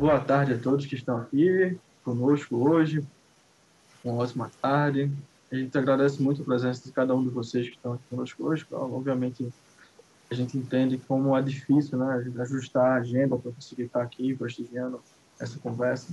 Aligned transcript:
Boa 0.00 0.18
tarde 0.18 0.54
a 0.54 0.58
todos 0.58 0.86
que 0.86 0.94
estão 0.94 1.18
aqui 1.18 1.78
conosco 2.02 2.56
hoje. 2.56 3.04
Uma 4.02 4.14
ótima 4.14 4.50
tarde. 4.62 5.12
A 5.52 5.54
gente 5.54 5.76
agradece 5.76 6.22
muito 6.22 6.40
a 6.40 6.44
presença 6.46 6.82
de 6.82 6.90
cada 6.90 7.14
um 7.14 7.22
de 7.22 7.28
vocês 7.28 7.68
que 7.68 7.76
estão 7.76 7.92
aqui 7.92 8.04
conosco 8.08 8.42
hoje. 8.42 8.66
Obviamente, 8.72 9.52
a 10.30 10.34
gente 10.34 10.56
entende 10.56 10.96
como 11.06 11.36
é 11.36 11.42
difícil 11.42 11.98
né, 11.98 12.32
ajustar 12.38 12.92
a 12.92 12.94
agenda 12.94 13.36
para 13.36 13.52
conseguir 13.52 13.82
estar 13.82 14.00
aqui 14.00 14.34
prestigiando 14.34 15.02
essa 15.38 15.58
conversa. 15.58 16.10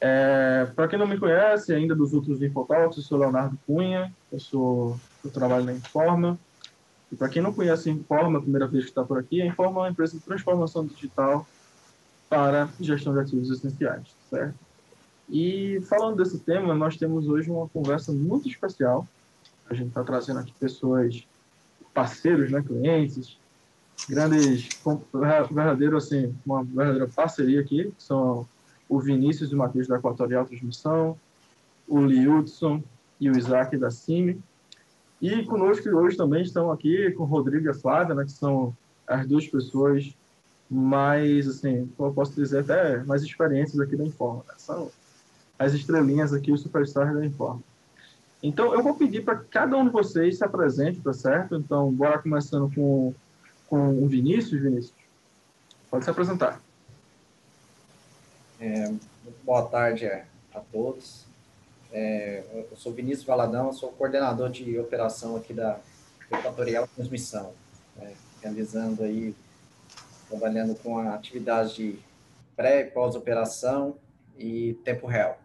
É, 0.00 0.66
para 0.74 0.88
quem 0.88 0.98
não 0.98 1.06
me 1.06 1.16
conhece 1.16 1.72
ainda 1.72 1.94
dos 1.94 2.12
outros 2.12 2.42
Infotalks, 2.42 2.98
eu 2.98 3.04
sou 3.04 3.20
Leonardo 3.20 3.56
Cunha, 3.68 4.12
eu, 4.32 4.40
sou, 4.40 4.98
eu 5.24 5.30
trabalho 5.30 5.64
na 5.64 5.74
Informa. 5.74 6.36
E 7.12 7.14
para 7.14 7.28
quem 7.28 7.40
não 7.40 7.52
conhece 7.52 7.88
a 7.88 7.92
Informa, 7.92 8.40
a 8.40 8.42
primeira 8.42 8.66
vez 8.66 8.82
que 8.82 8.90
está 8.90 9.04
por 9.04 9.16
aqui, 9.16 9.40
a 9.40 9.46
Informa 9.46 9.78
é 9.78 9.82
uma 9.84 9.90
empresa 9.90 10.18
de 10.18 10.24
transformação 10.24 10.84
digital 10.84 11.46
para 12.28 12.68
gestão 12.80 13.12
de 13.12 13.20
ativos 13.20 13.50
essenciais, 13.50 14.06
certo? 14.28 14.54
E 15.28 15.80
falando 15.88 16.16
desse 16.16 16.38
tema, 16.38 16.74
nós 16.74 16.96
temos 16.96 17.28
hoje 17.28 17.50
uma 17.50 17.68
conversa 17.68 18.12
muito 18.12 18.48
especial. 18.48 19.06
A 19.68 19.74
gente 19.74 19.88
está 19.88 20.04
trazendo 20.04 20.38
aqui 20.40 20.52
pessoas, 20.58 21.26
parceiros, 21.92 22.50
né, 22.50 22.62
clientes, 22.62 23.36
grandes, 24.08 24.68
verdadeiro 25.50 25.96
assim, 25.96 26.34
uma 26.44 26.62
verdadeira 26.62 27.08
parceria 27.08 27.60
aqui, 27.60 27.92
que 27.96 28.02
são 28.02 28.46
o 28.88 29.00
Vinícius 29.00 29.50
e 29.50 29.54
o 29.54 29.58
Matheus 29.58 29.88
da 29.88 29.96
Equatorial 29.96 30.46
Transmissão, 30.46 31.18
o 31.88 32.00
Liudson 32.00 32.82
e 33.20 33.28
o 33.28 33.36
Isaac 33.36 33.76
da 33.76 33.90
CIMI. 33.90 34.40
E 35.20 35.44
conosco 35.44 35.88
hoje 35.88 36.16
também 36.16 36.42
estão 36.42 36.70
aqui 36.70 37.10
com 37.12 37.24
o 37.24 37.26
Rodrigo 37.26 37.66
e 37.66 37.68
a 37.70 37.74
Flávia, 37.74 38.14
né, 38.14 38.24
que 38.24 38.32
são 38.32 38.76
as 39.08 39.26
duas 39.26 39.46
pessoas 39.46 40.14
mais, 40.68 41.48
assim, 41.48 41.90
como 41.96 42.10
eu 42.10 42.14
posso 42.14 42.34
dizer, 42.34 42.60
até 42.60 42.98
mais 43.04 43.22
experiências 43.22 43.78
aqui 43.80 43.96
da 43.96 44.04
Informa. 44.04 44.44
Né? 44.48 44.54
São 44.58 44.90
as 45.58 45.72
estrelinhas 45.72 46.32
aqui, 46.32 46.52
os 46.52 46.62
superstars 46.62 47.14
da 47.14 47.24
Informa. 47.24 47.62
Então, 48.42 48.74
eu 48.74 48.82
vou 48.82 48.94
pedir 48.94 49.24
para 49.24 49.36
cada 49.36 49.76
um 49.76 49.84
de 49.84 49.90
vocês 49.90 50.38
se 50.38 50.44
apresente, 50.44 51.00
tá 51.00 51.12
certo? 51.12 51.56
Então, 51.56 51.90
bora 51.92 52.18
começando 52.18 52.72
com, 52.74 53.14
com 53.68 54.02
o 54.02 54.06
Vinícius. 54.06 54.60
Vinícius, 54.60 54.94
pode 55.90 56.04
se 56.04 56.10
apresentar. 56.10 56.60
É, 58.60 58.92
boa 59.44 59.62
tarde 59.66 60.06
a 60.06 60.60
todos. 60.72 61.26
É, 61.92 62.42
eu 62.70 62.76
sou 62.76 62.92
Vinícius 62.92 63.24
Valadão, 63.24 63.72
sou 63.72 63.90
coordenador 63.92 64.50
de 64.50 64.78
operação 64.78 65.36
aqui 65.36 65.52
da 65.54 65.78
Equatorial 66.30 66.88
Transmissão, 66.94 67.52
né, 67.96 68.12
realizando 68.42 69.02
aí, 69.02 69.34
trabalhando 70.28 70.74
com 70.76 70.98
a 70.98 71.14
atividade 71.14 71.74
de 71.74 71.98
pré 72.54 72.80
e 72.80 72.90
pós-operação 72.90 73.96
e 74.36 74.74
tempo 74.84 75.06
real. 75.06 75.38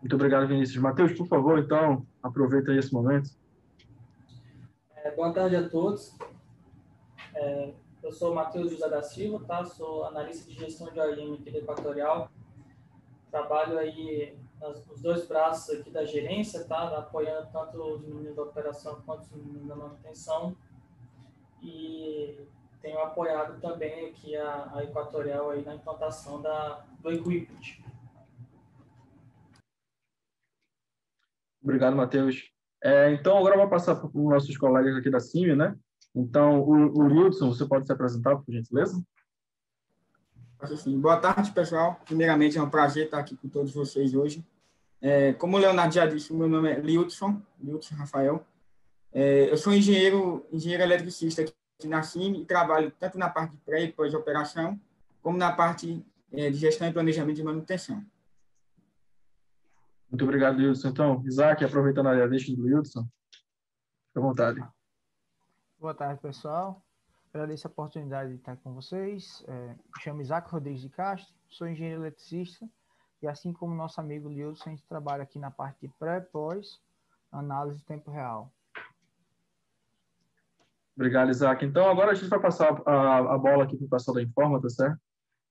Muito 0.00 0.14
obrigado, 0.14 0.46
Vinícius. 0.46 0.80
Matheus, 0.80 1.12
por 1.12 1.26
favor, 1.26 1.58
então, 1.58 2.06
aproveita 2.22 2.72
esse 2.72 2.92
momento. 2.92 3.30
É, 4.96 5.10
boa 5.10 5.32
tarde 5.32 5.56
a 5.56 5.68
todos. 5.68 6.16
É, 7.34 7.72
eu 8.02 8.12
sou 8.12 8.34
Matheus 8.34 8.70
José 8.70 8.88
da 8.88 9.02
Silva, 9.02 9.44
tá? 9.46 9.64
Sou 9.64 10.04
analista 10.04 10.50
de 10.50 10.58
gestão 10.58 10.90
de 10.90 10.98
OIM 10.98 11.34
aqui 11.34 11.50
da 11.50 11.58
Equatorial. 11.58 12.30
Trabalho 13.30 13.78
aí 13.78 14.36
nos 14.60 15.00
dois 15.00 15.26
braços 15.26 15.78
aqui 15.78 15.90
da 15.90 16.04
gerência, 16.04 16.64
tá? 16.64 16.98
Apoiando 16.98 17.48
tanto 17.52 17.82
os 17.82 18.00
meninos 18.00 18.34
da 18.34 18.42
operação 18.42 19.02
quanto 19.04 19.22
os 19.22 19.30
meninos 19.30 19.68
da 19.68 19.76
manutenção. 19.76 20.56
E 21.62 22.38
tenho 22.80 22.98
apoiado 23.00 23.60
também 23.60 24.08
aqui 24.08 24.36
a, 24.36 24.70
a 24.74 24.84
Equatorial 24.84 25.50
aí 25.50 25.64
na 25.64 25.74
implantação 25.74 26.40
da, 26.40 26.84
do 27.00 27.12
Equipment. 27.12 27.80
Obrigado, 31.62 31.94
Matheus. 31.94 32.50
É, 32.82 33.12
então, 33.12 33.36
agora 33.36 33.54
eu 33.54 33.60
vou 33.60 33.68
passar 33.68 33.94
para 33.94 34.06
os 34.06 34.14
nossos 34.14 34.56
colegas 34.56 34.96
aqui 34.96 35.10
da 35.10 35.20
CIMI, 35.20 35.54
né? 35.54 35.76
Então, 36.14 36.60
o, 36.60 36.98
o 36.98 37.02
Wilson, 37.02 37.48
você 37.48 37.66
pode 37.66 37.86
se 37.86 37.92
apresentar, 37.92 38.36
por 38.36 38.50
gentileza? 38.50 39.02
Sim. 40.76 41.00
Boa 41.00 41.18
tarde, 41.18 41.52
pessoal. 41.52 42.00
Primeiramente, 42.04 42.58
é 42.58 42.62
um 42.62 42.68
prazer 42.68 43.06
estar 43.06 43.18
aqui 43.18 43.36
com 43.36 43.48
todos 43.48 43.72
vocês 43.72 44.14
hoje. 44.14 44.44
É, 45.00 45.32
como 45.34 45.56
o 45.56 45.60
Leonardo 45.60 45.94
já 45.94 46.06
disse, 46.06 46.32
meu 46.34 46.48
nome 46.48 46.70
é 46.70 46.80
Liudson, 46.80 47.40
Liudson 47.58 47.94
Rafael. 47.94 48.44
É, 49.12 49.50
eu 49.50 49.56
sou 49.56 49.72
engenheiro, 49.72 50.46
engenheiro 50.52 50.82
eletricista 50.82 51.42
aqui 51.42 51.88
na 51.88 52.02
CIMI 52.02 52.42
e 52.42 52.44
trabalho 52.44 52.92
tanto 52.98 53.18
na 53.18 53.28
parte 53.28 53.52
de 53.52 53.58
pré 53.58 53.82
e 53.82 53.92
pós-operação, 53.92 54.78
como 55.22 55.36
na 55.36 55.52
parte 55.52 56.04
é, 56.32 56.50
de 56.50 56.56
gestão 56.56 56.88
e 56.88 56.92
planejamento 56.92 57.36
de 57.36 57.42
manutenção. 57.42 58.04
Muito 60.10 60.24
obrigado, 60.24 60.58
Wilson. 60.58 60.88
Então, 60.88 61.22
Isaac, 61.24 61.64
aproveitando 61.64 62.08
a 62.08 62.26
deixa 62.26 62.54
do 62.54 62.64
Wilson, 62.64 63.02
fique 63.02 64.18
à 64.18 64.20
vontade. 64.20 64.60
Boa 65.78 65.94
tarde, 65.94 66.20
pessoal. 66.20 66.82
Agradeço 67.32 67.66
a 67.66 67.70
oportunidade 67.70 68.30
de 68.30 68.36
estar 68.36 68.56
com 68.56 68.74
vocês. 68.74 69.44
É, 69.46 69.68
me 69.68 70.02
chamo 70.02 70.20
Isaac 70.20 70.50
Rodrigues 70.50 70.82
de 70.82 70.88
Castro, 70.88 71.32
sou 71.48 71.68
engenheiro 71.68 72.02
eletricista 72.02 72.68
e, 73.22 73.28
assim 73.28 73.52
como 73.52 73.74
nosso 73.74 74.00
amigo 74.00 74.28
Wilson, 74.28 74.64
a 74.66 74.70
gente 74.70 74.84
trabalha 74.86 75.22
aqui 75.22 75.38
na 75.38 75.50
parte 75.50 75.78
de 75.80 75.88
pré 75.96 76.18
e 76.18 76.20
pós, 76.22 76.80
análise 77.30 77.78
de 77.78 77.84
tempo 77.84 78.10
real. 78.10 78.52
Obrigado, 81.00 81.30
Isaac. 81.30 81.64
Então, 81.64 81.88
agora 81.88 82.10
a 82.10 82.14
gente 82.14 82.28
vai 82.28 82.38
passar 82.38 82.82
a, 82.84 83.34
a 83.34 83.38
bola 83.38 83.64
aqui 83.64 83.74
para 83.74 83.86
o 83.86 83.88
pessoal 83.88 84.16
da 84.16 84.22
Informa, 84.22 84.60
tá 84.60 84.68
certo? 84.68 85.00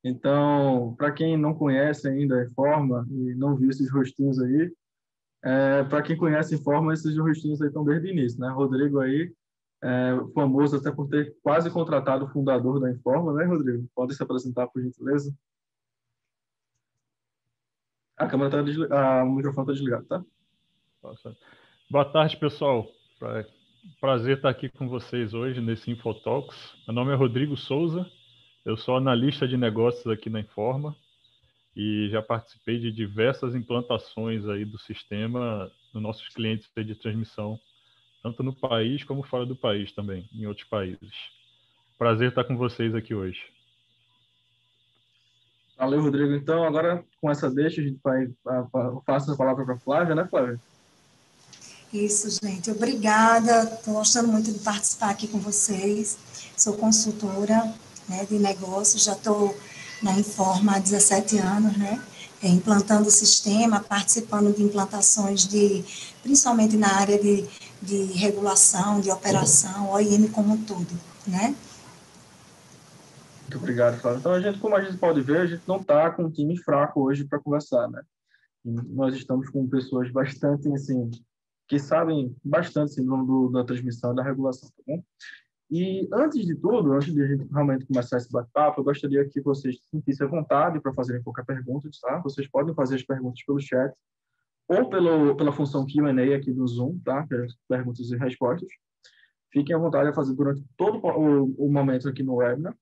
Então, 0.04 0.94
para 0.96 1.12
quem 1.12 1.36
não 1.36 1.56
conhece 1.56 2.08
ainda 2.08 2.36
a 2.36 2.46
Informa 2.46 3.04
e 3.10 3.34
não 3.34 3.56
viu 3.56 3.72
esses 3.72 3.92
rostinhos 3.92 4.40
aí, 4.40 4.72
é, 5.44 5.84
para 5.86 6.04
quem 6.04 6.16
conhece 6.16 6.54
a 6.54 6.58
Informa, 6.60 6.94
esses 6.94 7.18
rostinhos 7.18 7.60
aí 7.64 7.70
estão 7.70 7.84
desde 7.84 8.08
o 8.08 8.12
início, 8.12 8.40
né? 8.40 8.48
Rodrigo 8.50 9.00
aí, 9.00 9.34
é, 9.82 10.20
famoso 10.36 10.76
até 10.78 10.92
por 10.92 11.10
ter 11.10 11.36
quase 11.42 11.72
contratado 11.72 12.26
o 12.26 12.30
fundador 12.30 12.80
da 12.80 12.92
Informa, 12.92 13.34
né, 13.34 13.46
Rodrigo? 13.46 13.90
Pode 13.96 14.14
se 14.14 14.22
apresentar, 14.22 14.68
por 14.68 14.84
gentileza? 14.84 15.36
A 18.18 18.28
câmera 18.28 18.50
está 18.50 18.62
desligada, 18.62 19.24
o 19.24 19.32
microfone 19.32 19.64
está 19.64 19.74
desligado, 19.74 20.06
tá? 20.06 20.24
Boa 21.90 22.06
tarde, 22.06 22.38
pessoal. 22.38 22.86
Prazer 24.02 24.38
estar 24.38 24.50
aqui 24.50 24.68
com 24.68 24.90
vocês 24.90 25.34
hoje 25.34 25.62
nesse 25.62 25.90
Infotalks. 25.90 26.74
Meu 26.86 26.94
nome 26.94 27.14
é 27.14 27.16
Rodrigo 27.16 27.56
Souza, 27.56 28.10
eu 28.66 28.76
sou 28.76 28.98
analista 28.98 29.48
de 29.48 29.56
negócios 29.56 30.06
aqui 30.08 30.30
na 30.30 30.42
Informa 30.42 30.96
e 31.76 32.10
já 32.10 32.22
participei 32.22 32.78
de 32.78 32.92
diversas 32.92 33.56
implantações 33.56 34.46
aí 34.48 34.66
do 34.66 34.78
sistema 34.78 35.72
dos 35.94 36.02
nossos 36.02 36.28
clientes 36.30 36.70
de 36.76 36.96
transmissão, 36.96 37.58
tanto 38.22 38.44
no 38.44 38.54
país 38.54 39.04
como 39.06 39.24
fora 39.24 39.46
do 39.46 39.56
país 39.56 39.94
também, 39.94 40.28
em 40.34 40.46
outros 40.46 40.68
países. 40.68 41.14
Prazer 41.98 42.30
estar 42.30 42.44
com 42.44 42.58
vocês 42.58 42.94
aqui 42.94 43.16
hoje. 43.16 43.42
Valeu, 45.78 46.02
Rodrigo. 46.02 46.34
Então, 46.34 46.66
agora 46.66 47.06
com 47.22 47.32
essa 47.32 47.50
deixa, 47.50 47.80
a 47.80 47.84
gente 47.86 48.00
vai 48.04 48.28
passar 49.06 49.34
a 49.34 49.38
palavra 49.38 49.64
para 49.64 49.76
a 49.76 49.80
Flávia, 49.80 50.16
né, 50.16 50.28
Flávia? 50.28 50.60
Isso, 51.94 52.40
gente. 52.44 52.70
Obrigada. 52.70 53.64
Estou 53.64 53.96
gostando 53.96 54.28
muito 54.28 54.52
de 54.52 54.60
participar 54.60 55.10
aqui 55.10 55.28
com 55.28 55.40
vocês. 55.40 56.18
Sou 56.56 56.74
consultora 56.74 57.74
né, 58.08 58.26
de 58.26 58.38
negócios, 58.38 59.04
já 59.04 59.14
estou 59.14 59.56
na 60.02 60.14
Informa 60.14 60.76
há 60.76 60.80
17 60.80 61.38
anos, 61.40 61.78
né? 61.78 62.02
É, 62.42 62.48
implantando 62.48 63.08
o 63.08 63.12
sistema, 63.12 63.82
participando 63.82 64.56
de 64.56 64.64
implantações 64.64 65.46
de, 65.46 65.84
principalmente 66.24 66.78
na 66.78 66.94
área 66.96 67.20
de, 67.20 67.46
de 67.82 68.04
regulação, 68.14 69.02
de 69.02 69.12
operação, 69.12 69.92
OIM 69.92 70.28
como 70.30 70.54
um 70.54 70.64
todo, 70.64 70.88
né? 71.28 71.54
Muito 73.42 73.58
obrigado, 73.58 74.00
Flávio. 74.00 74.20
Então, 74.20 74.32
a 74.32 74.40
gente, 74.40 74.60
como 74.60 74.76
a 74.76 74.82
gente 74.82 74.98
pode 74.98 75.22
ver, 75.22 75.42
a 75.42 75.46
gente 75.48 75.64
não 75.68 75.78
está 75.78 76.10
com 76.12 76.24
um 76.24 76.30
time 76.30 76.56
fraco 76.56 77.02
hoje 77.02 77.26
para 77.26 77.40
conversar, 77.40 77.90
né? 77.90 78.02
nós 78.64 79.16
estamos 79.16 79.50
com 79.50 79.68
pessoas 79.68 80.12
bastante, 80.12 80.72
assim, 80.74 81.10
que 81.70 81.78
sabem 81.78 82.36
bastante 82.44 82.94
assim, 82.94 83.06
do, 83.06 83.50
da 83.50 83.64
transmissão 83.64 84.14
da 84.14 84.24
regulação, 84.24 84.68
tá 84.70 84.84
bom? 84.88 85.04
E 85.72 86.10
antes 86.12 86.44
de 86.48 86.56
tudo, 86.56 86.94
antes 86.94 87.14
de 87.14 87.22
a 87.22 87.28
gente 87.28 87.46
realmente 87.54 87.86
começar 87.86 88.18
esse 88.18 88.32
bate-papo, 88.32 88.82
eu 88.82 88.84
gostaria 88.84 89.24
que 89.30 89.40
vocês 89.40 89.78
se 89.78 89.88
sentissem 89.92 90.26
à 90.26 90.30
vontade 90.30 90.82
para 90.82 90.92
fazerem 90.96 91.22
qualquer 91.22 91.46
pergunta, 91.46 91.88
tá? 92.02 92.18
Vocês 92.24 92.48
podem 92.48 92.74
fazer 92.74 92.96
as 92.96 93.04
perguntas 93.04 93.44
pelo 93.46 93.60
chat 93.60 93.94
ou 94.68 94.90
pelo, 94.90 95.36
pela 95.36 95.52
função 95.52 95.86
Q&A 95.86 96.36
aqui 96.36 96.52
do 96.52 96.68
Zoom, 96.68 96.98
tá? 97.06 97.24
É 97.32 97.46
perguntas 97.68 98.10
e 98.10 98.18
respostas. 98.18 98.70
Fiquem 99.54 99.76
à 99.76 99.80
vontade 99.80 100.10
a 100.10 100.14
fazer 100.14 100.34
durante 100.34 100.66
todo 100.76 101.00
o, 101.06 101.66
o 101.68 101.72
momento 101.72 102.10
aqui 102.10 102.24
no 102.24 102.38
webinar, 102.38 102.76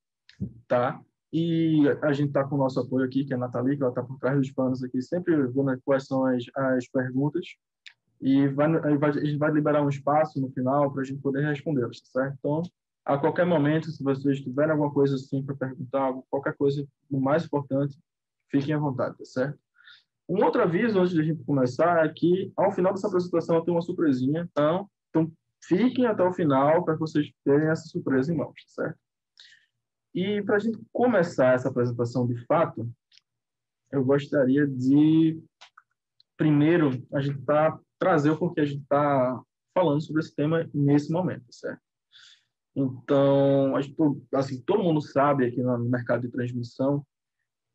tá? 0.66 1.02
E 1.34 1.84
a 2.02 2.14
gente 2.14 2.30
está 2.30 2.46
com 2.46 2.56
o 2.56 2.60
nosso 2.60 2.80
apoio 2.80 3.06
aqui, 3.06 3.26
que 3.26 3.34
é 3.34 3.36
a 3.36 3.40
Nathalie, 3.40 3.76
que 3.76 3.84
ela 3.84 3.92
está 3.92 4.02
por 4.02 4.18
trás 4.18 4.38
dos 4.38 4.52
panos 4.52 4.82
aqui, 4.82 5.02
sempre 5.02 5.36
vendo 5.48 5.78
quais 5.84 6.06
são 6.06 6.26
as, 6.26 6.46
as 6.56 6.88
perguntas 6.88 7.46
e 8.20 8.48
vai, 8.48 8.68
a 8.76 9.12
gente 9.12 9.38
vai 9.38 9.52
liberar 9.52 9.84
um 9.84 9.90
espaço 9.90 10.40
no 10.42 10.50
final 10.52 10.92
para 10.92 11.02
a 11.02 11.06
gente 11.06 11.22
poder 11.22 11.46
respondê-las, 11.46 12.02
tá 12.02 12.22
certo? 12.22 12.36
Então, 12.40 12.62
a 13.06 13.18
qualquer 13.18 13.46
momento, 13.46 13.90
se 13.90 14.04
vocês 14.04 14.42
tiverem 14.42 14.72
alguma 14.72 14.92
coisa 14.92 15.16
assim 15.16 15.42
para 15.44 15.56
perguntar, 15.56 16.14
qualquer 16.30 16.56
coisa, 16.56 16.86
o 17.10 17.20
mais 17.20 17.46
importante, 17.46 17.98
fiquem 18.50 18.74
à 18.74 18.80
vontade, 18.80 19.18
tá 19.18 19.26
certo? 19.26 19.60
Um 20.28 20.44
outro 20.44 20.62
aviso 20.62 21.00
antes 21.00 21.14
de 21.14 21.22
a 21.22 21.24
gente 21.24 21.44
começar 21.46 22.06
é 22.06 22.10
que 22.10 22.52
ao 22.58 22.72
final 22.72 22.94
dessa 22.94 23.08
apresentação 23.08 23.64
tenho 23.64 23.78
uma 23.78 23.82
surpresinha, 23.82 24.48
então, 24.52 24.90
então 25.10 25.32
fiquem 25.64 26.06
até 26.06 26.22
o 26.22 26.34
final 26.34 26.84
para 26.84 26.96
vocês 26.96 27.32
tenham 27.46 27.72
essa 27.72 27.88
surpresa 27.88 28.34
em 28.34 28.38
mãos, 28.38 28.62
tá 28.66 28.84
certo? 28.84 29.00
E 30.14 30.42
para 30.42 30.58
a 30.58 30.60
gente 30.60 30.80
começar 30.92 31.54
essa 31.54 31.70
apresentação 31.70 32.28
de 32.28 32.36
fato, 32.46 32.90
eu 33.92 34.04
gostaria 34.04 34.68
de 34.68 35.42
primeiro 36.36 36.92
a 37.14 37.22
gente 37.22 37.42
tá 37.44 37.80
trazer 38.00 38.32
o 38.32 38.38
porquê 38.38 38.62
a 38.62 38.66
gente 38.66 38.82
está 38.82 39.42
falando 39.74 40.02
sobre 40.02 40.22
esse 40.22 40.36
tema 40.36 40.70
nesse 40.74 41.12
momento, 41.12 41.46
certo? 41.52 41.82
Então, 42.76 43.74
gente, 43.82 43.96
assim, 44.34 44.62
todo 44.62 44.84
mundo 44.84 45.02
sabe 45.02 45.46
aqui 45.46 45.62
no 45.62 45.80
mercado 45.80 46.22
de 46.22 46.30
transmissão 46.30 47.06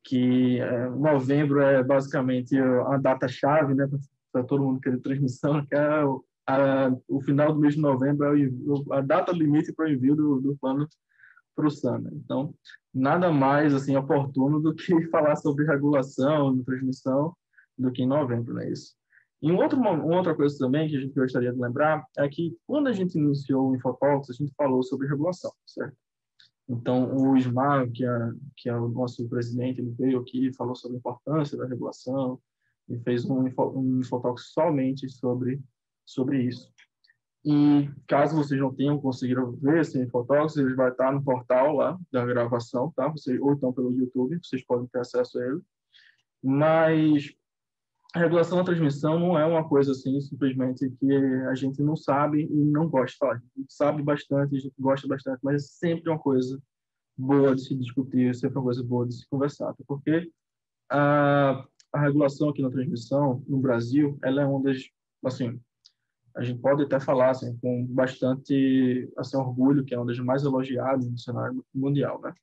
que 0.04 0.58
é, 0.60 0.88
novembro 0.90 1.60
é 1.60 1.82
basicamente 1.82 2.58
a 2.58 2.96
data-chave 2.98 3.74
né, 3.74 3.88
para 4.32 4.42
todo 4.44 4.64
mundo 4.64 4.80
querer 4.80 5.00
transmissão, 5.00 5.64
que 5.64 5.74
é 5.74 6.04
o, 6.04 6.24
a, 6.46 6.90
o 7.08 7.20
final 7.20 7.52
do 7.52 7.60
mês 7.60 7.74
de 7.74 7.80
novembro 7.80 8.26
é 8.26 8.48
o, 8.48 8.92
a 8.92 9.00
data 9.00 9.32
limite 9.32 9.72
para 9.72 9.86
o 9.86 9.88
envio 9.88 10.16
do, 10.16 10.40
do 10.40 10.56
plano 10.56 10.88
para 11.54 11.66
o 11.66 11.70
SANA. 11.70 12.10
Então, 12.14 12.54
nada 12.92 13.30
mais 13.30 13.74
assim 13.74 13.96
oportuno 13.96 14.60
do 14.60 14.74
que 14.74 15.06
falar 15.10 15.36
sobre 15.36 15.66
regulação 15.66 16.56
de 16.56 16.64
transmissão 16.64 17.34
do 17.78 17.92
que 17.92 18.02
em 18.02 18.06
novembro, 18.06 18.54
não 18.54 18.62
é 18.62 18.70
isso? 18.70 18.94
E 19.42 19.50
um 19.50 19.56
outro, 19.56 19.76
uma 19.76 20.16
outra 20.16 20.36
coisa 20.36 20.56
também 20.56 20.88
que 20.88 20.96
a 20.96 21.00
gente 21.00 21.14
gostaria 21.14 21.52
de 21.52 21.60
lembrar 21.60 22.06
é 22.16 22.28
que 22.28 22.56
quando 22.64 22.86
a 22.86 22.92
gente 22.92 23.18
iniciou 23.18 23.70
o 23.70 23.74
Infotalks, 23.74 24.30
a 24.30 24.32
gente 24.34 24.54
falou 24.54 24.82
sobre 24.84 25.08
regulação, 25.08 25.50
certo? 25.66 25.96
Então, 26.68 27.12
o 27.16 27.36
Ismael, 27.36 27.90
que 27.90 28.04
é, 28.04 28.30
que 28.56 28.68
é 28.68 28.76
o 28.76 28.88
nosso 28.88 29.28
presidente, 29.28 29.80
ele 29.80 29.90
veio 29.98 30.20
aqui 30.20 30.52
falou 30.54 30.76
sobre 30.76 30.96
a 30.96 31.00
importância 31.00 31.58
da 31.58 31.66
regulação 31.66 32.40
e 32.88 32.96
fez 33.00 33.24
um, 33.24 33.44
um 33.74 34.00
Infotalks 34.00 34.52
somente 34.52 35.08
sobre, 35.08 35.60
sobre 36.06 36.44
isso. 36.44 36.72
E 37.44 37.90
caso 38.06 38.36
vocês 38.36 38.60
não 38.60 38.72
tenham 38.72 39.00
conseguido 39.00 39.58
ver 39.60 39.80
esse 39.80 40.00
Infotalks, 40.00 40.56
ele 40.56 40.74
vai 40.74 40.92
estar 40.92 41.12
no 41.12 41.22
portal 41.22 41.74
lá 41.74 41.98
da 42.12 42.24
gravação, 42.24 42.92
tá? 42.94 43.08
Vocês, 43.08 43.40
ou 43.40 43.54
então 43.54 43.72
pelo 43.72 43.92
YouTube, 43.92 44.38
vocês 44.40 44.64
podem 44.64 44.86
ter 44.86 45.00
acesso 45.00 45.40
a 45.40 45.44
ele. 45.44 45.60
Mas 46.40 47.34
a 48.14 48.18
regulação 48.18 48.58
da 48.58 48.64
transmissão 48.64 49.18
não 49.18 49.38
é 49.38 49.44
uma 49.46 49.66
coisa 49.66 49.92
assim, 49.92 50.20
simplesmente 50.20 50.90
que 50.90 51.12
a 51.48 51.54
gente 51.54 51.82
não 51.82 51.96
sabe 51.96 52.42
e 52.42 52.64
não 52.64 52.88
gosta. 52.88 53.26
A 53.26 53.40
gente 53.56 53.72
sabe 53.72 54.02
bastante, 54.02 54.54
a 54.54 54.58
gente 54.58 54.74
gosta 54.78 55.08
bastante, 55.08 55.40
mas 55.42 55.64
é 55.64 55.66
sempre 55.66 56.10
uma 56.10 56.18
coisa 56.18 56.60
boa 57.16 57.54
de 57.54 57.62
se 57.62 57.74
discutir, 57.74 58.34
sempre 58.34 58.58
uma 58.58 58.64
coisa 58.64 58.82
boa 58.82 59.06
de 59.06 59.14
se 59.14 59.26
conversar. 59.28 59.74
Porque 59.86 60.30
a, 60.90 61.66
a 61.90 62.00
regulação 62.00 62.50
aqui 62.50 62.60
na 62.60 62.70
transmissão, 62.70 63.42
no 63.48 63.58
Brasil, 63.58 64.18
ela 64.22 64.42
é 64.42 64.46
uma 64.46 64.62
das, 64.62 64.82
assim, 65.24 65.58
a 66.36 66.42
gente 66.42 66.60
pode 66.60 66.82
até 66.82 67.00
falar 67.00 67.30
assim, 67.30 67.56
com 67.58 67.86
bastante 67.86 69.10
assim, 69.16 69.38
orgulho, 69.38 69.84
que 69.84 69.94
é 69.94 69.98
uma 69.98 70.06
das 70.06 70.18
mais 70.18 70.42
elogiadas 70.42 71.08
no 71.08 71.18
cenário 71.18 71.64
mundial, 71.74 72.20
né? 72.20 72.34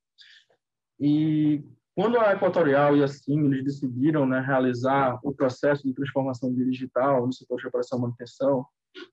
E 0.99 1.63
quando 1.99 2.17
a 2.17 2.31
Equatorial 2.31 2.95
e 2.95 3.03
a 3.03 3.09
SIM 3.09 3.49
decidiram 3.61 4.25
né, 4.25 4.39
realizar 4.39 5.19
o 5.21 5.33
processo 5.33 5.85
de 5.85 5.93
transformação 5.93 6.49
digital 6.53 7.27
no 7.27 7.33
setor 7.33 7.57
de 7.59 7.67
operação 7.67 7.99
e 7.99 8.01
manutenção, 8.03 8.65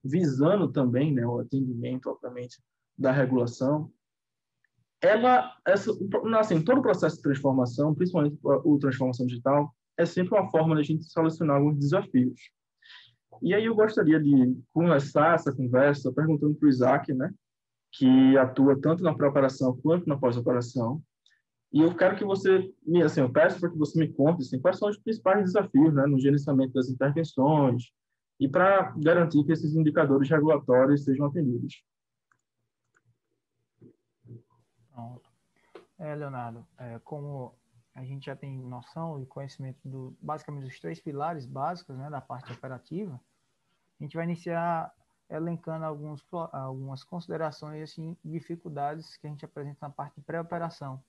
visando 0.04 0.70
também 0.70 1.12
né, 1.12 1.26
o 1.26 1.40
atendimento, 1.40 2.08
obviamente, 2.08 2.62
da 2.96 3.10
regulação, 3.10 3.90
ela, 5.02 5.52
essa, 5.66 5.90
assim, 6.38 6.62
todo 6.62 6.78
o 6.78 6.82
processo 6.82 7.16
de 7.16 7.22
transformação, 7.22 7.92
principalmente 7.92 8.38
o 8.44 8.78
transformação 8.78 9.26
digital, 9.26 9.74
é 9.98 10.06
sempre 10.06 10.38
uma 10.38 10.48
forma 10.48 10.76
de 10.76 10.82
a 10.82 10.84
gente 10.84 11.10
solucionar 11.10 11.56
alguns 11.56 11.80
desafios. 11.80 12.40
E 13.42 13.52
aí 13.52 13.64
eu 13.64 13.74
gostaria 13.74 14.20
de 14.20 14.56
começar 14.72 15.34
essa 15.34 15.52
conversa 15.52 16.12
perguntando 16.12 16.54
para 16.54 16.66
o 16.66 16.70
Isaac, 16.70 17.12
né, 17.12 17.34
que 17.90 18.38
atua 18.38 18.80
tanto 18.80 19.02
na 19.02 19.12
pré-operação 19.12 19.76
quanto 19.82 20.08
na 20.08 20.16
pós-operação, 20.16 21.02
e 21.76 21.82
eu 21.82 21.94
quero 21.94 22.16
que 22.16 22.24
você, 22.24 22.72
me, 22.86 23.02
assim, 23.02 23.20
eu 23.20 23.30
peço 23.30 23.60
para 23.60 23.68
que 23.68 23.76
você 23.76 23.98
me 23.98 24.10
conte 24.10 24.40
assim, 24.40 24.58
quais 24.58 24.78
são 24.78 24.88
os 24.88 24.96
principais 24.96 25.44
desafios 25.44 25.92
né, 25.92 26.06
no 26.06 26.18
gerenciamento 26.18 26.72
das 26.72 26.88
intervenções 26.88 27.92
e 28.40 28.48
para 28.48 28.94
garantir 28.96 29.44
que 29.44 29.52
esses 29.52 29.74
indicadores 29.76 30.30
regulatórios 30.30 31.04
sejam 31.04 31.26
atendidos. 31.26 31.84
Pronto. 34.90 35.30
É, 35.98 36.14
Leonardo, 36.14 36.66
é, 36.78 36.98
como 37.00 37.54
a 37.94 38.02
gente 38.02 38.24
já 38.24 38.34
tem 38.34 38.58
noção 38.58 39.20
e 39.20 39.26
conhecimento 39.26 39.86
do 39.86 40.16
basicamente 40.22 40.64
dos 40.64 40.80
três 40.80 40.98
pilares 40.98 41.44
básicos 41.44 41.94
né, 41.94 42.08
da 42.08 42.22
parte 42.22 42.50
operativa, 42.54 43.20
a 44.00 44.02
gente 44.02 44.16
vai 44.16 44.24
iniciar 44.24 44.90
elencando 45.28 45.84
alguns, 45.84 46.26
algumas 46.52 47.04
considerações 47.04 47.82
assim 47.82 48.16
dificuldades 48.24 49.18
que 49.18 49.26
a 49.26 49.30
gente 49.30 49.44
apresenta 49.44 49.76
na 49.82 49.90
parte 49.90 50.14
de 50.14 50.22
pré-operação 50.22 51.02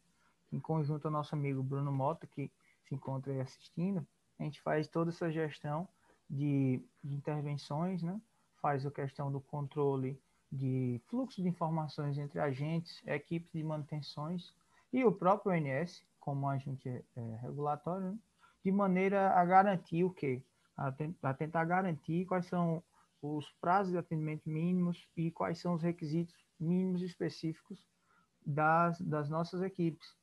em 0.51 0.59
conjunto 0.59 1.05
ao 1.05 1.11
nosso 1.11 1.35
amigo 1.35 1.61
Bruno 1.61 1.91
Mota, 1.91 2.27
que 2.27 2.51
se 2.83 2.95
encontra 2.95 3.33
aí 3.33 3.41
assistindo, 3.41 4.05
a 4.39 4.43
gente 4.43 4.61
faz 4.61 4.87
toda 4.87 5.09
essa 5.09 5.31
gestão 5.31 5.87
de, 6.29 6.81
de 7.03 7.15
intervenções, 7.15 8.03
né? 8.03 8.19
faz 8.61 8.85
a 8.85 8.91
questão 8.91 9.31
do 9.31 9.39
controle 9.39 10.19
de 10.51 11.01
fluxo 11.07 11.41
de 11.41 11.49
informações 11.49 12.17
entre 12.17 12.39
agentes, 12.39 13.01
equipes 13.05 13.51
de 13.51 13.63
manutenções 13.63 14.53
e 14.93 15.03
o 15.03 15.11
próprio 15.11 15.51
ONS, 15.51 16.05
como 16.19 16.47
agente 16.47 16.87
é, 16.89 17.35
regulatório, 17.41 18.11
né? 18.11 18.19
de 18.63 18.71
maneira 18.71 19.31
a 19.31 19.45
garantir 19.45 20.03
o 20.03 20.11
quê? 20.11 20.43
A, 20.75 20.93
a 21.23 21.33
tentar 21.33 21.65
garantir 21.65 22.25
quais 22.25 22.45
são 22.45 22.83
os 23.21 23.51
prazos 23.59 23.91
de 23.91 23.97
atendimento 23.97 24.47
mínimos 24.49 25.07
e 25.15 25.31
quais 25.31 25.59
são 25.59 25.73
os 25.73 25.81
requisitos 25.81 26.35
mínimos 26.59 27.01
específicos 27.01 27.83
das, 28.45 28.99
das 29.01 29.29
nossas 29.29 29.61
equipes 29.61 30.15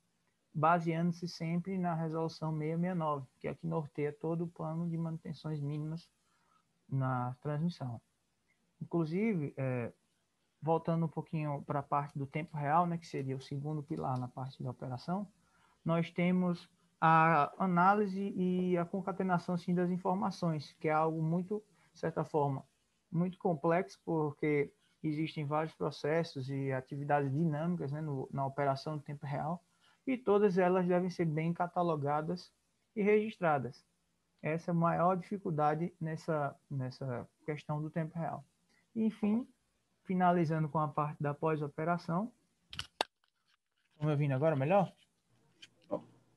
baseando-se 0.55 1.27
sempre 1.27 1.77
na 1.77 1.95
resolução 1.95 2.53
669, 2.57 3.27
que 3.41 3.49
é 3.49 3.55
que 3.55 3.67
norteia 3.67 4.13
todo 4.13 4.45
o 4.45 4.49
plano 4.49 4.89
de 4.89 4.97
manutenções 4.97 5.61
mínimas 5.61 6.09
na 6.89 7.35
transmissão. 7.41 8.01
Inclusive, 8.81 9.53
é, 9.57 9.93
voltando 10.63 11.07
um 11.07 11.09
pouquinho 11.09 11.63
para 11.63 11.81
a 11.81 11.83
parte 11.83 12.17
do 12.17 12.27
tempo 12.27 12.57
real, 12.57 12.87
né, 12.87 12.97
que 12.97 13.07
seria 13.07 13.37
o 13.37 13.41
segundo 13.41 13.83
pilar 13.83 14.19
na 14.19 14.29
parte 14.29 14.63
da 14.63 14.71
operação, 14.71 15.27
nós 15.85 16.11
temos 16.11 16.71
a 17.01 17.53
análise 17.59 18.33
e 18.37 18.79
a 18.79 18.85
concatenação 18.85 19.59
sim, 19.59 19.75
das 19.75 19.91
informações, 19.91 20.73
que 20.81 20.89
é 20.89 20.93
algo 20.93 21.21
muito, 21.21 21.63
de 21.93 22.01
certa 22.01 22.25
forma, 22.25 22.65
muito 23.11 23.39
complexo, 23.39 24.01
porque 24.05 24.73
existem 25.03 25.45
vários 25.45 25.75
processos 25.75 26.49
e 26.49 26.73
atividades 26.73 27.31
dinâmicas 27.31 27.93
né, 27.93 28.01
no, 28.01 28.29
na 28.33 28.47
operação 28.47 28.97
do 28.97 29.03
tempo 29.03 29.27
real, 29.27 29.63
e 30.07 30.17
todas 30.17 30.59
elas 30.59 30.87
devem 30.87 31.11
ser 31.11 31.25
bem 31.25 31.53
catalogadas 31.53 32.53
e 32.95 33.03
registradas. 33.03 33.85
Essa 34.43 34.71
é 34.71 34.73
a 34.73 34.75
maior 34.75 35.17
dificuldade 35.17 35.93
nessa, 36.01 36.55
nessa 36.71 37.27
questão 37.47 37.81
do 37.81 37.89
tempo 37.89 38.19
real. 38.19 38.45
Enfim, 38.95 39.49
finalizando 40.05 40.69
com 40.69 40.79
a 40.79 40.89
parte 40.89 41.23
da 41.23 41.33
pós-operação. 41.33 42.31
Estão 43.93 44.07
me 44.07 44.13
ouvindo 44.13 44.33
agora 44.33 44.55
melhor? 44.55 44.93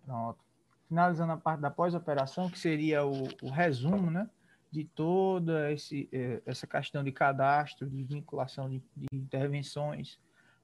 Pronto. 0.06 0.40
Finalizando 0.88 1.34
a 1.34 1.38
parte 1.38 1.60
da 1.60 1.70
pós-operação, 1.70 2.50
que 2.50 2.58
seria 2.58 3.06
o, 3.06 3.24
o, 3.42 3.50
resumo 3.50 4.10
né, 4.10 4.30
de 4.72 4.86
toda 4.86 5.70
esse, 5.74 6.08
eh, 6.14 6.42
essa 6.46 6.66
questão 6.66 7.04
de 7.04 7.12
cadastro, 7.12 7.90
de 7.90 8.04
vinculação 8.06 8.70
de, 8.70 8.82
de 8.96 9.08
intervenções 9.12 10.18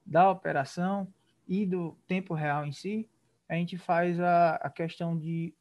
da 0.06 0.30
operação 0.30 1.14
e 1.48 1.66
do 1.66 1.98
tempo 2.08 2.34
real 2.34 2.66
em 2.66 2.72
si, 2.72 3.10
a 3.48 3.56
gente 3.56 3.78
faz 3.78 4.20
a, 4.20 4.56
a 4.56 4.70
questão 4.70 5.18
de 5.18 5.54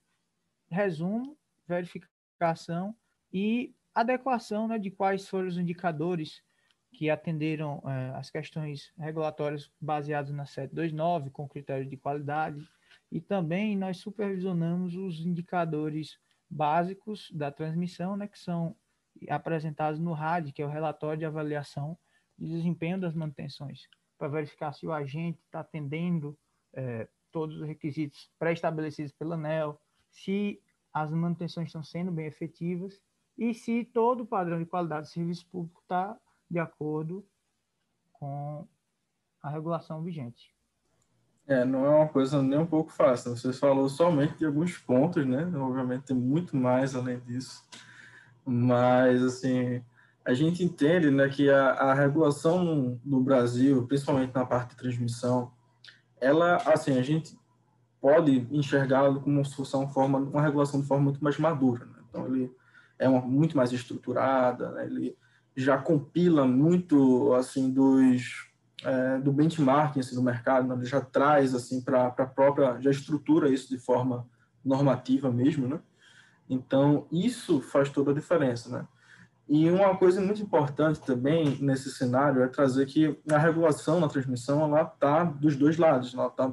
resumo, 0.70 1.36
verificação 1.66 2.94
e 3.32 3.74
adequação 3.94 4.68
né, 4.68 4.78
de 4.78 4.90
quais 4.90 5.28
foram 5.28 5.48
os 5.48 5.58
indicadores 5.58 6.42
que 6.92 7.10
atenderam 7.10 7.82
eh, 7.86 8.12
as 8.14 8.30
questões 8.30 8.92
regulatórias 8.98 9.70
baseadas 9.80 10.30
na 10.30 10.44
729, 10.44 11.30
com 11.30 11.48
critério 11.48 11.86
de 11.86 11.96
qualidade, 11.96 12.68
e 13.10 13.20
também 13.20 13.76
nós 13.76 13.96
supervisionamos 13.98 14.94
os 14.94 15.24
indicadores 15.24 16.18
básicos 16.48 17.30
da 17.32 17.50
transmissão, 17.50 18.16
né, 18.16 18.28
que 18.28 18.38
são 18.38 18.76
apresentados 19.28 19.98
no 19.98 20.12
RAD, 20.12 20.52
que 20.52 20.62
é 20.62 20.66
o 20.66 20.70
relatório 20.70 21.18
de 21.18 21.24
avaliação 21.24 21.96
de 22.38 22.48
desempenho 22.48 23.00
das 23.00 23.14
manutenções 23.14 23.88
para 24.22 24.28
verificar 24.28 24.72
se 24.72 24.86
o 24.86 24.92
agente 24.92 25.40
está 25.44 25.58
atendendo 25.58 26.38
é, 26.72 27.08
todos 27.32 27.56
os 27.56 27.66
requisitos 27.66 28.30
pré-estabelecidos 28.38 29.10
pela 29.10 29.34
ANEL, 29.34 29.80
se 30.12 30.62
as 30.94 31.10
manutenções 31.10 31.66
estão 31.66 31.82
sendo 31.82 32.12
bem 32.12 32.26
efetivas 32.26 33.02
e 33.36 33.52
se 33.52 33.84
todo 33.84 34.20
o 34.20 34.26
padrão 34.26 34.60
de 34.60 34.64
qualidade 34.64 35.08
do 35.08 35.12
serviço 35.12 35.44
público 35.48 35.80
está 35.80 36.16
de 36.48 36.60
acordo 36.60 37.26
com 38.12 38.64
a 39.42 39.50
regulação 39.50 40.00
vigente. 40.04 40.54
É, 41.44 41.64
não 41.64 41.84
é 41.84 41.88
uma 41.88 42.08
coisa 42.08 42.40
nem 42.40 42.60
um 42.60 42.66
pouco 42.66 42.92
fácil. 42.92 43.36
Você 43.36 43.52
falou 43.52 43.88
somente 43.88 44.38
de 44.38 44.46
alguns 44.46 44.78
pontos, 44.78 45.26
né? 45.26 45.50
Obviamente 45.56 46.04
tem 46.04 46.16
muito 46.16 46.56
mais 46.56 46.94
além 46.94 47.18
disso. 47.18 47.60
Mas, 48.46 49.20
assim, 49.20 49.84
a 50.24 50.34
gente 50.34 50.62
entende 50.62 51.10
né, 51.10 51.28
que 51.28 51.50
a, 51.50 51.70
a 51.70 51.94
regulação 51.94 52.98
no, 53.04 53.20
Brasil, 53.20 53.86
principalmente 53.86 54.34
na 54.34 54.46
parte 54.46 54.70
de 54.70 54.76
transmissão, 54.76 55.52
ela, 56.20 56.56
assim, 56.72 56.98
a 56.98 57.02
gente 57.02 57.36
pode 58.00 58.46
enxergá-lo 58.50 59.20
como 59.20 59.44
se 59.44 59.54
fosse 59.54 59.76
uma, 59.76 59.88
forma, 59.88 60.18
uma 60.18 60.42
regulação 60.42 60.80
de 60.80 60.86
forma 60.86 61.04
muito 61.04 61.22
mais 61.22 61.38
madura. 61.38 61.86
Né? 61.86 61.98
Então, 62.08 62.26
ele 62.26 62.52
é 62.98 63.08
uma, 63.08 63.20
muito 63.20 63.56
mais 63.56 63.72
estruturada, 63.72 64.70
né? 64.72 64.86
ele 64.86 65.16
já 65.56 65.76
compila 65.76 66.46
muito, 66.46 67.34
assim, 67.34 67.70
dos 67.70 68.50
é, 68.84 69.18
do 69.18 69.32
benchmarking 69.32 70.00
assim, 70.00 70.14
do 70.14 70.22
mercado, 70.22 70.66
né? 70.66 70.74
ele 70.74 70.84
já 70.84 71.00
traz 71.00 71.54
assim 71.54 71.80
para 71.80 72.06
a 72.06 72.26
própria, 72.26 72.80
já 72.80 72.90
estrutura 72.90 73.48
isso 73.48 73.68
de 73.68 73.78
forma 73.78 74.28
normativa 74.64 75.30
mesmo, 75.30 75.68
né? 75.68 75.80
Então 76.48 77.06
isso 77.10 77.60
faz 77.60 77.88
toda 77.90 78.10
a 78.10 78.14
diferença, 78.14 78.68
né? 78.76 78.86
E 79.48 79.68
uma 79.70 79.96
coisa 79.96 80.20
muito 80.20 80.40
importante 80.40 81.00
também 81.00 81.58
nesse 81.60 81.90
cenário 81.90 82.42
é 82.42 82.48
trazer 82.48 82.86
que 82.86 83.18
a 83.30 83.38
regulação 83.38 84.00
na 84.00 84.08
transmissão 84.08 84.64
ela 84.64 84.82
está 84.82 85.24
dos 85.24 85.56
dois 85.56 85.76
lados, 85.76 86.14
ela 86.14 86.28
está 86.28 86.50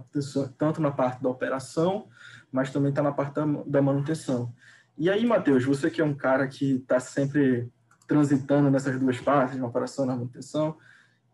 tanto 0.58 0.82
na 0.82 0.92
parte 0.92 1.22
da 1.22 1.30
operação, 1.30 2.08
mas 2.52 2.72
também 2.72 2.90
está 2.90 3.02
na 3.02 3.12
parte 3.12 3.36
da 3.66 3.82
manutenção. 3.82 4.54
E 4.98 5.10
aí, 5.10 5.26
Matheus, 5.26 5.64
você 5.64 5.90
que 5.90 6.02
é 6.02 6.04
um 6.04 6.14
cara 6.14 6.48
que 6.48 6.74
está 6.74 7.00
sempre 7.00 7.72
transitando 8.06 8.70
nessas 8.70 9.00
duas 9.00 9.20
partes, 9.20 9.58
na 9.58 9.68
operação 9.68 10.04
e 10.04 10.08
na 10.08 10.16
manutenção, 10.16 10.76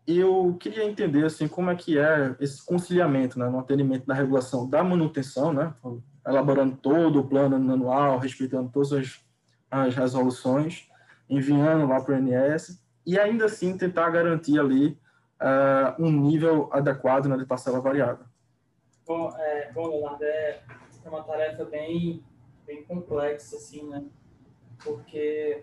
eu 0.06 0.56
queria 0.60 0.84
entender 0.84 1.24
assim 1.24 1.48
como 1.48 1.70
é 1.70 1.74
que 1.74 1.98
é 1.98 2.36
esse 2.38 2.64
conciliamento 2.64 3.38
né, 3.38 3.48
no 3.48 3.58
atendimento 3.58 4.06
da 4.06 4.14
regulação 4.14 4.68
da 4.68 4.84
manutenção, 4.84 5.52
né, 5.52 5.74
elaborando 6.24 6.76
todo 6.76 7.18
o 7.18 7.26
plano 7.26 7.56
anual, 7.56 8.18
respeitando 8.18 8.70
todas 8.70 8.92
as, 8.92 9.20
as 9.68 9.96
resoluções, 9.96 10.86
enviando 11.28 11.86
lá 11.86 12.00
para 12.00 12.14
o 12.14 12.18
NS 12.18 12.82
e 13.04 13.18
ainda 13.18 13.46
assim 13.46 13.76
tentar 13.76 14.10
garantir 14.10 14.58
ali 14.58 14.98
uh, 15.40 16.02
um 16.02 16.10
nível 16.10 16.68
adequado 16.72 17.26
né, 17.26 17.36
de 17.36 17.44
parcela 17.44 17.80
variável. 17.80 18.24
Bom, 19.06 19.32
é, 19.36 19.72
bom 19.72 19.88
Leonardo, 19.88 20.24
é, 20.24 20.60
é 21.04 21.08
uma 21.08 21.22
tarefa 21.22 21.64
bem, 21.64 22.24
bem 22.66 22.82
complexa, 22.84 23.56
assim, 23.56 23.88
né? 23.88 24.04
Porque 24.82 25.62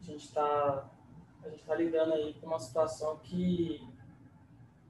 a 0.00 0.04
gente 0.04 0.26
está 0.26 0.84
a 1.44 1.48
gente 1.48 1.60
está 1.60 1.74
lidando 1.74 2.14
aí 2.14 2.34
com 2.34 2.46
uma 2.46 2.58
situação 2.60 3.18
que, 3.18 3.84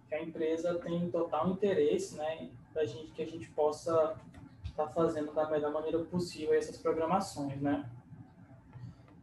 que, 0.08 0.14
a 0.14 0.22
empresa 0.22 0.78
tem 0.80 1.10
total 1.10 1.48
interesse, 1.48 2.14
né, 2.16 2.50
da 2.74 2.84
gente 2.84 3.10
que 3.12 3.22
a 3.22 3.26
gente 3.26 3.48
possa 3.50 4.16
estar 4.64 4.86
tá 4.86 4.92
fazendo 4.92 5.32
da 5.32 5.48
melhor 5.50 5.72
maneira 5.72 5.98
possível 6.00 6.54
essas 6.54 6.76
programações, 6.76 7.58
né. 7.60 7.88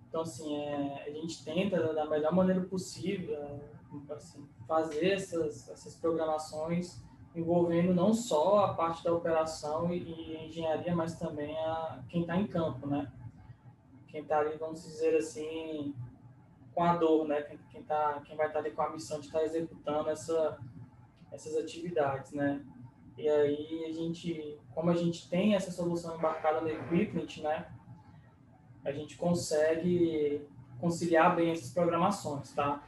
Então, 0.10 0.22
assim, 0.22 0.56
é, 0.56 1.04
a 1.08 1.12
gente 1.12 1.44
tenta 1.46 1.94
da 1.94 2.06
melhor 2.06 2.34
maneira 2.34 2.62
possível 2.62 3.38
é, 3.38 3.60
assim, 4.14 4.44
fazer 4.68 5.12
essas, 5.12 5.70
essas 5.70 5.96
programações 5.96 7.00
envolvendo 7.36 7.94
não 7.94 8.12
só 8.12 8.66
a 8.66 8.74
parte 8.74 9.04
da 9.04 9.14
operação 9.14 9.94
e, 9.94 10.02
e 10.02 10.48
engenharia, 10.48 10.96
mas 10.96 11.18
também 11.18 11.56
a 11.60 12.04
quem 12.10 12.22
está 12.22 12.36
em 12.36 12.48
campo, 12.48 12.88
né? 12.88 13.12
Quem 14.08 14.22
está 14.22 14.40
ali, 14.40 14.58
vamos 14.58 14.82
dizer 14.82 15.16
assim, 15.16 15.94
com 16.74 16.84
a 16.84 16.96
dor, 16.98 17.28
né? 17.28 17.44
Quem, 17.44 17.60
quem, 17.70 17.84
tá, 17.84 18.20
quem 18.26 18.36
vai 18.36 18.48
estar 18.48 18.60
tá 18.60 18.66
ali 18.66 18.76
com 18.76 18.82
a 18.82 18.90
missão 18.90 19.20
de 19.20 19.28
estar 19.28 19.40
tá 19.40 19.46
executando 19.46 20.10
essa, 20.10 20.58
essas 21.32 21.56
atividades, 21.56 22.32
né? 22.32 22.66
E 23.16 23.30
aí 23.30 23.86
a 23.86 23.92
gente, 23.92 24.58
como 24.74 24.90
a 24.90 24.96
gente 24.96 25.30
tem 25.30 25.54
essa 25.54 25.70
solução 25.70 26.16
embarcada 26.16 26.62
no 26.62 26.70
equipment, 26.70 27.44
né? 27.44 27.68
A 28.90 28.94
gente 28.94 29.16
consegue 29.18 30.42
conciliar 30.80 31.36
bem 31.36 31.52
essas 31.52 31.72
programações, 31.72 32.52
tá? 32.54 32.84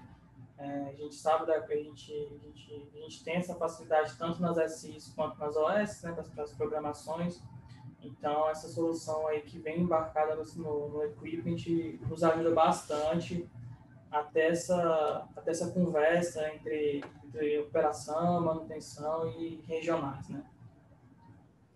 É, 0.58 0.90
a 0.90 0.94
gente 0.94 1.16
sabe 1.16 1.46
da, 1.46 1.56
a 1.56 1.76
gente, 1.76 2.12
a, 2.12 2.46
gente, 2.46 2.90
a 2.96 2.98
gente 3.00 3.24
tem 3.24 3.36
essa 3.36 3.56
facilidade 3.56 4.14
tanto 4.18 4.42
nas 4.42 4.58
SIs 4.74 5.12
quanto 5.16 5.40
nas 5.40 5.56
OS, 5.56 6.02
né? 6.04 6.12
Para 6.12 6.44
as 6.44 6.54
programações. 6.54 7.42
Então, 8.04 8.50
essa 8.50 8.68
solução 8.68 9.28
aí 9.28 9.42
que 9.42 9.60
vem 9.60 9.82
embarcada 9.82 10.36
no, 10.36 10.44
no, 10.56 10.90
no 10.90 11.04
equipment 11.04 11.58
nos 12.08 12.24
ajuda 12.24 12.52
bastante 12.52 13.48
até 14.12 14.50
essa, 14.50 15.28
até 15.36 15.52
essa 15.52 15.72
conversa 15.72 16.48
entre, 16.54 17.04
entre 17.26 17.60
operação, 17.60 18.42
manutenção 18.42 19.30
e 19.40 19.64
regionais, 19.68 20.28
né? 20.30 20.44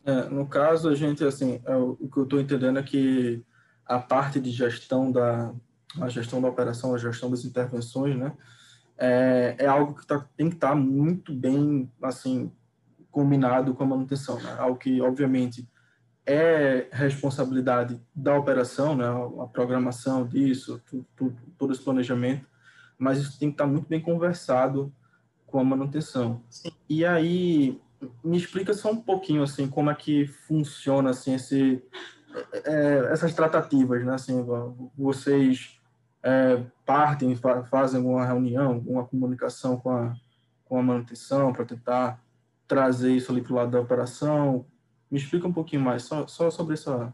É, 0.04 0.26
no 0.26 0.48
caso, 0.48 0.90
a 0.90 0.96
gente, 0.96 1.24
assim, 1.24 1.60
é, 1.66 1.76
o 1.76 1.96
que 1.96 2.18
eu 2.18 2.24
estou 2.24 2.40
entendendo 2.40 2.78
é 2.78 2.84
que 2.84 3.44
a 3.86 4.00
parte 4.00 4.40
de 4.40 4.52
gestão 4.52 5.12
da 5.12 5.54
a 6.02 6.10
gestão 6.10 6.42
da 6.42 6.50
operação, 6.50 6.94
a 6.94 6.98
gestão 6.98 7.30
das 7.30 7.46
intervenções, 7.46 8.18
né, 8.18 8.34
é, 8.98 9.56
é 9.60 9.66
algo 9.66 9.94
que 9.94 10.06
tá, 10.06 10.26
tem 10.36 10.50
que 10.50 10.56
estar 10.56 10.70
tá 10.70 10.76
muito 10.76 11.34
bem, 11.34 11.92
assim, 12.02 12.52
combinado 13.12 13.74
com 13.74 13.84
a 13.84 13.88
manutenção, 13.88 14.40
né? 14.42 14.56
Algo 14.58 14.78
que, 14.78 15.02
obviamente, 15.02 15.68
é 16.26 16.88
responsabilidade 16.92 18.02
da 18.14 18.38
operação, 18.38 18.96
né, 18.96 19.06
a 19.42 19.48
programação 19.48 20.28
disso, 20.28 20.82
tudo, 20.86 21.06
tudo, 21.16 21.38
todo 21.58 21.74
esse 21.74 21.82
planejamento, 21.82 22.46
mas 22.98 23.20
isso 23.20 23.38
tem 23.40 23.50
que 23.50 23.54
estar 23.54 23.68
muito 23.68 23.88
bem 23.88 24.02
conversado 24.02 24.94
com 25.46 25.60
a 25.60 25.64
manutenção. 25.64 26.42
Sim. 26.50 26.72
E 26.90 27.06
aí, 27.06 27.80
me 28.24 28.38
explica 28.38 28.74
só 28.74 28.92
um 28.92 28.98
pouquinho 29.02 29.44
assim 29.44 29.68
como 29.68 29.90
é 29.90 29.96
que 29.96 30.26
funciona 30.26 31.12
assim 31.12 31.36
esse 31.36 31.82
é, 32.54 33.10
essas 33.12 33.34
tratativas, 33.34 34.04
né? 34.06 34.14
Assim, 34.14 34.46
vocês 34.98 35.80
é, 36.24 36.62
partem, 36.86 37.36
fazem 37.70 38.00
alguma 38.00 38.26
reunião, 38.26 38.74
alguma 38.74 39.06
comunicação 39.06 39.78
com 39.78 39.92
a 39.92 40.16
com 40.66 40.80
a 40.80 40.84
manutenção 40.84 41.54
para 41.54 41.64
tentar 41.64 42.22
trazer 42.68 43.16
isso 43.16 43.32
ali 43.32 43.42
para 43.42 43.54
o 43.54 43.56
lado 43.56 43.72
da 43.72 43.80
operação. 43.80 44.66
Me 45.10 45.18
explica 45.18 45.48
um 45.48 45.54
pouquinho 45.54 45.84
mais, 45.84 46.04
só, 46.04 46.28
só 46.28 46.50
sobre 46.50 46.74
essa, 46.74 47.14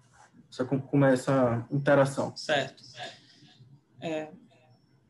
essa, 0.50 0.66
como 0.66 1.06
é 1.06 1.14
essa 1.14 1.66
interação. 1.70 2.36
Certo. 2.36 2.82
É, 4.00 4.30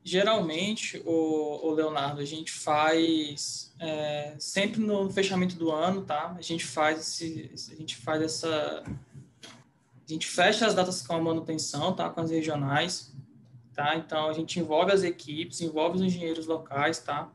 geralmente, 0.04 1.02
o, 1.06 1.68
o, 1.68 1.72
Leonardo, 1.72 2.20
a 2.20 2.26
gente 2.26 2.52
faz 2.52 3.74
é, 3.80 4.36
sempre 4.40 4.82
no 4.82 5.10
fechamento 5.12 5.56
do 5.56 5.72
ano, 5.72 6.04
tá? 6.04 6.36
A 6.38 6.42
gente 6.42 6.66
faz 6.66 7.00
esse, 7.00 7.72
a 7.72 7.76
gente 7.76 7.96
faz 7.98 8.22
essa, 8.22 8.84
a 10.08 10.12
gente 10.12 10.28
fecha 10.28 10.66
as 10.66 10.74
datas 10.74 11.06
com 11.06 11.16
a 11.16 11.22
manutenção, 11.22 11.94
tá? 11.94 12.10
Com 12.10 12.22
as 12.22 12.32
regionais, 12.32 13.14
tá? 13.74 13.96
Então 13.96 14.28
a 14.28 14.34
gente 14.34 14.60
envolve 14.60 14.92
as 14.92 15.04
equipes, 15.04 15.62
envolve 15.62 15.98
os 15.98 16.02
engenheiros 16.02 16.48
locais, 16.48 17.00
tá? 17.00 17.30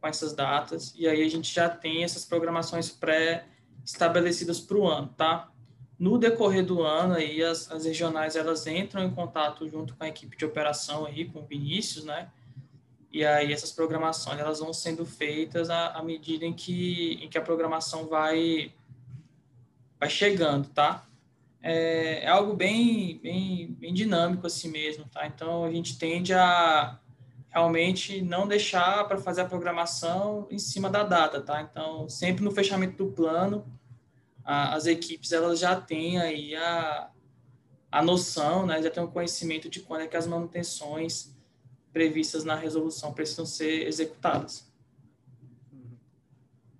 Com 0.00 0.06
essas 0.06 0.32
datas 0.32 0.94
e 0.96 1.08
aí 1.08 1.22
a 1.22 1.28
gente 1.28 1.52
já 1.52 1.68
tem 1.68 2.04
essas 2.04 2.24
programações 2.24 2.90
pré 2.90 3.46
estabelecidas 3.84 4.60
para 4.60 4.76
o 4.76 4.86
ano, 4.86 5.08
tá? 5.16 5.50
No 6.00 6.16
decorrer 6.16 6.64
do 6.64 6.82
ano, 6.82 7.12
aí, 7.12 7.42
as, 7.42 7.70
as 7.70 7.84
regionais 7.84 8.34
elas 8.34 8.66
entram 8.66 9.04
em 9.04 9.10
contato 9.10 9.68
junto 9.68 9.94
com 9.94 10.02
a 10.02 10.08
equipe 10.08 10.34
de 10.34 10.46
operação 10.46 11.04
aí, 11.04 11.26
com 11.26 11.40
o 11.40 11.44
Vinícius, 11.44 12.06
né? 12.06 12.30
E 13.12 13.22
aí 13.22 13.52
essas 13.52 13.70
programações 13.70 14.38
elas 14.38 14.60
vão 14.60 14.72
sendo 14.72 15.04
feitas 15.04 15.68
à, 15.68 15.88
à 15.88 16.02
medida 16.02 16.46
em 16.46 16.54
que, 16.54 17.18
em 17.22 17.28
que 17.28 17.36
a 17.36 17.42
programação 17.42 18.06
vai, 18.06 18.72
vai 19.98 20.08
chegando, 20.08 20.68
tá? 20.68 21.06
É, 21.62 22.24
é 22.24 22.28
algo 22.28 22.54
bem, 22.54 23.18
bem, 23.22 23.76
bem 23.78 23.92
dinâmico 23.92 24.46
assim 24.46 24.70
mesmo, 24.70 25.04
tá? 25.06 25.26
Então 25.26 25.64
a 25.64 25.70
gente 25.70 25.98
tende 25.98 26.32
a 26.32 26.98
realmente 27.50 28.22
não 28.22 28.46
deixar 28.46 29.06
para 29.08 29.18
fazer 29.18 29.42
a 29.42 29.44
programação 29.44 30.46
em 30.50 30.58
cima 30.58 30.88
da 30.88 31.02
data, 31.02 31.40
tá? 31.40 31.60
Então, 31.60 32.08
sempre 32.08 32.44
no 32.44 32.52
fechamento 32.52 33.04
do 33.04 33.12
plano, 33.12 33.66
a, 34.44 34.74
as 34.74 34.86
equipes 34.86 35.32
elas 35.32 35.58
já 35.58 35.78
têm 35.78 36.18
aí 36.18 36.54
a, 36.54 37.10
a 37.90 38.02
noção, 38.02 38.64
né? 38.66 38.80
Já 38.80 38.90
têm 38.90 39.02
o 39.02 39.06
um 39.06 39.10
conhecimento 39.10 39.68
de 39.68 39.80
quando 39.80 40.02
é 40.02 40.06
que 40.06 40.16
as 40.16 40.26
manutenções 40.26 41.36
previstas 41.92 42.44
na 42.44 42.54
resolução 42.54 43.12
precisam 43.12 43.44
ser 43.44 43.86
executadas. 43.86 44.70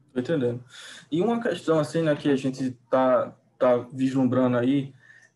Estou 0.07 0.23
entendendo. 0.23 0.65
E 1.11 1.21
uma 1.21 1.41
questão 1.41 1.81
assim, 1.81 2.03
né, 2.03 2.15
que 2.15 2.29
a 2.29 2.37
gente 2.37 2.71
tá 2.89 3.37
tá 3.61 3.87
vislumbrando 3.93 4.57
aí, 4.57 4.93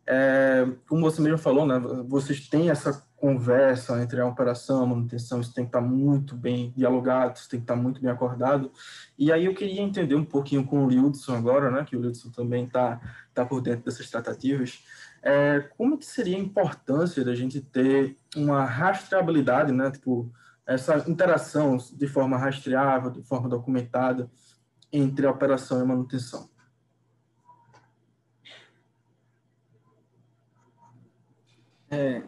é, 0.07 0.67
como 0.89 1.03
você 1.03 1.21
mesmo 1.21 1.39
falou, 1.39 1.67
né, 1.67 1.79
vocês 2.07 2.49
têm 2.49 2.69
essa 2.69 3.05
conversa 3.17 4.03
entre 4.03 4.21
a 4.21 4.27
operação, 4.27 4.83
a 4.83 4.87
manutenção, 4.87 5.41
isso 5.41 5.55
tem 5.55 5.65
que 5.65 5.71
estar 5.71 5.81
muito 5.81 6.37
bem 6.37 6.75
dialogado, 6.77 7.37
isso 7.37 7.49
tem 7.49 7.59
que 7.59 7.65
estar 7.65 7.77
muito 7.77 8.01
bem 8.01 8.11
acordado. 8.11 8.71
E 9.19 9.33
aí 9.33 9.47
eu 9.47 9.55
queria 9.55 9.81
entender 9.81 10.15
um 10.15 10.25
pouquinho 10.25 10.65
com 10.67 10.85
o 10.85 10.91
Lildson 10.91 11.35
agora, 11.35 11.71
né, 11.71 11.85
que 11.85 11.97
o 11.97 12.01
Lildson 12.01 12.31
também 12.31 12.65
está 12.65 13.01
tá 13.33 13.47
por 13.47 13.63
dentro 13.63 13.85
dessas 13.85 14.11
tratativas, 14.11 14.85
é, 15.23 15.61
como 15.79 15.97
que 15.97 16.05
seria 16.05 16.37
a 16.37 16.41
importância 16.41 17.25
da 17.25 17.35
gente 17.35 17.61
ter 17.63 18.19
uma 18.37 18.63
rastreabilidade, 18.65 19.73
né, 19.73 19.91
tipo, 19.91 20.31
essa 20.67 21.03
interação 21.09 21.79
de 21.93 22.07
forma 22.07 22.37
rastreável, 22.37 23.11
de 23.11 23.23
forma 23.23 23.49
documentada 23.49 24.31
entre 24.93 25.27
a 25.27 25.31
operação 25.31 25.79
e 25.79 25.83
a 25.83 25.87
manutenção. 25.87 26.49
É, 31.95 32.23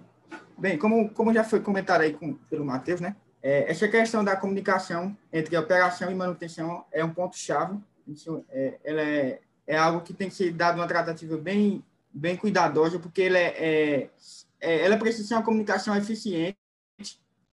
bem, 0.56 0.78
como, 0.78 1.10
como 1.10 1.32
já 1.32 1.42
foi 1.42 1.60
comentado 1.60 2.02
aí 2.02 2.12
com, 2.12 2.34
pelo 2.34 2.64
Matheus, 2.64 3.00
né? 3.00 3.16
É, 3.42 3.70
essa 3.70 3.88
questão 3.88 4.24
da 4.24 4.36
comunicação 4.36 5.16
entre 5.32 5.56
operação 5.56 6.10
e 6.10 6.14
manutenção 6.14 6.84
é 6.92 7.04
um 7.04 7.12
ponto-chave. 7.12 7.78
É, 8.50 8.78
ela 8.84 9.02
é, 9.02 9.40
é 9.66 9.76
algo 9.76 10.00
que 10.00 10.14
tem 10.14 10.28
que 10.28 10.34
ser 10.34 10.52
dado 10.52 10.76
uma 10.76 10.86
tratativa 10.86 11.36
bem, 11.36 11.84
bem 12.12 12.36
cuidadosa, 12.36 12.98
porque 12.98 13.22
ela, 13.22 13.38
é, 13.38 13.54
é, 13.58 14.10
é 14.60 14.84
ela 14.84 14.96
precisa 14.96 15.28
ser 15.28 15.34
uma 15.34 15.44
comunicação 15.44 15.96
eficiente, 15.96 16.56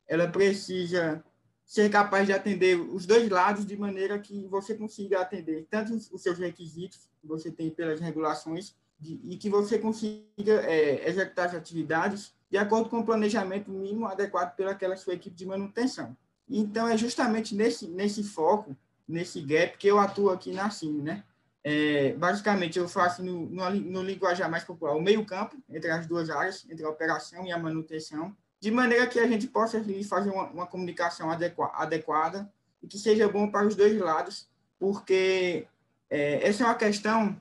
ela 0.08 0.28
precisa 0.28 1.24
ser 1.66 1.90
capaz 1.90 2.28
de 2.28 2.34
atender 2.34 2.80
os 2.80 3.06
dois 3.06 3.28
lados 3.30 3.66
de 3.66 3.76
maneira 3.76 4.20
que 4.20 4.46
você 4.48 4.76
consiga 4.76 5.22
atender 5.22 5.66
tanto 5.70 5.94
os 5.96 6.22
seus 6.22 6.38
requisitos 6.38 7.10
que 7.20 7.28
você 7.28 7.52
tem 7.52 7.72
pelas 7.72 8.00
regulações 8.00 8.76
de, 9.04 9.20
e 9.24 9.38
que 9.38 9.50
você 9.50 9.78
consiga 9.78 10.54
é, 10.64 11.08
executar 11.10 11.48
as 11.48 11.56
atividades 11.56 12.34
de 12.50 12.58
acordo 12.58 12.90
com 12.90 13.00
o 13.00 13.06
planejamento 13.06 13.70
mínimo 13.70 14.06
adequado 14.06 14.56
pelaquela 14.56 14.96
sua 14.96 15.16
equipe 15.16 15.36
de 15.36 15.46
manutenção. 15.46 16.16
Então, 16.50 16.88
é 16.88 16.98
justamente 16.98 17.56
nesse, 17.56 17.88
nesse 17.88 18.24
foco, 18.24 18.76
nesse 19.08 19.42
gap, 19.42 19.78
que 19.78 19.88
eu 19.88 20.00
atuo 20.00 20.30
aqui 20.30 20.52
na 20.52 20.70
CIM, 20.70 21.02
né? 21.02 21.24
É, 21.64 22.14
basicamente, 22.14 22.78
eu 22.78 22.88
faço 22.88 23.24
no, 23.24 23.50
no, 23.50 23.70
no 23.72 24.04
linguajar 24.04 24.50
mais 24.50 24.64
popular 24.64 24.96
o 24.96 25.02
meio-campo 25.02 25.58
entre 25.70 25.90
as 25.90 26.06
duas 26.06 26.30
áreas, 26.30 26.66
entre 26.70 26.86
a 26.86 26.90
operação 26.90 27.46
e 27.46 27.52
a 27.52 27.58
manutenção, 27.58 28.36
de 28.60 28.70
maneira 28.70 29.08
que 29.08 29.20
a 29.20 29.28
gente 29.28 29.48
possa 29.48 29.84
fazer 30.08 30.30
uma, 30.30 30.46
uma 30.50 30.68
comunicação 30.68 31.32
adequa, 31.32 31.72
adequada 31.74 32.52
e 32.82 32.88
que 32.88 32.98
seja 32.98 33.28
bom 33.28 33.50
para 33.50 33.66
os 33.66 33.76
dois 33.76 33.98
lados, 34.00 34.48
porque 34.80 35.68
é, 36.10 36.48
essa 36.48 36.64
é 36.64 36.68
uma 36.68 36.76
questão 36.76 37.36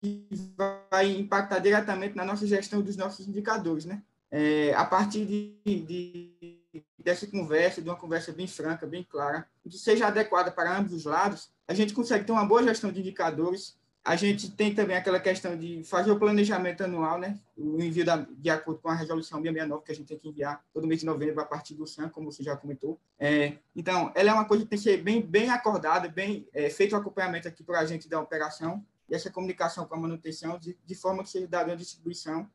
que 0.00 0.26
vai 0.56 1.10
impactar 1.10 1.58
diretamente 1.58 2.16
na 2.16 2.24
nossa 2.24 2.46
gestão 2.46 2.80
dos 2.80 2.96
nossos 2.96 3.26
indicadores, 3.26 3.84
né? 3.84 4.02
É, 4.30 4.74
a 4.74 4.84
partir 4.84 5.24
de, 5.24 5.56
de, 5.64 6.58
dessa 6.98 7.26
conversa, 7.26 7.80
de 7.80 7.88
uma 7.88 7.96
conversa 7.96 8.30
bem 8.32 8.46
franca, 8.46 8.86
bem 8.86 9.02
clara, 9.02 9.48
que 9.62 9.78
seja 9.78 10.06
adequada 10.06 10.50
para 10.50 10.76
ambos 10.76 10.92
os 10.92 11.04
lados, 11.04 11.50
a 11.66 11.74
gente 11.74 11.94
consegue 11.94 12.24
ter 12.24 12.32
uma 12.32 12.44
boa 12.44 12.62
gestão 12.62 12.92
de 12.92 13.00
indicadores. 13.00 13.76
A 14.04 14.16
gente 14.16 14.50
tem 14.50 14.74
também 14.74 14.96
aquela 14.96 15.20
questão 15.20 15.56
de 15.56 15.82
fazer 15.84 16.10
o 16.10 16.18
planejamento 16.18 16.82
anual, 16.82 17.18
né? 17.18 17.38
O 17.56 17.82
envio 17.82 18.04
da, 18.04 18.16
de 18.16 18.48
acordo 18.48 18.80
com 18.80 18.88
a 18.88 18.94
resolução 18.94 19.38
669 19.38 19.84
que 19.84 19.92
a 19.92 19.94
gente 19.94 20.06
tem 20.06 20.18
que 20.18 20.28
enviar 20.28 20.64
todo 20.72 20.86
mês 20.86 21.00
de 21.00 21.06
novembro 21.06 21.40
a 21.40 21.44
partir 21.44 21.74
do 21.74 21.86
SAM, 21.86 22.08
como 22.08 22.30
você 22.30 22.42
já 22.42 22.56
comentou. 22.56 22.98
É, 23.18 23.54
então, 23.74 24.10
ela 24.14 24.30
é 24.30 24.32
uma 24.32 24.46
coisa 24.46 24.64
que 24.64 24.70
tem 24.70 24.78
que 24.78 24.84
ser 24.84 24.98
bem, 24.98 25.20
bem 25.20 25.50
acordada, 25.50 26.08
bem 26.08 26.48
é, 26.54 26.70
feito 26.70 26.94
o 26.94 26.96
acompanhamento 26.96 27.48
aqui 27.48 27.62
para 27.62 27.80
a 27.80 27.84
gente 27.84 28.08
da 28.08 28.20
operação 28.20 28.84
e 29.08 29.14
essa 29.14 29.30
comunicação 29.30 29.86
com 29.86 29.94
a 29.94 29.98
manutenção, 29.98 30.58
de, 30.58 30.78
de 30.84 30.94
forma 30.94 31.22
que 31.22 31.30
seja 31.30 31.46
dada 31.46 31.70
uma 31.70 31.76
distribuição 31.76 32.48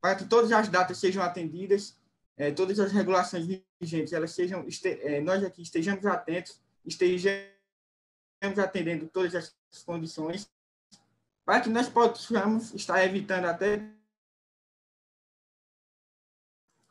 para 0.00 0.14
que 0.14 0.24
todas 0.24 0.50
as 0.50 0.68
datas 0.68 0.98
sejam 0.98 1.22
atendidas, 1.22 1.98
é, 2.36 2.50
todas 2.50 2.80
as 2.80 2.90
regulações 2.90 3.46
vigentes, 3.78 4.12
elas 4.12 4.32
sejam, 4.32 4.66
este, 4.66 4.88
é, 5.02 5.20
nós 5.20 5.44
aqui 5.44 5.60
estejamos 5.60 6.06
atentos, 6.06 6.58
estejamos 6.86 7.44
atendendo 8.58 9.06
todas 9.08 9.34
as 9.34 9.82
condições, 9.84 10.50
para 11.44 11.60
que 11.60 11.68
nós 11.68 11.88
possamos 11.88 12.72
estar 12.74 13.04
evitando 13.04 13.44
até 13.44 13.92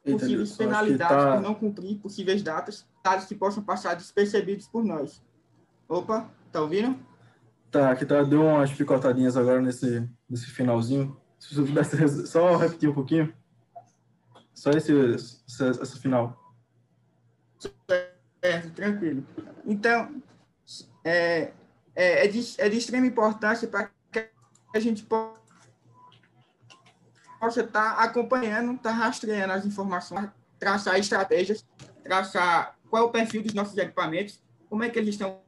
possíveis 0.03 0.55
penalidades 0.55 1.17
tá... 1.17 1.35
por 1.35 1.41
não 1.41 1.55
cumprir 1.55 1.97
possíveis 1.97 2.43
datas, 2.43 2.86
dados 3.03 3.25
que 3.25 3.36
possam 3.36 3.63
passar 3.63 3.95
despercebidos 3.95 4.67
por 4.67 4.84
nós. 4.84 5.23
Opa, 5.88 6.29
tá 6.51 6.62
ouvindo? 6.62 7.09
Tá, 7.71 7.91
aqui 7.91 8.05
tá, 8.05 8.23
deu 8.23 8.43
umas 8.43 8.71
picotadinhas 8.71 9.38
agora 9.38 9.62
nesse, 9.62 10.10
nesse 10.27 10.47
finalzinho. 10.47 11.19
Se 11.38 11.55
você 11.55 11.67
pudesse 11.67 12.27
só 12.27 12.55
repetir 12.58 12.89
um 12.89 12.93
pouquinho. 12.93 13.34
Só 14.53 14.71
esse, 14.71 14.91
esse, 14.91 15.63
esse 15.63 15.99
final. 15.99 16.38
Certo, 18.43 18.71
tranquilo. 18.73 19.23
Então, 19.65 20.21
é, 21.03 21.51
é, 21.95 22.25
é, 22.25 22.27
de, 22.27 22.55
é 22.58 22.69
de 22.69 22.77
extrema 22.77 23.05
importância 23.05 23.67
para 23.67 23.91
que 24.12 24.29
a 24.73 24.79
gente 24.79 25.03
possa 25.03 25.38
estar 27.62 27.95
tá 27.95 28.03
acompanhando, 28.03 28.73
estar 28.73 28.89
tá 28.89 28.95
rastreando 28.95 29.53
as 29.53 29.65
informações, 29.65 30.29
traçar 30.58 30.97
estratégias, 30.97 31.65
traçar 32.03 32.77
qual 32.89 33.03
é 33.03 33.05
o 33.05 33.12
perfil 33.12 33.43
dos 33.43 33.53
nossos 33.53 33.77
equipamentos, 33.77 34.41
como 34.67 34.84
é 34.84 34.89
que 34.89 34.97
eles 34.97 35.15
estão 35.15 35.39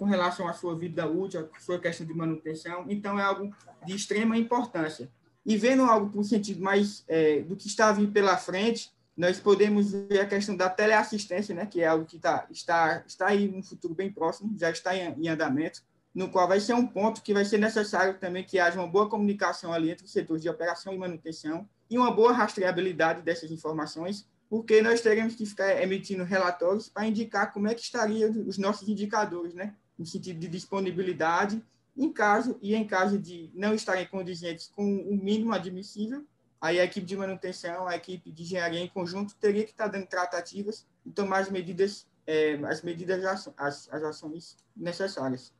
com 0.00 0.06
relação 0.06 0.48
à 0.48 0.54
sua 0.54 0.74
vida 0.74 1.06
útil, 1.06 1.46
à 1.54 1.60
sua 1.60 1.78
questão 1.78 2.06
de 2.06 2.14
manutenção. 2.14 2.86
Então, 2.88 3.18
é 3.18 3.22
algo 3.22 3.54
de 3.84 3.94
extrema 3.94 4.34
importância. 4.34 5.10
E 5.44 5.58
vendo 5.58 5.82
algo 5.82 6.08
por 6.08 6.24
sentido 6.24 6.62
mais 6.62 7.04
é, 7.06 7.40
do 7.42 7.54
que 7.54 7.66
está 7.66 7.92
vindo 7.92 8.10
pela 8.10 8.38
frente, 8.38 8.90
nós 9.14 9.38
podemos 9.38 9.92
ver 9.92 10.20
a 10.20 10.26
questão 10.26 10.56
da 10.56 10.70
teleassistência, 10.70 11.54
né, 11.54 11.66
que 11.66 11.82
é 11.82 11.86
algo 11.86 12.06
que 12.06 12.18
tá, 12.18 12.46
está, 12.50 13.04
está 13.06 13.26
aí 13.26 13.46
no 13.46 13.62
futuro 13.62 13.94
bem 13.94 14.10
próximo, 14.10 14.56
já 14.58 14.70
está 14.70 14.96
em, 14.96 15.14
em 15.22 15.28
andamento, 15.28 15.82
no 16.14 16.30
qual 16.30 16.48
vai 16.48 16.60
ser 16.60 16.72
um 16.72 16.86
ponto 16.86 17.20
que 17.20 17.34
vai 17.34 17.44
ser 17.44 17.58
necessário 17.58 18.18
também 18.18 18.42
que 18.42 18.58
haja 18.58 18.80
uma 18.80 18.88
boa 18.88 19.06
comunicação 19.06 19.70
ali 19.70 19.90
entre 19.90 20.06
os 20.06 20.12
setores 20.12 20.42
de 20.42 20.48
operação 20.48 20.94
e 20.94 20.98
manutenção 20.98 21.68
e 21.90 21.98
uma 21.98 22.10
boa 22.10 22.32
rastreabilidade 22.32 23.20
dessas 23.20 23.50
informações, 23.50 24.26
porque 24.48 24.80
nós 24.80 25.02
teremos 25.02 25.34
que 25.34 25.44
ficar 25.44 25.82
emitindo 25.82 26.24
relatórios 26.24 26.88
para 26.88 27.06
indicar 27.06 27.52
como 27.52 27.68
é 27.68 27.74
que 27.74 27.82
estariam 27.82 28.30
os 28.46 28.56
nossos 28.56 28.88
indicadores, 28.88 29.52
né? 29.52 29.74
No 30.00 30.06
sentido 30.06 30.40
de 30.40 30.48
disponibilidade, 30.48 31.62
em 31.94 32.10
caso 32.10 32.58
e 32.62 32.74
em 32.74 32.86
caso 32.86 33.18
de 33.18 33.50
não 33.52 33.74
estarem 33.74 34.06
condizentes 34.06 34.72
com 34.74 34.82
o 34.82 35.14
mínimo 35.14 35.52
admissível, 35.52 36.24
aí 36.58 36.80
a 36.80 36.84
equipe 36.84 37.06
de 37.06 37.14
manutenção, 37.14 37.86
a 37.86 37.94
equipe 37.94 38.32
de 38.32 38.42
engenharia 38.42 38.80
em 38.80 38.88
conjunto 38.88 39.34
teria 39.36 39.62
que 39.62 39.72
estar 39.72 39.88
dando 39.88 40.06
tratativas 40.06 40.86
e 41.04 41.10
tomar 41.10 41.40
as 41.40 41.50
medidas, 41.50 42.06
é, 42.26 42.54
as 42.64 42.80
medidas, 42.80 43.22
as, 43.58 43.92
as 43.92 44.02
ações 44.02 44.56
necessárias. 44.74 45.52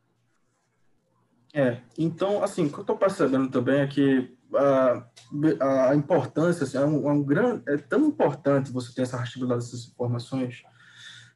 É, 1.52 1.82
então, 1.98 2.42
assim, 2.42 2.64
o 2.64 2.70
que 2.70 2.78
eu 2.78 2.82
estou 2.82 2.96
percebendo 2.96 3.50
também 3.50 3.80
é 3.80 3.86
que 3.86 4.34
a, 4.54 5.90
a 5.90 5.94
importância, 5.94 6.64
assim, 6.64 6.78
é, 6.78 6.84
um, 6.86 7.10
é, 7.10 7.12
um 7.12 7.22
grande, 7.22 7.62
é 7.68 7.76
tão 7.76 8.06
importante 8.06 8.72
você 8.72 8.94
ter 8.94 9.02
essa 9.02 9.18
rastreabilidade 9.18 9.66
dessas 9.66 9.86
informações 9.88 10.62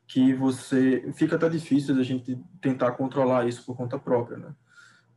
que 0.07 0.35
você 0.35 1.13
fica 1.15 1.37
até 1.37 1.49
difícil 1.49 1.95
da 1.95 2.03
gente 2.03 2.39
tentar 2.61 2.93
controlar 2.93 3.47
isso 3.47 3.65
por 3.65 3.77
conta 3.77 3.99
própria, 3.99 4.37
né? 4.37 4.55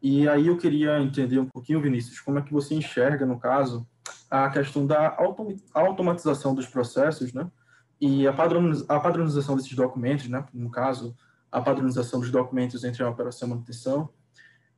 E 0.02 0.28
aí 0.30 0.48
eu 0.48 0.58
queria 0.58 1.00
entender 1.02 1.40
um 1.40 1.46
pouquinho, 1.46 1.82
Vinícius, 1.82 2.20
como 2.20 2.40
é 2.40 2.42
que 2.42 2.54
você 2.54 2.76
enxerga, 2.76 3.26
no 3.26 3.40
caso, 3.40 3.88
a 4.30 4.50
questão 4.50 4.86
da 4.86 5.18
automatização 5.74 6.54
dos 6.54 6.68
processos, 6.68 7.34
né? 7.34 7.50
E 8.00 8.28
a, 8.28 8.32
a 8.32 9.00
padronização 9.00 9.56
desses 9.56 9.74
documentos, 9.74 10.30
né? 10.30 10.46
No 10.54 10.70
caso, 10.70 11.16
a 11.52 11.60
padronização 11.62 12.20
dos 12.20 12.30
documentos 12.30 12.84
entre 12.84 13.04
a 13.04 13.10
operação 13.10 13.48
e 13.48 13.52
a 13.52 13.56
manutenção, 13.56 14.10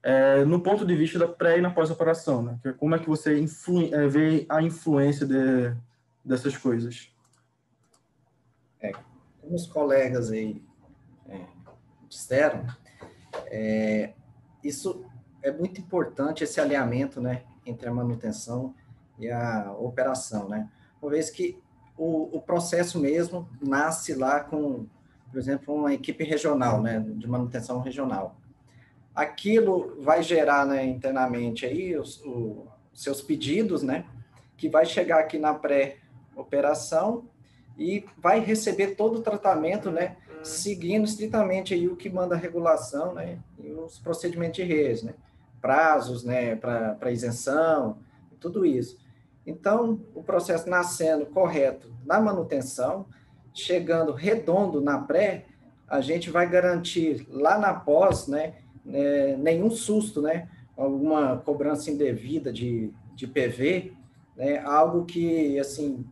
é, 0.01 0.45
no 0.45 0.61
ponto 0.61 0.85
de 0.85 0.95
vista 0.95 1.19
da 1.19 1.27
pré 1.27 1.57
e 1.57 1.61
na 1.61 1.69
pós-operação, 1.69 2.41
né? 2.41 2.59
É 2.63 2.71
como 2.71 2.95
é 2.95 2.99
que 2.99 3.09
você 3.09 3.43
é, 3.91 4.07
vê 4.07 4.45
a 4.47 4.61
influência 4.61 5.25
de, 5.25 5.75
dessas 6.23 6.55
coisas? 6.55 7.11
Os 9.49 9.65
colegas 9.65 10.29
aí 10.31 10.61
é, 11.27 11.45
disseram, 12.07 12.67
é, 13.47 14.13
isso 14.63 15.03
é 15.41 15.51
muito 15.51 15.81
importante, 15.81 16.43
esse 16.43 16.61
alinhamento, 16.61 17.19
né, 17.19 17.43
entre 17.65 17.89
a 17.89 17.93
manutenção 17.93 18.75
e 19.17 19.29
a 19.29 19.71
operação, 19.71 20.47
né? 20.47 20.69
Uma 21.01 21.09
vez 21.09 21.31
que 21.31 21.57
o, 21.97 22.37
o 22.37 22.41
processo 22.41 22.99
mesmo 22.99 23.49
nasce 23.59 24.13
lá 24.13 24.39
com, 24.41 24.85
por 25.31 25.39
exemplo, 25.39 25.73
uma 25.73 25.93
equipe 25.93 26.23
regional, 26.23 26.79
né, 26.81 26.99
de 26.99 27.27
manutenção 27.27 27.81
regional. 27.81 28.37
Aquilo 29.15 29.99
vai 30.01 30.21
gerar, 30.21 30.65
né, 30.65 30.85
internamente 30.85 31.65
aí 31.65 31.97
os, 31.97 32.23
os 32.23 32.67
seus 32.93 33.19
pedidos, 33.19 33.81
né, 33.81 34.05
que 34.55 34.69
vai 34.69 34.85
chegar 34.85 35.19
aqui 35.19 35.39
na 35.39 35.55
pré-operação 35.55 37.27
e 37.79 38.05
vai 38.17 38.41
receber 38.41 38.95
todo 38.95 39.19
o 39.19 39.21
tratamento, 39.21 39.89
né, 39.89 40.17
seguindo 40.43 41.05
estritamente 41.05 41.73
aí 41.73 41.87
o 41.87 41.95
que 41.95 42.09
manda 42.09 42.35
a 42.35 42.37
regulação, 42.37 43.13
né, 43.13 43.39
e 43.57 43.71
os 43.71 43.97
procedimentos 43.97 44.57
de 44.57 44.63
redes, 44.63 45.01
né, 45.01 45.13
prazos, 45.61 46.25
né, 46.25 46.55
para 46.55 47.11
isenção, 47.11 47.97
tudo 48.39 48.65
isso. 48.65 48.99
Então, 49.47 50.01
o 50.13 50.21
processo 50.21 50.69
nascendo 50.69 51.25
correto 51.25 51.91
na 52.05 52.19
manutenção, 52.19 53.05
chegando 53.53 54.11
redondo 54.11 54.81
na 54.81 54.99
pré, 54.99 55.45
a 55.87 56.01
gente 56.01 56.29
vai 56.29 56.47
garantir 56.47 57.25
lá 57.29 57.57
na 57.57 57.73
pós, 57.73 58.27
né, 58.27 58.55
né 58.83 59.37
nenhum 59.37 59.71
susto, 59.71 60.21
né, 60.21 60.49
alguma 60.75 61.37
cobrança 61.37 61.89
indevida 61.89 62.51
de, 62.51 62.93
de 63.15 63.25
PV, 63.25 63.93
né, 64.35 64.59
algo 64.59 65.05
que, 65.05 65.57
assim, 65.57 66.05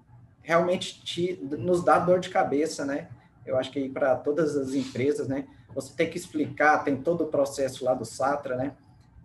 realmente 0.48 1.04
te, 1.04 1.38
nos 1.60 1.84
dá 1.84 2.00
dor 2.00 2.22
de 2.22 2.30
cabeça, 2.30 2.86
né? 2.86 3.10
Eu 3.46 3.58
acho 3.58 3.70
que 3.70 3.90
para 3.90 4.16
todas 4.16 4.56
as 4.56 4.74
empresas, 4.74 5.28
né? 5.28 5.46
Você 5.76 5.94
tem 5.94 6.10
que 6.10 6.18
explicar, 6.18 6.86
tem 6.86 6.96
todo 6.96 7.26
o 7.26 7.28
processo 7.28 7.84
lá 7.84 7.94
do 7.94 8.06
SATRA, 8.06 8.56
né? 8.56 8.74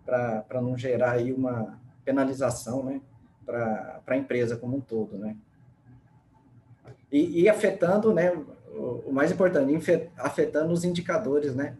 Para 0.05 0.61
não 0.61 0.77
gerar 0.77 1.11
aí 1.11 1.31
uma 1.31 1.79
penalização, 2.03 2.83
né? 2.83 2.99
Para 3.45 4.01
a 4.05 4.17
empresa 4.17 4.57
como 4.57 4.75
um 4.75 4.81
todo, 4.81 5.17
né? 5.17 5.37
E, 7.09 7.43
e 7.43 7.49
afetando, 7.49 8.13
né? 8.13 8.33
O, 8.75 9.05
o 9.07 9.13
mais 9.13 9.31
importante, 9.31 10.09
afetando 10.17 10.73
os 10.73 10.83
indicadores, 10.83 11.55
né? 11.55 11.77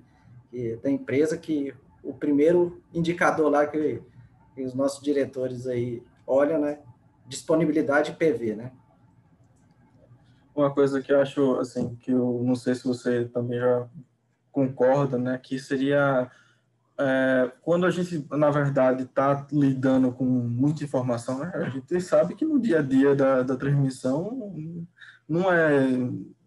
E 0.54 0.78
da 0.78 0.90
empresa 0.90 1.38
que 1.38 1.74
o 2.02 2.14
primeiro 2.14 2.82
indicador 2.94 3.52
lá 3.52 3.68
que, 3.68 4.02
que 4.56 4.64
os 4.64 4.74
nossos 4.74 5.04
diretores 5.04 5.68
aí 5.68 6.02
olham, 6.26 6.62
né? 6.62 6.80
Disponibilidade 7.28 8.14
PV, 8.14 8.56
né? 8.56 8.72
Uma 10.56 10.74
coisa 10.74 11.02
que 11.02 11.12
eu 11.12 11.22
acho, 11.22 11.60
assim, 11.60 11.96
que 11.96 12.12
eu 12.12 12.42
não 12.44 12.56
sei 12.56 12.76
se 12.76 12.88
você 12.88 13.26
também 13.26 13.60
já 13.60 13.88
concorda, 14.52 15.18
né, 15.18 15.38
que 15.38 15.58
seria 15.60 16.30
é, 17.00 17.52
quando 17.62 17.86
a 17.86 17.90
gente, 17.90 18.26
na 18.32 18.52
verdade, 18.52 19.04
está 19.04 19.48
lidando 19.52 20.12
com 20.12 20.24
muita 20.24 20.84
informação, 20.84 21.40
né, 21.40 21.52
a 21.56 21.70
gente 21.70 22.00
sabe 22.02 22.36
que 22.36 22.46
no 22.46 22.60
dia 22.60 22.80
a 22.80 22.82
dia 22.82 23.16
da, 23.16 23.42
da 23.42 23.56
transmissão 23.56 24.54
não 25.28 25.52
é 25.52 25.88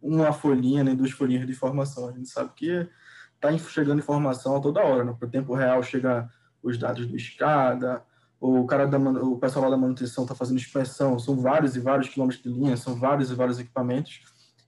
uma 0.00 0.32
folhinha 0.32 0.84
nem 0.84 0.94
duas 0.94 1.10
folhinhas 1.10 1.46
de 1.46 1.52
informação, 1.52 2.08
a 2.08 2.12
gente 2.12 2.28
sabe 2.28 2.52
que 2.54 2.88
está 3.34 3.56
chegando 3.58 3.98
informação 3.98 4.56
a 4.56 4.60
toda 4.60 4.84
hora, 4.84 5.04
né, 5.04 5.16
por 5.18 5.28
tempo 5.28 5.54
real 5.54 5.82
chega 5.82 6.30
os 6.62 6.78
dados 6.78 7.06
do 7.06 7.16
escada, 7.16 8.02
o 8.40 8.66
cara 8.66 8.86
da, 8.86 8.98
o 8.98 9.38
pessoal 9.38 9.64
lá 9.64 9.70
da 9.70 9.76
manutenção 9.76 10.24
está 10.24 10.34
fazendo 10.34 10.58
inspeção, 10.58 11.18
são 11.18 11.36
vários 11.36 11.76
e 11.76 11.80
vários 11.80 12.08
quilômetros 12.08 12.42
de 12.42 12.48
linha, 12.48 12.76
são 12.76 12.94
vários 12.94 13.30
e 13.30 13.34
vários 13.34 13.58
equipamentos. 13.58 14.20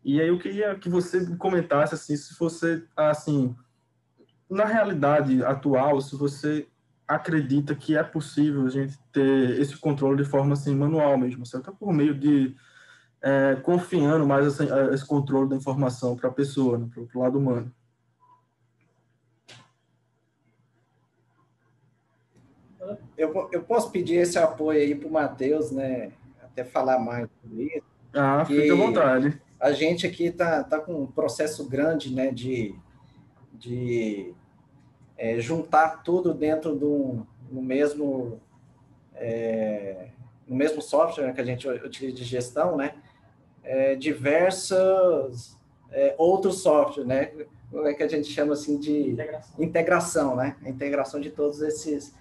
E 0.05 0.21
aí 0.21 0.29
eu 0.29 0.39
queria 0.39 0.75
que 0.75 0.89
você 0.89 1.25
comentasse 1.37 1.95
assim, 1.95 2.17
se 2.17 2.39
você 2.39 2.85
assim, 2.97 3.55
na 4.49 4.65
realidade 4.65 5.45
atual, 5.45 6.01
se 6.01 6.17
você 6.17 6.67
acredita 7.07 7.75
que 7.75 7.97
é 7.97 8.03
possível 8.03 8.67
a 8.67 8.71
gente 8.71 8.99
ter 9.13 9.59
esse 9.61 9.77
controle 9.77 10.23
de 10.23 10.29
forma 10.29 10.53
assim 10.53 10.75
manual 10.75 11.17
mesmo, 11.19 11.45
certo? 11.47 11.73
Por 11.73 11.93
meio 11.93 12.15
de 12.15 12.55
é, 13.21 13.57
confiando 13.57 14.27
mais 14.27 14.47
esse, 14.47 14.65
esse 14.93 15.07
controle 15.07 15.49
da 15.49 15.57
informação 15.57 16.15
para 16.15 16.29
a 16.29 16.33
pessoa, 16.33 16.79
né, 16.79 16.89
para 16.93 17.19
o 17.19 17.23
lado 17.23 17.39
humano. 17.39 17.73
Eu, 23.19 23.49
eu 23.51 23.63
posso 23.63 23.91
pedir 23.91 24.15
esse 24.15 24.39
apoio 24.39 24.81
aí 24.81 24.95
para 24.95 25.09
o 25.09 25.13
Matheus, 25.13 25.73
né? 25.73 26.13
Até 26.41 26.65
falar 26.65 27.01
mais 27.01 27.29
sobre 27.43 27.65
isso. 27.65 27.87
Ah, 28.15 28.45
fica 28.45 28.73
à 28.73 28.77
vontade. 28.77 29.43
A 29.61 29.73
gente 29.73 30.07
aqui 30.07 30.27
está 30.27 30.63
tá 30.63 30.79
com 30.79 31.03
um 31.03 31.07
processo 31.07 31.69
grande, 31.69 32.15
né? 32.15 32.31
De, 32.31 32.75
de 33.53 34.33
é, 35.17 35.41
juntar 35.41 36.03
tudo 36.05 36.33
dentro 36.33 36.77
do 36.77 37.27
no 37.51 37.61
mesmo 37.61 38.41
é, 39.15 40.09
no 40.47 40.55
mesmo 40.55 40.81
software 40.81 41.33
que 41.33 41.41
a 41.41 41.45
gente 41.45 41.67
utiliza 41.69 42.17
de 42.17 42.25
gestão, 42.25 42.77
né? 42.77 42.95
É, 43.65 43.97
diversas 43.97 45.59
é, 45.91 46.15
outros 46.17 46.63
softwares, 46.63 47.07
né? 47.07 47.33
É 47.85 47.95
que 47.95 48.03
a 48.03 48.09
gente 48.09 48.29
chama 48.29 48.53
assim 48.53 48.79
de 48.79 49.11
integração, 49.11 49.65
integração 49.65 50.37
né? 50.37 50.57
A 50.65 50.69
integração 50.69 51.21
de 51.21 51.31
todos 51.31 51.61
esses 51.61 52.15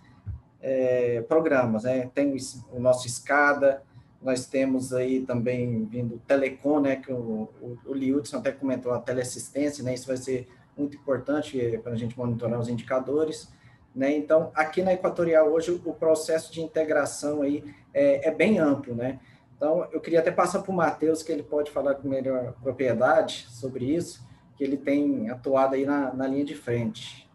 é, 0.67 1.21
programas, 1.21 1.84
né? 1.84 2.10
Tem 2.13 2.34
o, 2.34 2.38
o, 2.75 2.80
nosso 2.80 3.08
SCADA, 3.08 3.82
nós 4.21 4.45
temos 4.45 4.93
aí 4.93 5.21
também 5.21 5.86
vindo 5.86 6.21
Telecom, 6.27 6.82
né? 6.82 6.97
Que 6.97 7.12
o, 7.12 7.49
o, 7.62 7.77
o 7.86 7.93
Liudson 7.93 8.38
até 8.38 8.51
comentou, 8.51 8.91
a 8.91 8.99
teleassistência, 8.99 9.82
né? 9.82 9.93
Isso 9.93 10.08
vai 10.08 10.17
ser 10.17 10.47
muito 10.77 10.97
importante 10.97 11.60
é, 11.60 11.77
para 11.77 11.93
a 11.93 11.95
gente 11.95 12.17
monitorar 12.17 12.60
os 12.60 12.67
indicadores. 12.67 13.49
Né? 13.95 14.15
Então, 14.15 14.51
aqui 14.53 14.84
na 14.84 14.93
Equatorial 14.93 15.47
hoje 15.49 15.71
o 15.84 15.93
processo 15.93 16.53
de 16.53 16.62
integração 16.62 17.41
aí 17.41 17.63
é, 17.91 18.27
é 18.27 18.32
bem 18.32 18.60
amplo, 18.60 18.93
né? 18.93 19.19
Então, 19.56 19.88
eu 19.91 19.99
queria 19.99 20.19
até 20.19 20.30
passar 20.30 20.60
para 20.60 20.71
o 20.71 20.75
Matheus, 20.75 21.23
que 21.23 21.32
ele 21.32 21.41
pode 21.41 21.71
falar 21.71 21.95
com 21.95 22.08
melhor 22.08 22.53
propriedade 22.62 23.47
sobre 23.49 23.86
isso, 23.86 24.23
que 24.56 24.63
ele 24.63 24.77
tem 24.77 25.32
atuado 25.32 25.73
aí 25.73 25.84
na, 25.84 26.13
na 26.13 26.27
linha 26.27 26.45
de 26.45 26.53
frente. 26.53 27.26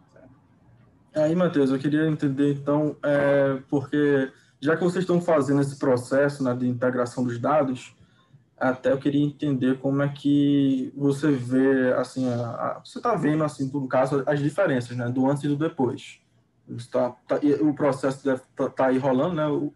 Aí, 1.15 1.35
Matheus, 1.35 1.69
eu 1.69 1.77
queria 1.77 2.07
entender, 2.07 2.53
então, 2.53 2.95
é, 3.03 3.59
porque 3.69 4.31
já 4.59 4.75
que 4.75 4.83
vocês 4.83 5.03
estão 5.03 5.21
fazendo 5.21 5.61
esse 5.61 5.77
processo 5.77 6.43
né, 6.43 6.55
de 6.55 6.67
integração 6.67 7.23
dos 7.23 7.37
dados, 7.37 7.95
até 8.57 8.91
eu 8.91 8.97
queria 8.97 9.23
entender 9.23 9.77
como 9.77 10.01
é 10.01 10.09
que 10.09 10.91
você 10.95 11.31
vê, 11.31 11.93
assim, 11.93 12.27
a, 12.27 12.49
a, 12.49 12.81
você 12.83 12.97
está 12.97 13.13
vendo, 13.13 13.43
assim, 13.43 13.69
no 13.71 13.87
caso, 13.87 14.23
as 14.25 14.39
diferenças, 14.39 14.97
né, 14.97 15.07
do 15.09 15.29
antes 15.29 15.43
e 15.43 15.47
do 15.47 15.55
depois. 15.55 16.19
Está, 16.69 17.11
tá, 17.27 17.39
o 17.61 17.75
processo 17.75 18.23
deve 18.23 18.41
estar 18.41 18.65
tá, 18.65 18.69
tá 18.69 18.85
aí 18.87 18.97
rolando, 18.97 19.35
né, 19.35 19.47
o, 19.47 19.71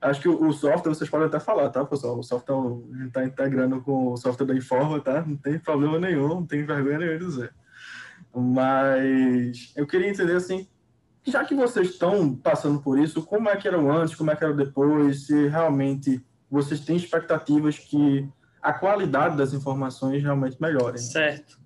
acho 0.00 0.20
que 0.20 0.28
o, 0.28 0.48
o, 0.48 0.52
software, 0.52 0.92
vocês 0.92 1.08
podem 1.08 1.28
até 1.28 1.38
falar, 1.38 1.68
tá, 1.68 1.84
pessoal, 1.84 2.18
o 2.18 2.22
software, 2.22 2.56
está 3.06 3.24
integrando 3.24 3.80
com 3.80 4.12
o 4.12 4.16
software 4.16 4.46
da 4.46 4.54
Informa, 4.56 5.00
tá, 5.00 5.24
não 5.24 5.36
tem 5.36 5.56
problema 5.58 6.00
nenhum, 6.00 6.28
não 6.28 6.46
tem 6.46 6.64
vergonha 6.64 6.98
nenhuma 6.98 7.18
de 7.18 7.26
dizer. 7.26 7.54
Mas 8.34 9.72
eu 9.76 9.86
queria 9.86 10.08
entender 10.08 10.36
assim, 10.36 10.66
já 11.24 11.44
que 11.44 11.54
vocês 11.54 11.90
estão 11.90 12.34
passando 12.34 12.80
por 12.80 12.98
isso, 12.98 13.22
como 13.22 13.48
é 13.48 13.56
que 13.56 13.68
era 13.68 13.78
antes, 13.78 14.14
como 14.14 14.30
é 14.30 14.36
que 14.36 14.44
era 14.44 14.52
depois, 14.52 15.26
se 15.26 15.48
realmente 15.48 16.24
vocês 16.50 16.80
têm 16.80 16.96
expectativas 16.96 17.78
que 17.78 18.28
a 18.60 18.72
qualidade 18.72 19.36
das 19.36 19.52
informações 19.52 20.22
realmente 20.22 20.60
melhore. 20.60 20.98
Certo. 20.98 21.58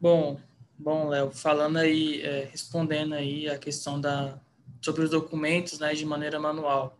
Bom, 0.00 0.38
bom, 0.78 1.08
Léo, 1.08 1.30
falando 1.30 1.78
aí, 1.78 2.20
é, 2.22 2.48
respondendo 2.50 3.14
aí 3.14 3.48
a 3.48 3.58
questão 3.58 4.00
da 4.00 4.38
sobre 4.80 5.04
os 5.04 5.10
documentos, 5.10 5.78
né, 5.78 5.94
de 5.94 6.04
maneira 6.04 6.40
manual. 6.40 6.98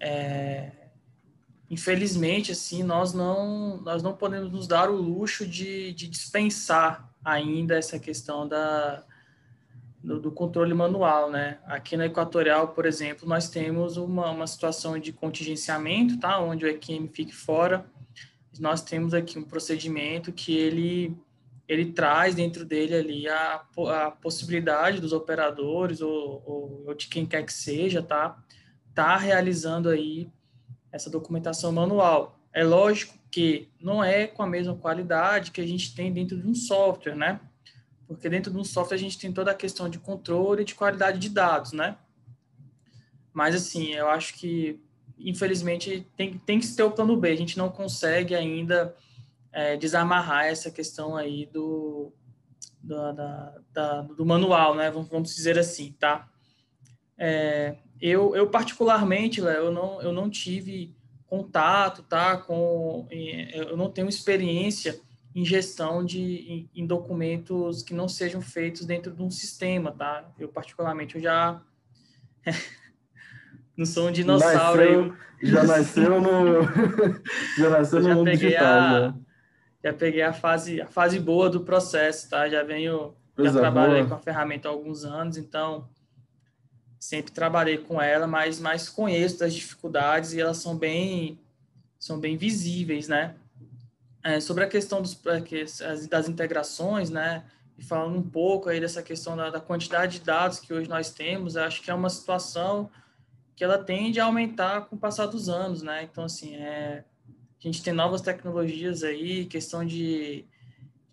É, 0.00 0.70
infelizmente, 1.68 2.52
assim, 2.52 2.84
nós 2.84 3.12
não 3.12 3.78
nós 3.78 4.02
não 4.02 4.14
podemos 4.14 4.52
nos 4.52 4.68
dar 4.68 4.88
o 4.88 4.96
luxo 4.96 5.46
de, 5.46 5.92
de 5.92 6.06
dispensar 6.06 7.07
ainda 7.28 7.76
essa 7.76 7.98
questão 7.98 8.48
da, 8.48 9.04
do, 10.02 10.20
do, 10.20 10.32
controle 10.32 10.72
manual, 10.72 11.30
né? 11.30 11.58
Aqui 11.66 11.96
na 11.96 12.06
Equatorial, 12.06 12.68
por 12.68 12.86
exemplo, 12.86 13.28
nós 13.28 13.48
temos 13.48 13.96
uma, 13.96 14.30
uma 14.30 14.46
situação 14.46 14.98
de 14.98 15.12
contingenciamento, 15.12 16.18
tá? 16.18 16.40
Onde 16.40 16.64
o 16.64 16.68
EQM 16.68 17.08
fique 17.08 17.34
fora. 17.34 17.84
Nós 18.58 18.82
temos 18.82 19.14
aqui 19.14 19.38
um 19.38 19.44
procedimento 19.44 20.32
que 20.32 20.56
ele 20.56 21.16
ele 21.68 21.92
traz 21.92 22.34
dentro 22.34 22.64
dele 22.64 22.94
ali 22.94 23.28
a, 23.28 23.62
a 23.90 24.10
possibilidade 24.10 25.02
dos 25.02 25.12
operadores 25.12 26.00
ou, 26.00 26.42
ou, 26.46 26.84
ou 26.86 26.94
de 26.94 27.08
quem 27.08 27.26
quer 27.26 27.44
que 27.44 27.52
seja, 27.52 28.02
tá? 28.02 28.42
Tá 28.94 29.18
realizando 29.18 29.90
aí 29.90 30.30
essa 30.90 31.10
documentação 31.10 31.70
manual. 31.70 32.40
É 32.54 32.64
lógico 32.64 33.17
que 33.30 33.68
não 33.80 34.02
é 34.02 34.26
com 34.26 34.42
a 34.42 34.46
mesma 34.46 34.74
qualidade 34.74 35.50
que 35.50 35.60
a 35.60 35.66
gente 35.66 35.94
tem 35.94 36.12
dentro 36.12 36.40
de 36.40 36.46
um 36.46 36.54
software, 36.54 37.14
né? 37.14 37.40
Porque 38.06 38.28
dentro 38.28 38.50
de 38.50 38.58
um 38.58 38.64
software 38.64 38.96
a 38.96 39.00
gente 39.00 39.18
tem 39.18 39.32
toda 39.32 39.50
a 39.50 39.54
questão 39.54 39.88
de 39.88 39.98
controle 39.98 40.62
e 40.62 40.64
de 40.64 40.74
qualidade 40.74 41.18
de 41.18 41.28
dados, 41.28 41.72
né? 41.72 41.96
Mas, 43.32 43.54
assim, 43.54 43.92
eu 43.92 44.08
acho 44.08 44.34
que, 44.34 44.80
infelizmente, 45.18 46.06
tem, 46.16 46.38
tem 46.38 46.58
que 46.58 46.66
ter 46.74 46.82
o 46.82 46.90
plano 46.90 47.16
B. 47.16 47.30
A 47.30 47.36
gente 47.36 47.58
não 47.58 47.68
consegue 47.68 48.34
ainda 48.34 48.96
é, 49.52 49.76
desamarrar 49.76 50.46
essa 50.46 50.70
questão 50.70 51.14
aí 51.14 51.46
do, 51.46 52.12
da, 52.82 53.12
da, 53.12 53.54
da, 53.72 54.02
do 54.02 54.24
manual, 54.24 54.74
né? 54.74 54.90
Vamos, 54.90 55.08
vamos 55.08 55.34
dizer 55.34 55.58
assim, 55.58 55.92
tá? 55.92 56.28
É, 57.16 57.76
eu, 58.00 58.34
eu 58.34 58.48
particularmente, 58.48 59.40
Léo, 59.40 59.66
eu 59.66 59.72
não, 59.72 60.02
eu 60.02 60.12
não 60.12 60.30
tive 60.30 60.96
contato, 61.28 62.02
tá? 62.02 62.36
Com, 62.38 63.06
eu 63.10 63.76
não 63.76 63.90
tenho 63.90 64.08
experiência 64.08 64.98
em 65.34 65.44
gestão 65.44 66.04
de 66.04 66.20
em, 66.20 66.70
em, 66.74 66.86
documentos 66.86 67.82
que 67.82 67.94
não 67.94 68.08
sejam 68.08 68.40
feitos 68.40 68.84
dentro 68.86 69.12
de 69.12 69.22
um 69.22 69.30
sistema, 69.30 69.92
tá? 69.92 70.24
Eu 70.38 70.48
particularmente 70.48 71.16
eu 71.16 71.22
já 71.22 71.60
não 73.76 73.84
sou 73.84 74.08
um 74.08 74.12
dinossauro. 74.12 74.80
Nasceu, 74.80 75.16
já 75.42 75.64
nasceu 75.64 76.20
no 76.20 76.62
já 77.58 77.70
nasceu 77.70 78.00
no 78.00 78.14
mundo 78.16 78.30
digital, 78.30 78.66
a, 78.66 79.00
né? 79.00 79.14
Já 79.84 79.92
peguei 79.92 80.22
a 80.22 80.32
fase 80.32 80.80
a 80.80 80.86
fase 80.86 81.20
boa 81.20 81.50
do 81.50 81.60
processo, 81.60 82.30
tá? 82.30 82.48
Já 82.48 82.62
venho 82.62 83.14
já 83.38 83.52
trabalhei 83.52 84.04
com 84.06 84.14
a 84.14 84.18
ferramenta 84.18 84.68
há 84.68 84.72
alguns 84.72 85.04
anos, 85.04 85.36
então 85.36 85.88
sempre 86.98 87.32
trabalhei 87.32 87.78
com 87.78 88.00
ela, 88.00 88.26
mas 88.26 88.58
mas 88.60 88.88
conheço 88.88 89.38
das 89.38 89.54
dificuldades 89.54 90.32
e 90.32 90.40
elas 90.40 90.58
são 90.58 90.76
bem 90.76 91.38
são 91.98 92.18
bem 92.18 92.36
visíveis, 92.36 93.08
né? 93.08 93.34
É, 94.22 94.40
sobre 94.40 94.64
a 94.64 94.68
questão 94.68 95.00
dos, 95.00 95.18
é, 95.26 96.06
das 96.08 96.28
integrações, 96.28 97.08
né, 97.08 97.44
e 97.78 97.84
falando 97.84 98.18
um 98.18 98.22
pouco 98.22 98.68
aí 98.68 98.80
dessa 98.80 99.02
questão 99.02 99.36
da, 99.36 99.48
da, 99.48 99.60
quantidade 99.60 100.18
de 100.18 100.24
dados 100.24 100.58
que 100.58 100.74
hoje 100.74 100.88
nós 100.88 101.10
temos, 101.10 101.56
acho 101.56 101.80
que 101.80 101.90
é 101.90 101.94
uma 101.94 102.10
situação 102.10 102.90
que 103.54 103.62
ela 103.62 103.78
tende 103.78 104.18
a 104.20 104.24
aumentar 104.24 104.82
com 104.82 104.96
o 104.96 104.98
passar 104.98 105.26
dos 105.26 105.48
anos, 105.48 105.82
né, 105.82 106.02
então, 106.02 106.24
assim, 106.24 106.56
é, 106.56 107.04
a 107.58 107.62
gente 107.62 107.82
tem 107.82 107.92
novas 107.92 108.20
tecnologias 108.20 109.04
aí, 109.04 109.46
questão 109.46 109.84
de 109.84 110.44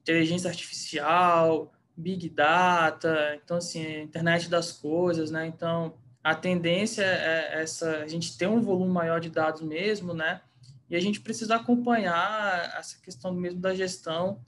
inteligência 0.02 0.50
artificial, 0.50 1.72
big 1.96 2.30
data, 2.30 3.40
então 3.44 3.58
assim, 3.58 4.02
internet 4.02 4.50
das 4.50 4.72
coisas, 4.72 5.32
né? 5.32 5.46
Então, 5.46 5.94
a 6.24 6.36
tendência 6.36 7.04
é 7.04 7.62
essa, 7.62 7.98
a 7.98 8.08
gente 8.08 8.38
ter 8.38 8.48
um 8.48 8.62
volume 8.62 8.92
maior 8.92 9.20
de 9.20 9.30
dados 9.30 9.62
mesmo, 9.62 10.14
né? 10.14 10.42
E 10.90 10.96
a 10.96 11.00
gente 11.00 11.22
precisa 11.22 11.56
acompanhar 11.56 12.76
essa 12.78 13.00
questão 13.02 13.34
mesmo 13.34 13.60
da 13.60 13.74
gestão 13.74 14.40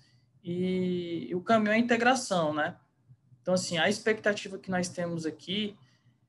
e, 0.44 1.28
e 1.30 1.36
o 1.36 1.42
caminho 1.42 1.72
é 1.72 1.76
a 1.76 1.80
integração, 1.80 2.54
né? 2.54 2.76
Então, 3.42 3.54
assim, 3.54 3.78
a 3.78 3.90
expectativa 3.90 4.58
que 4.58 4.70
nós 4.70 4.90
temos 4.90 5.26
aqui 5.26 5.78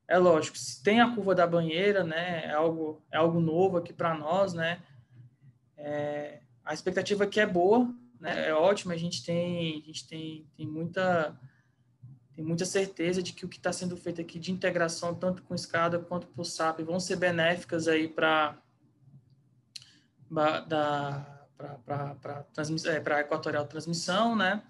é 0.07 0.17
lógico, 0.17 0.57
se 0.57 0.81
tem 0.81 1.01
a 1.01 1.13
curva 1.13 1.35
da 1.35 1.45
banheira, 1.45 2.03
né, 2.03 2.45
é 2.45 2.53
algo, 2.53 2.99
é 3.11 3.17
algo 3.17 3.39
novo 3.39 3.77
aqui 3.77 3.93
para 3.93 4.15
nós, 4.15 4.53
né, 4.53 4.81
é, 5.77 6.39
a 6.65 6.73
expectativa 6.73 7.25
aqui 7.25 7.39
é 7.39 7.45
boa, 7.45 7.93
né, 8.19 8.49
é 8.49 8.53
ótima, 8.53 8.93
a 8.93 8.97
gente 8.97 9.23
tem, 9.23 9.81
a 9.81 9.85
gente 9.85 10.07
tem, 10.07 10.47
tem 10.55 10.67
muita 10.67 11.39
tem 12.35 12.45
muita 12.45 12.63
certeza 12.63 13.21
de 13.21 13.33
que 13.33 13.45
o 13.45 13.49
que 13.49 13.57
está 13.57 13.73
sendo 13.73 13.97
feito 13.97 14.21
aqui 14.21 14.39
de 14.39 14.49
integração, 14.49 15.13
tanto 15.13 15.43
com 15.43 15.57
SCADA 15.57 15.99
quanto 15.99 16.25
com 16.27 16.41
o 16.41 16.45
SAP, 16.45 16.79
vão 16.83 16.97
ser 16.97 17.17
benéficas 17.17 17.85
aí 17.85 18.07
para 18.07 18.57
para 20.29 22.45
é, 22.85 23.19
equatorial 23.19 23.67
transmissão, 23.67 24.37
né? 24.37 24.63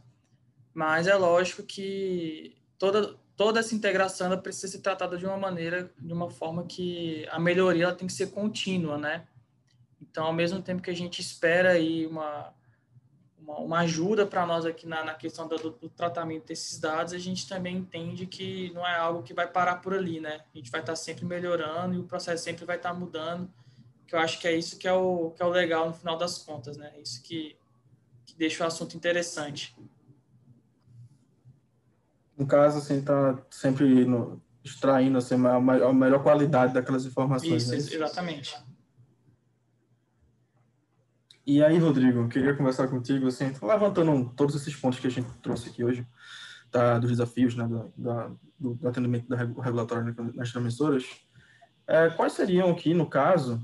Mas 0.74 1.06
é 1.06 1.16
lógico 1.16 1.62
que 1.62 2.58
toda, 2.80 3.16
toda 3.36 3.60
essa 3.60 3.76
integração 3.76 4.28
ela 4.28 4.38
precisa 4.38 4.70
ser 4.70 4.80
tratada 4.80 5.16
de 5.16 5.28
uma 5.28 5.38
maneira, 5.38 5.92
de 6.00 6.12
uma 6.12 6.32
forma 6.32 6.66
que 6.66 7.28
a 7.30 7.38
melhoria 7.38 7.84
ela 7.84 7.96
tem 7.96 8.08
que 8.08 8.14
ser 8.14 8.32
contínua, 8.32 8.98
né? 8.98 9.28
Então, 10.02 10.26
ao 10.26 10.34
mesmo 10.34 10.62
tempo 10.62 10.82
que 10.82 10.90
a 10.90 10.96
gente 10.96 11.22
espera 11.22 11.74
aí 11.74 12.08
uma, 12.08 12.52
uma, 13.50 13.60
uma 13.60 13.80
ajuda 13.80 14.26
para 14.26 14.46
nós 14.46 14.66
aqui 14.66 14.88
na, 14.88 15.04
na 15.04 15.14
questão 15.14 15.48
do, 15.48 15.58
do, 15.58 15.90
tratamento 15.90 16.48
desses 16.48 16.80
dados, 16.80 17.14
a 17.14 17.18
gente 17.18 17.48
também 17.48 17.78
entende 17.78 18.26
que 18.26 18.72
não 18.74 18.86
é 18.86 18.96
algo 18.96 19.24
que 19.24 19.34
vai 19.34 19.48
parar 19.48 19.78
por 19.78 19.94
ali, 19.94 20.20
né? 20.20 20.42
A 20.54 20.58
gente 20.58 20.70
vai 20.70 20.82
estar 20.82 20.94
tá 20.94 20.96
sempre 20.96 21.26
melhorando 21.26 21.96
e 21.96 21.98
o 21.98 22.04
processo 22.04 22.44
sempre 22.44 22.66
vai 22.66 22.78
estar 22.78 22.94
tá 22.94 22.96
mudando, 22.96 23.50
que 24.06 24.16
eu 24.16 24.20
acho 24.20 24.40
que 24.40 24.48
é 24.48 24.56
isso 24.56 24.78
que 24.78 24.88
é 24.88 24.94
o, 24.94 25.32
que 25.32 25.42
é 25.42 25.46
o 25.46 25.50
legal 25.50 25.88
no 25.88 25.94
final 25.94 26.18
das 26.18 26.38
contas, 26.38 26.78
né? 26.78 26.94
Isso 27.02 27.22
que, 27.24 27.58
que 28.26 28.36
deixa 28.36 28.64
o 28.64 28.68
assunto 28.68 28.96
interessante 28.96 29.76
no 32.40 32.48
caso, 32.48 32.78
assim, 32.78 33.02
tá 33.02 33.38
sempre 33.52 34.06
no, 34.06 34.42
extraindo 34.64 35.18
assim, 35.18 35.36
a, 35.46 35.56
a 35.56 35.94
melhor 35.94 36.24
qualidade 36.24 36.74
daquelas 36.74 37.06
informações. 37.06 37.64
Isso, 37.64 37.92
né? 37.92 37.96
exatamente. 37.98 38.58
E 41.50 41.64
aí, 41.64 41.80
Rodrigo, 41.80 42.30
queria 42.30 42.54
conversar 42.54 42.88
contigo, 42.90 43.26
assim, 43.26 43.52
levantando 43.64 44.32
todos 44.36 44.54
esses 44.54 44.76
pontos 44.76 45.00
que 45.00 45.08
a 45.08 45.10
gente 45.10 45.28
trouxe 45.42 45.70
aqui 45.70 45.84
hoje, 45.84 46.06
tá, 46.70 47.00
dos 47.00 47.10
desafios, 47.10 47.56
né, 47.56 47.68
do, 47.68 47.92
da, 47.98 48.30
do 48.60 48.88
atendimento 48.88 49.28
da 49.28 49.36
regulatório 49.36 50.16
nas 50.36 50.52
transmissoras, 50.52 51.08
é, 51.88 52.08
quais 52.12 52.34
seriam 52.34 52.70
aqui, 52.70 52.94
no 52.94 53.10
caso, 53.10 53.60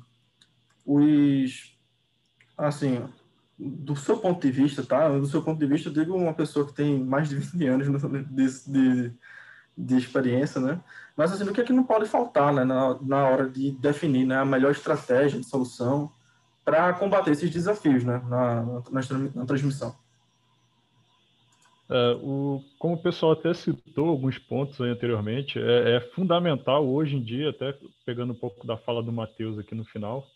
os, 0.84 1.78
assim, 2.58 3.08
do 3.56 3.95
seu 3.95 4.17
ponto 4.17 4.41
de 4.41 4.52
vista, 4.52 4.82
tá? 4.82 5.08
Do 5.08 5.28
seu 5.28 5.43
ponto 5.43 5.60
de 5.60 5.67
vista, 5.67 5.89
eu 5.89 5.93
digo 5.93 6.17
uma 6.17 6.34
pessoa 6.34 6.65
que 6.65 6.74
tem 6.74 7.06
mais 7.06 7.30
de 7.30 7.36
20 7.36 7.67
anos 7.67 8.02
de, 8.32 8.71
de, 8.71 9.13
de 9.78 9.95
experiência, 9.95 10.60
né? 10.60 10.82
Mas, 11.15 11.32
assim, 11.32 11.48
o 11.48 11.54
que 11.54 11.62
é 11.62 11.63
que 11.63 11.71
não 11.71 11.84
pode 11.84 12.10
faltar, 12.10 12.52
né? 12.52 12.63
Na, 12.63 13.00
na 13.00 13.30
hora 13.30 13.48
de 13.48 13.74
definir 13.74 14.26
né, 14.26 14.38
a 14.38 14.43
melhor 14.43 14.71
estratégia 14.71 15.39
de 15.39 15.45
solução 15.45 16.12
para 16.65 16.91
combater 16.93 17.32
esses 17.32 17.51
desafios, 17.51 18.04
né? 18.04 18.21
Na, 18.28 18.63
na, 18.63 19.01
na 19.36 19.45
transmissão. 19.45 19.95
É, 21.88 22.17
o, 22.19 22.63
como 22.80 22.95
o 22.95 23.01
pessoal 23.01 23.34
até 23.34 23.54
citou 23.54 24.10
alguns 24.10 24.39
pontos 24.39 24.82
anteriormente, 24.82 25.60
é, 25.60 25.97
é 25.97 25.99
fundamental 26.01 26.88
hoje 26.88 27.15
em 27.15 27.21
dia, 27.21 27.51
até 27.51 27.78
pegando 28.04 28.34
um 28.34 28.36
pouco 28.36 28.65
da 28.65 28.75
fala 28.75 29.04
do 29.04 29.12
Matheus 29.12 29.60
aqui 29.60 29.75
no 29.75 29.86
final, 29.86 30.28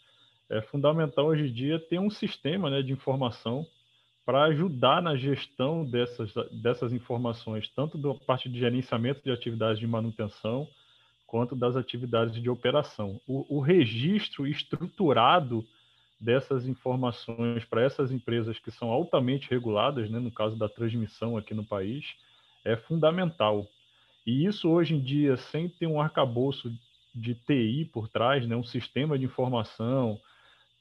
é 0.48 0.62
fundamental 0.62 1.26
hoje 1.26 1.48
em 1.48 1.54
dia 1.54 1.80
ter 1.80 2.00
um 2.00 2.10
sistema 2.10 2.70
né, 2.70 2.84
de 2.84 2.94
informação 2.94 3.65
para 4.26 4.44
ajudar 4.44 5.02
na 5.02 5.15
gestão 5.15 5.84
dessas, 5.84 6.32
dessas 6.62 6.94
informações, 6.94 7.68
tanto 7.76 7.98
da 7.98 8.13
parte 8.13 8.48
de 8.48 8.60
gerenciamento 8.60 9.22
de 9.24 9.32
atividades 9.32 9.80
de 9.80 9.88
manutenção, 9.88 10.68
quanto 11.26 11.56
das 11.56 11.76
atividades 11.76 12.39
de 12.39 12.48
operação. 12.48 13.20
O, 13.28 13.58
o 13.58 13.60
registro 13.60 14.46
estruturado 14.46 15.65
dessas 16.19 16.67
informações 16.67 17.63
para 17.65 17.84
essas 17.84 18.12
empresas 18.12 18.60
que 18.60 18.71
são 18.71 18.89
altamente 18.89 19.49
reguladas, 19.49 20.10
né, 20.10 20.19
no 20.19 20.32
caso 20.32 20.58
da 20.58 20.67
transmissão 20.67 21.38
aqui 21.38 21.53
no 21.53 21.63
país, 21.63 22.05
é 22.65 22.75
fundamental. 22.75 23.67
E 24.25 24.45
isso 24.45 24.69
hoje 24.69 24.95
em 24.95 24.99
dia, 24.99 25.38
sem 25.38 25.69
ter 25.69 25.88
um 25.88 26.01
arcabouço 26.01 26.71
de 27.15 27.34
TI 27.36 27.89
por 27.91 28.08
trás, 28.08 28.45
né, 28.45 28.55
um 28.55 28.63
sistema 28.63 29.17
de 29.17 29.25
informação, 29.25 30.19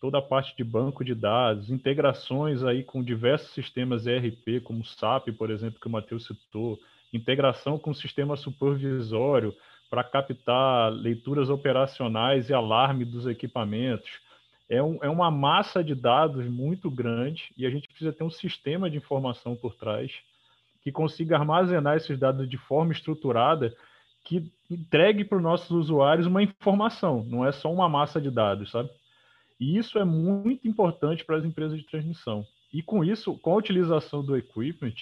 toda 0.01 0.19
a 0.19 0.23
parte 0.23 0.57
de 0.57 0.65
banco 0.65 1.05
de 1.05 1.15
dados, 1.15 1.71
integrações 1.71 2.63
aí 2.63 2.83
com 2.83 3.03
diversos 3.03 3.51
sistemas 3.53 4.07
ERP, 4.07 4.61
como 4.63 4.81
o 4.81 4.85
SAP, 4.85 5.29
por 5.37 5.51
exemplo, 5.51 5.81
que 5.81 5.87
o 5.87 5.91
Matheus 5.91 6.27
citou, 6.27 6.79
integração 7.13 7.79
com 7.79 7.91
o 7.91 7.95
sistema 7.95 8.37
supervisório 8.37 9.55
para 9.89 10.05
captar 10.05 10.93
leituras 10.93 11.49
operacionais 11.49 12.51
e 12.51 12.55
alarme 12.55 13.05
dos 13.05 13.27
equipamentos. 13.27 14.21
É, 14.69 14.83
um, 14.83 14.99
é 15.03 15.09
uma 15.09 15.31
massa 15.31 15.83
de 15.83 15.95
dados 15.95 16.47
muito 16.47 16.91
grande 16.91 17.53
e 17.57 17.67
a 17.67 17.71
gente 17.71 17.89
precisa 17.89 18.13
ter 18.13 18.23
um 18.23 18.31
sistema 18.31 18.91
de 18.91 18.99
informação 18.99 19.57
por 19.57 19.75
trás 19.75 20.13
que 20.83 20.93
consiga 20.93 21.37
armazenar 21.37 21.97
esses 21.97 22.19
dados 22.19 22.49
de 22.49 22.57
forma 22.57 22.93
estruturada 22.93 23.75
que 24.25 24.53
entregue 24.71 25.25
para 25.25 25.39
os 25.39 25.43
nossos 25.43 25.71
usuários 25.71 26.27
uma 26.27 26.43
informação, 26.43 27.25
não 27.25 27.47
é 27.47 27.53
só 27.53 27.73
uma 27.73 27.89
massa 27.89 28.21
de 28.21 28.31
dados, 28.31 28.71
sabe? 28.71 28.91
E 29.59 29.77
isso 29.77 29.99
é 29.99 30.05
muito 30.05 30.69
importante 30.69 31.25
para 31.25 31.37
as 31.37 31.45
empresas 31.45 31.79
de 31.79 31.87
transmissão. 31.87 32.47
E 32.73 32.83
com 32.83 33.03
isso, 33.03 33.37
com 33.39 33.55
a 33.55 33.57
utilização 33.57 34.23
do 34.23 34.37
equipment, 34.37 34.95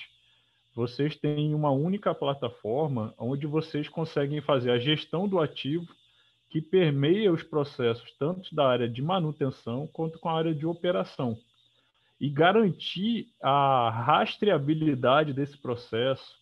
vocês 0.75 1.17
têm 1.17 1.55
uma 1.55 1.71
única 1.71 2.15
plataforma 2.15 3.13
onde 3.19 3.47
vocês 3.47 3.89
conseguem 3.89 4.41
fazer 4.41 4.71
a 4.71 4.79
gestão 4.79 5.27
do 5.27 5.41
ativo 5.41 5.87
que 6.57 6.63
permeia 6.63 7.31
os 7.31 7.43
processos 7.43 8.11
tanto 8.19 8.55
da 8.55 8.67
área 8.67 8.89
de 8.89 9.03
manutenção 9.03 9.87
quanto 9.89 10.19
com 10.19 10.31
a 10.31 10.39
área 10.39 10.55
de 10.55 10.65
operação. 10.65 11.37
E 12.19 12.31
garantir 12.31 13.29
a 13.43 13.91
rastreabilidade 13.91 15.35
desse 15.35 15.59
processo 15.59 16.35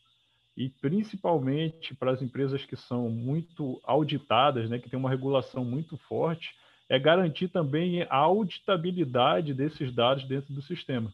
e 0.56 0.68
principalmente 0.68 1.96
para 1.96 2.12
as 2.12 2.22
empresas 2.22 2.64
que 2.64 2.76
são 2.76 3.08
muito 3.08 3.80
auditadas, 3.82 4.70
né, 4.70 4.78
que 4.78 4.88
tem 4.88 4.96
uma 4.96 5.10
regulação 5.10 5.64
muito 5.64 5.96
forte, 5.96 6.54
é 6.88 6.96
garantir 6.96 7.48
também 7.48 8.02
a 8.02 8.14
auditabilidade 8.14 9.52
desses 9.52 9.92
dados 9.92 10.22
dentro 10.28 10.54
do 10.54 10.62
sistema. 10.62 11.12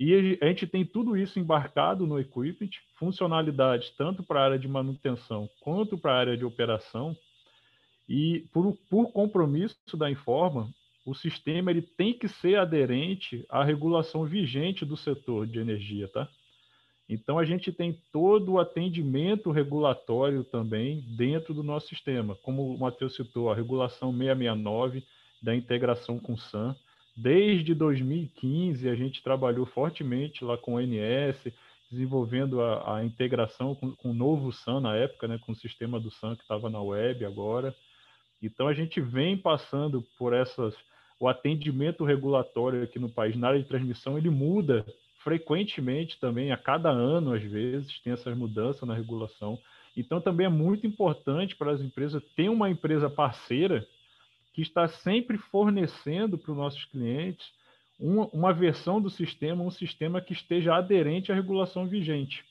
E 0.00 0.38
a 0.42 0.46
gente 0.46 0.66
tem 0.66 0.84
tudo 0.84 1.16
isso 1.16 1.38
embarcado 1.38 2.04
no 2.04 2.18
equipment, 2.18 2.70
funcionalidades 2.96 3.90
tanto 3.90 4.24
para 4.24 4.40
a 4.40 4.44
área 4.44 4.58
de 4.58 4.66
manutenção 4.66 5.48
quanto 5.60 5.96
para 5.96 6.14
a 6.14 6.18
área 6.18 6.36
de 6.36 6.44
operação. 6.44 7.16
E 8.08 8.46
por, 8.52 8.76
por 8.88 9.12
compromisso 9.12 9.96
da 9.96 10.10
Informa, 10.10 10.72
o 11.04 11.14
sistema 11.14 11.70
ele 11.70 11.82
tem 11.82 12.12
que 12.12 12.28
ser 12.28 12.58
aderente 12.58 13.44
à 13.48 13.62
regulação 13.62 14.24
vigente 14.24 14.84
do 14.84 14.96
setor 14.96 15.46
de 15.46 15.58
energia, 15.58 16.08
tá? 16.08 16.28
Então, 17.08 17.38
a 17.38 17.44
gente 17.44 17.72
tem 17.72 17.98
todo 18.12 18.52
o 18.52 18.60
atendimento 18.60 19.50
regulatório 19.50 20.44
também 20.44 21.00
dentro 21.16 21.54
do 21.54 21.62
nosso 21.62 21.88
sistema. 21.88 22.36
Como 22.42 22.74
o 22.74 22.78
Matheus 22.78 23.16
citou, 23.16 23.50
a 23.50 23.54
regulação 23.54 24.10
669 24.12 25.02
da 25.42 25.54
integração 25.54 26.18
com 26.18 26.34
o 26.34 26.38
SAM. 26.38 26.76
Desde 27.16 27.74
2015, 27.74 28.88
a 28.88 28.94
gente 28.94 29.22
trabalhou 29.22 29.64
fortemente 29.64 30.44
lá 30.44 30.58
com 30.58 30.74
o 30.74 30.80
NS, 30.80 31.50
desenvolvendo 31.90 32.60
a, 32.60 32.98
a 32.98 33.04
integração 33.04 33.74
com, 33.74 33.92
com, 33.92 34.10
o 34.10 34.14
novo 34.14 34.52
SAM 34.52 34.80
na 34.80 34.94
época, 34.94 35.26
né, 35.26 35.38
com 35.38 35.52
o 35.52 35.56
sistema 35.56 35.98
do 35.98 36.10
SAM 36.10 36.36
que 36.36 36.42
estava 36.42 36.68
na 36.68 36.80
web 36.82 37.24
agora. 37.24 37.74
Então, 38.42 38.68
a 38.68 38.74
gente 38.74 39.00
vem 39.00 39.36
passando 39.36 40.02
por 40.18 40.32
essas. 40.32 40.74
O 41.20 41.26
atendimento 41.26 42.04
regulatório 42.04 42.84
aqui 42.84 42.96
no 42.96 43.08
país, 43.08 43.36
na 43.36 43.48
área 43.48 43.60
de 43.60 43.66
transmissão, 43.66 44.16
ele 44.16 44.30
muda 44.30 44.86
frequentemente 45.24 46.16
também, 46.20 46.52
a 46.52 46.56
cada 46.56 46.90
ano, 46.90 47.34
às 47.34 47.42
vezes, 47.42 47.98
tem 48.00 48.12
essas 48.12 48.36
mudanças 48.36 48.86
na 48.86 48.94
regulação. 48.94 49.58
Então, 49.96 50.20
também 50.20 50.46
é 50.46 50.48
muito 50.48 50.86
importante 50.86 51.56
para 51.56 51.72
as 51.72 51.80
empresas 51.80 52.22
ter 52.36 52.48
uma 52.48 52.70
empresa 52.70 53.10
parceira 53.10 53.84
que 54.54 54.62
está 54.62 54.86
sempre 54.86 55.36
fornecendo 55.36 56.38
para 56.38 56.52
os 56.52 56.56
nossos 56.56 56.84
clientes 56.84 57.52
uma, 57.98 58.52
versão 58.52 59.00
do 59.00 59.10
sistema, 59.10 59.64
um 59.64 59.70
sistema 59.70 60.20
que 60.20 60.32
esteja 60.32 60.76
aderente 60.76 61.32
à 61.32 61.34
regulação 61.34 61.86
vigente. 61.86 62.44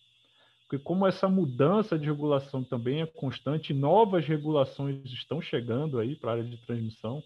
Porque 0.67 0.83
como 0.83 1.07
essa 1.07 1.29
mudança 1.29 1.97
de 1.97 2.05
regulação 2.05 2.61
também 2.61 3.01
é 3.01 3.05
constante, 3.05 3.73
novas 3.73 4.25
regulações 4.25 5.05
estão 5.05 5.41
chegando 5.41 5.97
aí 5.97 6.13
para 6.13 6.31
a 6.31 6.33
área 6.33 6.43
de 6.43 6.57
transmissão, 6.57 7.23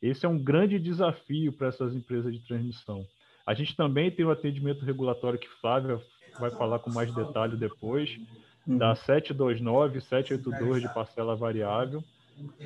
Esse 0.00 0.24
é 0.24 0.28
um 0.28 0.38
grande 0.38 0.78
desafio 0.78 1.52
para 1.52 1.66
essas 1.66 1.94
empresas 1.94 2.32
de 2.32 2.40
transmissão. 2.40 3.06
A 3.46 3.52
gente 3.52 3.76
também 3.76 4.10
tem 4.10 4.24
o 4.24 4.30
atendimento 4.30 4.84
regulatório 4.84 5.38
que 5.38 5.48
Flávia 5.60 6.00
vai 6.38 6.50
falar 6.50 6.78
com 6.78 6.90
mais 6.90 7.12
detalhe 7.12 7.56
depois, 7.56 8.18
uhum. 8.66 8.78
da 8.78 8.94
729, 8.94 10.00
782 10.00 10.82
de 10.82 10.94
parcela 10.94 11.36
variável, 11.36 12.02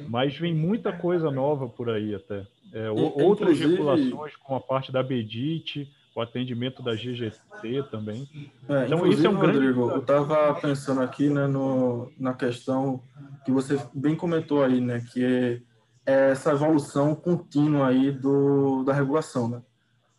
mas 0.08 0.36
vem 0.36 0.54
muita 0.54 0.92
coisa 0.92 1.30
nova 1.30 1.68
por 1.68 1.90
aí 1.90 2.14
até. 2.14 2.46
É, 2.72 2.90
outras 2.90 3.58
regulações, 3.58 4.36
como 4.36 4.58
a 4.58 4.60
parte 4.60 4.92
da 4.92 5.02
BEDIT, 5.02 5.90
o 6.14 6.20
atendimento 6.20 6.82
da 6.82 6.94
GGT 6.94 7.84
também. 7.90 8.28
É, 8.68 8.86
então, 8.86 9.06
isso 9.06 9.26
é 9.26 9.28
um 9.28 9.38
grande. 9.38 9.58
Rodrigo, 9.58 9.90
eu 9.90 9.98
estava 9.98 10.54
pensando 10.54 11.02
aqui 11.02 11.28
né, 11.28 11.46
no, 11.46 12.12
na 12.18 12.32
questão 12.32 13.02
que 13.44 13.50
você 13.50 13.78
bem 13.92 14.14
comentou 14.14 14.62
aí, 14.62 14.80
né, 14.80 15.04
que 15.12 15.62
é, 16.06 16.30
essa 16.30 16.52
evolução 16.52 17.14
contínua 17.14 17.88
aí 17.88 18.12
do, 18.12 18.84
da 18.84 18.92
regulação. 18.92 19.48
Né? 19.48 19.62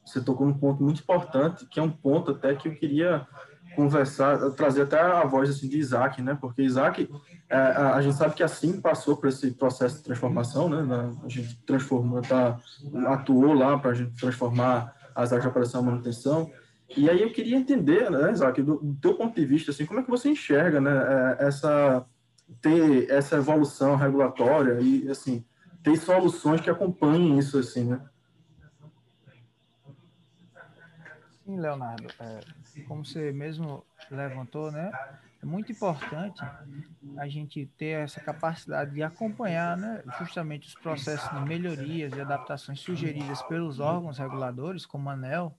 Você 0.06 0.22
tocou 0.22 0.46
num 0.46 0.54
ponto 0.54 0.84
muito 0.84 1.02
importante, 1.02 1.66
que 1.66 1.80
é 1.80 1.84
um 1.84 1.92
ponto 1.92 2.32
até 2.32 2.54
que 2.56 2.68
eu 2.68 2.76
queria 2.76 3.26
conversar, 3.76 4.52
trazer 4.52 4.84
até 4.84 5.00
a 5.00 5.26
voz 5.26 5.50
assim, 5.50 5.68
de 5.68 5.78
Isaac, 5.78 6.22
né? 6.22 6.38
Porque 6.40 6.62
Isaac, 6.62 7.10
é, 7.50 7.58
a, 7.58 7.96
a, 7.96 8.02
gente 8.02 8.16
sabe 8.16 8.34
que 8.34 8.42
assim 8.42 8.80
passou 8.80 9.18
por 9.18 9.28
esse 9.28 9.52
processo 9.52 9.98
de 9.98 10.04
transformação, 10.04 10.70
né? 10.70 11.12
A 11.24 11.28
gente 11.28 11.58
transformou, 11.66 12.22
tá, 12.22 12.58
atuou 13.08 13.54
lá 13.54 13.78
para 13.78 13.92
a 13.92 13.94
gente 13.94 14.18
transformar 14.20 14.95
as 15.16 15.32
áreas 15.32 15.44
de 15.44 15.50
operação 15.50 15.82
e 15.82 15.86
manutenção. 15.86 16.52
E 16.96 17.10
aí 17.10 17.22
eu 17.22 17.32
queria 17.32 17.58
entender, 17.58 18.12
né, 18.12 18.32
Isaac, 18.32 18.62
do, 18.62 18.78
do 18.78 18.96
teu 18.96 19.16
ponto 19.16 19.34
de 19.34 19.46
vista, 19.46 19.72
assim, 19.72 19.86
como 19.86 20.02
é 20.02 20.04
que 20.04 20.10
você 20.10 20.30
enxerga, 20.30 20.80
né, 20.80 20.92
é, 21.40 21.48
essa 21.48 22.06
ter 22.62 23.10
essa 23.10 23.38
evolução 23.38 23.96
regulatória 23.96 24.80
e 24.80 25.10
assim 25.10 25.44
ter 25.82 25.98
soluções 25.98 26.62
que 26.62 26.70
acompanhem 26.70 27.38
isso, 27.38 27.60
assim, 27.60 27.86
né? 27.86 28.02
Sim, 31.44 31.60
Leonardo. 31.60 32.08
É, 32.20 32.40
como 32.88 33.06
você 33.06 33.32
mesmo 33.32 33.86
levantou, 34.10 34.72
né? 34.72 34.92
É 35.46 35.48
muito 35.48 35.72
importante 35.72 36.42
a 37.20 37.28
gente 37.28 37.68
ter 37.78 38.02
essa 38.02 38.20
capacidade 38.20 38.96
de 38.96 39.04
acompanhar, 39.04 39.78
né, 39.78 40.04
justamente 40.18 40.68
os 40.68 40.74
processos 40.74 41.30
de 41.30 41.46
melhorias 41.46 42.12
e 42.14 42.20
adaptações 42.20 42.80
sugeridas 42.80 43.44
pelos 43.44 43.80
órgãos 43.80 44.18
reguladores, 44.18 44.88
como 44.88 45.08
a 45.08 45.14
ANEL 45.14 45.56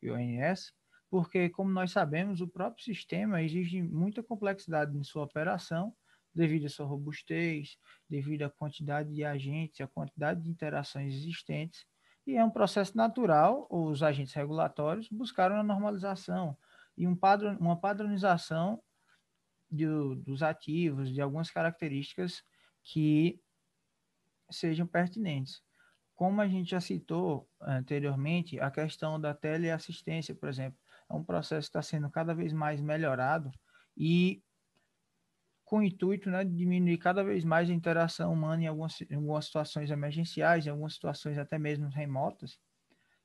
e 0.00 0.10
o 0.10 0.14
ONS, 0.14 0.72
porque, 1.10 1.50
como 1.50 1.70
nós 1.70 1.92
sabemos, 1.92 2.40
o 2.40 2.48
próprio 2.48 2.82
sistema 2.82 3.42
exige 3.42 3.82
muita 3.82 4.22
complexidade 4.22 4.96
em 4.96 5.04
sua 5.04 5.24
operação, 5.24 5.94
devido 6.34 6.64
à 6.64 6.70
sua 6.70 6.86
robustez, 6.86 7.76
devido 8.08 8.44
à 8.44 8.50
quantidade 8.50 9.12
de 9.12 9.24
agentes, 9.24 9.82
à 9.82 9.86
quantidade 9.86 10.40
de 10.40 10.48
interações 10.48 11.12
existentes, 11.12 11.84
e 12.26 12.34
é 12.34 12.42
um 12.42 12.50
processo 12.50 12.96
natural, 12.96 13.66
os 13.68 14.02
agentes 14.02 14.32
regulatórios 14.32 15.06
buscaram 15.10 15.56
a 15.56 15.62
normalização 15.62 16.56
e 16.96 17.06
um 17.06 17.14
padrão, 17.14 17.58
uma 17.58 17.78
padronização 17.78 18.82
de, 19.70 19.86
dos 20.24 20.42
ativos, 20.42 21.12
de 21.12 21.20
algumas 21.20 21.50
características 21.50 22.42
que 22.82 23.40
sejam 24.50 24.86
pertinentes. 24.86 25.62
Como 26.14 26.40
a 26.40 26.48
gente 26.48 26.70
já 26.70 26.80
citou 26.80 27.48
anteriormente, 27.60 28.58
a 28.58 28.70
questão 28.70 29.20
da 29.20 29.34
teleassistência, 29.34 30.34
por 30.34 30.48
exemplo, 30.48 30.78
é 31.08 31.14
um 31.14 31.24
processo 31.24 31.68
que 31.70 31.78
está 31.78 31.82
sendo 31.82 32.10
cada 32.10 32.34
vez 32.34 32.52
mais 32.52 32.80
melhorado 32.80 33.50
e 33.96 34.42
com 35.64 35.78
o 35.78 35.82
intuito 35.82 36.30
né, 36.30 36.44
de 36.44 36.56
diminuir 36.56 36.96
cada 36.98 37.22
vez 37.22 37.44
mais 37.44 37.68
a 37.68 37.74
interação 37.74 38.32
humana 38.32 38.62
em 38.62 38.66
algumas, 38.66 39.00
em 39.02 39.16
algumas 39.16 39.44
situações 39.44 39.90
emergenciais, 39.90 40.66
em 40.66 40.70
algumas 40.70 40.94
situações 40.94 41.36
até 41.38 41.58
mesmo 41.58 41.88
remotas. 41.88 42.58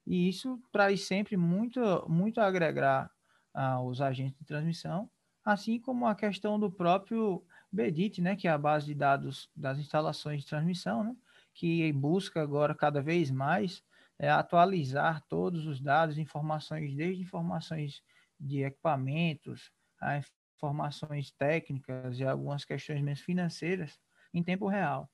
E 0.05 0.27
isso 0.29 0.61
traz 0.71 1.05
sempre 1.07 1.37
muito, 1.37 1.81
muito 2.09 2.39
a 2.41 2.47
agregar 2.47 3.09
aos 3.53 4.01
agentes 4.01 4.37
de 4.39 4.45
transmissão, 4.45 5.09
assim 5.43 5.79
como 5.79 6.05
a 6.05 6.15
questão 6.15 6.59
do 6.59 6.71
próprio 6.71 7.43
BEDIT, 7.71 8.21
né, 8.21 8.35
que 8.35 8.47
é 8.47 8.51
a 8.51 8.57
base 8.57 8.85
de 8.85 8.95
dados 8.95 9.49
das 9.55 9.77
instalações 9.79 10.41
de 10.41 10.47
transmissão, 10.47 11.03
né, 11.03 11.15
que 11.53 11.91
busca 11.93 12.41
agora 12.41 12.73
cada 12.73 13.01
vez 13.01 13.29
mais 13.29 13.83
é, 14.17 14.29
atualizar 14.29 15.21
todos 15.27 15.65
os 15.65 15.81
dados, 15.81 16.17
informações, 16.17 16.95
desde 16.95 17.23
informações 17.23 18.01
de 18.39 18.63
equipamentos, 18.63 19.71
a 19.99 20.21
informações 20.55 21.31
técnicas 21.31 22.19
e 22.19 22.23
algumas 22.23 22.63
questões 22.63 23.01
mesmo 23.01 23.25
financeiras 23.25 23.99
em 24.33 24.41
tempo 24.41 24.67
real. 24.67 25.09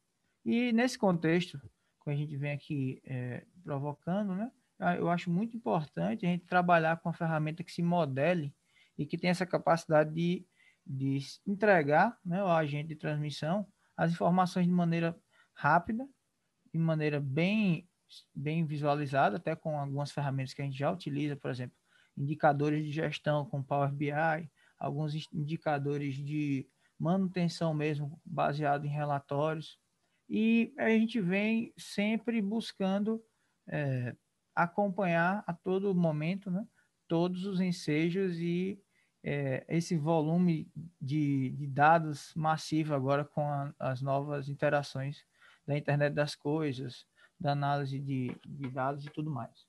E 0.46 0.72
nesse 0.72 0.98
contexto, 0.98 1.60
que 2.04 2.10
a 2.10 2.16
gente 2.16 2.36
vem 2.38 2.52
aqui 2.52 3.02
é, 3.06 3.46
provocando, 3.64 4.36
né, 4.36 4.52
eu 4.98 5.10
acho 5.10 5.30
muito 5.30 5.58
importante 5.58 6.26
a 6.26 6.30
gente 6.30 6.46
trabalhar 6.46 6.98
com 6.98 7.10
uma 7.10 7.14
ferramenta 7.14 7.64
que 7.64 7.72
se 7.72 7.82
modele 7.82 8.54
e 9.00 9.06
que 9.06 9.18
tenha 9.18 9.32
essa 9.32 9.46
capacidade 9.46 10.14
de, 10.14 10.46
de 10.86 11.20
entregar 11.48 12.20
né, 12.24 12.42
ao 12.42 12.50
agente 12.50 12.90
de 12.90 12.98
transmissão 12.98 13.66
as 13.96 14.12
informações 14.12 14.66
de 14.66 14.72
maneira 14.72 15.18
rápida, 15.54 16.06
de 16.74 16.78
maneira 16.78 17.20
bem, 17.20 17.88
bem 18.36 18.66
visualizada, 18.66 19.38
até 19.38 19.56
com 19.56 19.80
algumas 19.80 20.12
ferramentas 20.12 20.54
que 20.54 20.62
a 20.62 20.66
gente 20.66 20.78
já 20.78 20.92
utiliza, 20.92 21.36
por 21.38 21.50
exemplo, 21.50 21.76
indicadores 22.18 22.86
de 22.86 22.92
gestão 22.92 23.46
com 23.46 23.64
Power 23.64 23.92
BI, 23.92 24.12
alguns 24.78 25.16
indicadores 25.34 26.16
de 26.16 26.68
manutenção 27.00 27.74
mesmo, 27.74 28.20
baseado 28.26 28.86
em 28.86 28.90
relatórios. 28.90 29.80
E 30.30 30.74
a 30.78 30.90
gente 30.90 31.22
vem 31.22 31.74
sempre 31.78 32.42
buscando 32.42 33.24
é, 33.68 34.14
acompanhar 34.54 35.44
a 35.48 35.54
todo 35.54 35.96
momento 35.96 36.52
né, 36.52 36.66
todos 37.08 37.46
os 37.46 37.60
ensejos 37.60 38.38
e 38.40 38.80
é, 39.24 39.66
esse 39.68 39.98
volume 39.98 40.72
de, 41.02 41.50
de, 41.52 41.68
dados 41.68 42.32
massivo 42.36 42.94
agora 42.94 43.26
com 43.26 43.42
a, 43.42 43.72
as 43.80 44.02
novas 44.02 44.48
interações 44.48 45.26
da 45.68 45.78
internet 45.78 46.14
das 46.14 46.36
coisas, 46.36 47.06
da 47.40 47.52
análise 47.52 48.00
de, 48.00 48.36
de 48.46 48.70
dados 48.70 49.06
e 49.06 49.10
tudo 49.10 49.30
mais. 49.30 49.68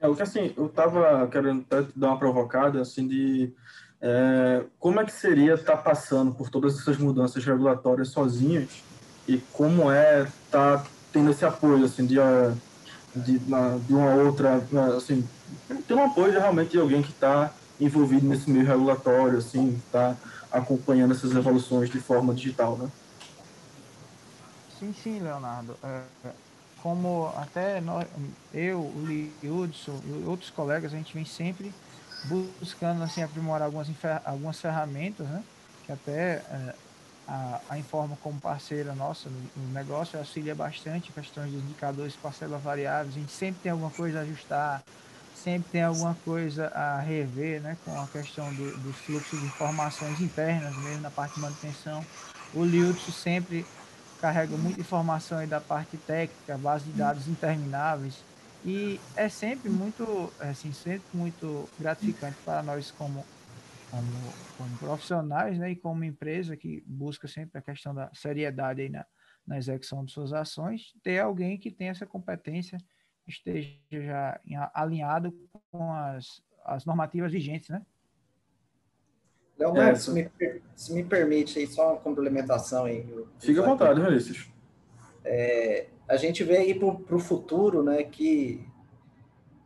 É, 0.00 0.08
o 0.08 0.14
que 0.14 0.22
assim, 0.22 0.52
eu 0.56 0.66
estava 0.66 1.26
querendo 1.28 1.66
dar 1.94 2.08
uma 2.08 2.18
provocada 2.18 2.80
assim 2.80 3.06
de 3.06 3.52
é, 4.00 4.64
como 4.78 5.00
é 5.00 5.04
que 5.04 5.12
seria 5.12 5.54
estar 5.54 5.76
tá 5.76 5.82
passando 5.82 6.32
por 6.32 6.48
todas 6.48 6.78
essas 6.78 6.96
mudanças 6.98 7.44
regulatórias 7.44 8.08
sozinhos 8.08 8.82
e 9.26 9.38
como 9.52 9.90
é 9.90 10.22
estar 10.22 10.78
tá 10.78 10.86
tendo 11.12 11.30
esse 11.30 11.44
apoio 11.44 11.84
assim 11.84 12.06
de, 12.06 12.16
de, 13.16 13.38
de 13.40 13.92
uma 13.92 14.14
outra 14.14 14.62
assim 14.96 15.28
ter 15.88 15.94
um 15.94 16.04
apoio 16.04 16.32
realmente 16.32 16.70
de 16.70 16.78
alguém 16.78 17.02
que 17.02 17.10
está 17.10 17.52
envolvido 17.80 18.26
nesse 18.26 18.50
meio 18.50 18.66
regulatório 18.66 19.38
assim 19.38 19.80
está 19.86 20.16
acompanhando 20.50 21.12
essas 21.12 21.32
evoluções 21.32 21.90
de 21.90 22.00
forma 22.00 22.34
digital 22.34 22.76
né 22.76 22.88
sim 24.78 24.94
sim 25.02 25.20
Leonardo 25.20 25.76
é, 25.82 26.02
como 26.82 27.32
até 27.36 27.80
nós, 27.80 28.06
eu 28.54 28.80
o 28.80 29.06
Hudson 29.42 30.00
e 30.04 30.24
outros 30.26 30.50
colegas 30.50 30.92
a 30.92 30.96
gente 30.96 31.12
vem 31.12 31.24
sempre 31.24 31.72
buscando 32.24 33.02
assim 33.02 33.22
aprimorar 33.22 33.66
algumas 33.66 33.88
algumas 34.24 34.60
ferramentas, 34.60 35.26
né? 35.26 35.42
Que 35.84 35.92
até 35.92 36.36
é, 36.36 36.74
a, 37.26 37.60
a 37.70 37.78
Informa 37.78 38.16
como 38.22 38.40
parceira 38.40 38.94
nossa 38.94 39.28
no, 39.28 39.38
no, 39.56 39.72
negócio 39.72 40.18
auxilia 40.18 40.54
bastante 40.54 41.12
questões 41.12 41.50
de 41.50 41.56
indicadores, 41.56 42.14
parcelas 42.14 42.62
variáveis. 42.62 43.16
A 43.16 43.18
gente 43.18 43.32
sempre 43.32 43.60
tem 43.62 43.72
alguma 43.72 43.90
coisa 43.90 44.20
a 44.20 44.22
ajustar, 44.22 44.82
sempre 45.48 45.70
tem 45.70 45.82
alguma 45.82 46.14
coisa 46.26 46.66
a 46.68 47.00
rever, 47.00 47.62
né? 47.62 47.74
Com 47.82 47.98
a 47.98 48.06
questão 48.08 48.52
do, 48.54 48.70
do 48.78 48.92
fluxo 48.92 49.34
de 49.34 49.46
informações 49.46 50.20
internas 50.20 50.76
mesmo 50.84 51.00
na 51.00 51.10
parte 51.10 51.36
de 51.36 51.40
manutenção. 51.40 52.04
O 52.54 52.62
Liutz 52.64 53.14
sempre 53.14 53.64
carrega 54.20 54.54
muita 54.58 54.80
informação 54.80 55.46
da 55.46 55.60
parte 55.60 55.96
técnica, 55.96 56.58
base 56.58 56.84
de 56.84 56.92
dados 56.92 57.26
intermináveis 57.28 58.22
e 58.64 59.00
é 59.16 59.28
sempre 59.28 59.70
muito, 59.70 60.30
assim, 60.40 60.72
sempre 60.72 61.06
muito 61.14 61.66
gratificante 61.78 62.36
para 62.44 62.62
nós 62.62 62.90
como, 62.90 63.24
como, 63.90 64.06
como 64.58 64.78
profissionais, 64.78 65.58
né, 65.58 65.70
e 65.70 65.76
como 65.76 66.04
empresa 66.04 66.56
que 66.56 66.82
busca 66.86 67.26
sempre 67.26 67.58
a 67.58 67.62
questão 67.62 67.94
da 67.94 68.10
seriedade 68.12 68.82
aí 68.82 68.88
na, 68.90 69.06
na 69.46 69.56
execução 69.56 70.04
de 70.04 70.12
suas 70.12 70.32
ações, 70.32 70.92
ter 71.02 71.20
alguém 71.20 71.56
que 71.56 71.70
tenha 71.70 71.92
essa 71.92 72.04
competência, 72.04 72.76
esteja 73.28 74.40
já 74.46 74.70
alinhado 74.74 75.32
com 75.70 75.92
as, 75.92 76.42
as 76.64 76.84
normativas 76.84 77.32
vigentes, 77.32 77.68
né? 77.68 77.82
Leonardo, 79.58 79.90
é, 79.90 79.94
se, 79.96 80.10
me, 80.12 80.30
se 80.76 80.94
me 80.94 81.02
permite 81.02 81.58
aí 81.58 81.66
só 81.66 81.92
uma 81.92 82.00
complementação 82.00 82.84
aí. 82.84 83.04
Fica 83.40 83.60
à 83.60 83.66
vontade, 83.66 84.00
Vinícius. 84.00 84.48
É, 85.24 85.88
a 86.08 86.16
gente 86.16 86.44
vê 86.44 86.58
aí 86.58 86.74
para 86.78 87.16
o 87.16 87.18
futuro, 87.18 87.82
né, 87.82 88.04
que 88.04 88.64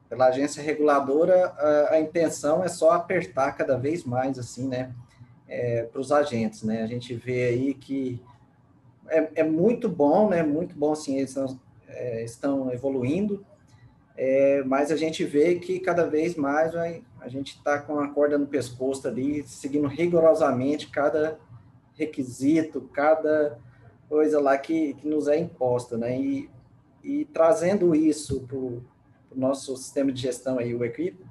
pela 0.09 0.27
agência 0.27 0.63
reguladora 0.63 1.47
a, 1.47 1.95
a, 1.95 2.01
intenção 2.01 2.65
é 2.65 2.69
só 2.69 2.91
apertar 2.91 3.53
cada 3.53 3.77
vez 3.79 4.05
mais, 4.05 4.39
assim, 4.39 4.67
né, 4.67 4.95
é, 5.47 5.85
para 5.85 6.01
os 6.01 6.11
agentes, 6.11 6.63
né, 6.63 6.83
a 6.83 6.87
gente 6.87 7.15
vê 7.15 7.45
aí 7.45 7.75
que 7.75 8.21
é, 9.09 9.31
é, 9.37 9.43
muito 9.43 9.89
bom, 9.89 10.29
né, 10.29 10.43
muito 10.43 10.75
bom, 10.75 10.93
assim, 10.93 11.19
eles 11.19 11.35
é, 11.89 12.25
estão 12.25 12.73
evoluindo, 12.73 13.45
é, 14.25 14.63
mas 14.63 14.93
a 14.93 14.97
gente 14.97 15.25
vê 15.25 15.57
que 15.57 15.81
cada 15.81 16.07
vez 16.07 16.37
mais 16.37 16.77
a 16.77 17.29
gente 17.29 17.57
está 17.57 17.81
com 17.81 17.99
a 17.99 18.07
corda 18.07 18.39
no 18.39 18.47
pescoço 18.47 19.09
ali, 19.09 19.43
seguindo 19.43 19.89
rigorosamente 19.89 20.89
cada 20.91 21.41
requisito, 21.99 22.83
cada 22.93 23.59
coisa 24.09 24.41
lá 24.41 24.57
que, 24.57 24.95
que 24.95 25.09
nos 25.09 25.27
é 25.27 25.37
imposta, 25.37 25.99
né? 25.99 26.21
E, 26.21 26.49
e 27.03 27.25
trazendo 27.25 27.97
isso 27.97 28.43
para 28.43 28.57
o 28.57 28.81
nosso 29.35 29.77
sistema 29.77 30.13
de 30.13 30.21
gestão 30.21 30.57
aí, 30.57 30.73
o 30.73 30.85
Equipe, 30.85 31.27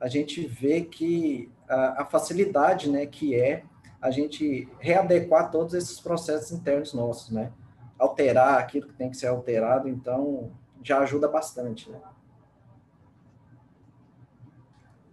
a 0.00 0.08
gente 0.08 0.46
vê 0.46 0.80
que 0.80 1.52
a, 1.68 2.00
a, 2.00 2.04
facilidade, 2.06 2.88
né, 2.88 3.04
que 3.04 3.34
é 3.34 3.62
a 4.00 4.10
gente 4.10 4.66
readequar 4.80 5.50
todos 5.50 5.74
esses 5.74 6.00
processos 6.00 6.50
internos 6.50 6.94
nossos, 6.94 7.30
né? 7.30 7.52
Alterar 7.98 8.58
aquilo 8.58 8.88
que 8.88 8.94
tem 8.94 9.10
que 9.10 9.18
ser 9.18 9.26
alterado, 9.26 9.86
então 9.86 10.50
já 10.82 11.00
ajuda 11.00 11.28
bastante, 11.28 11.90
né? 11.90 12.00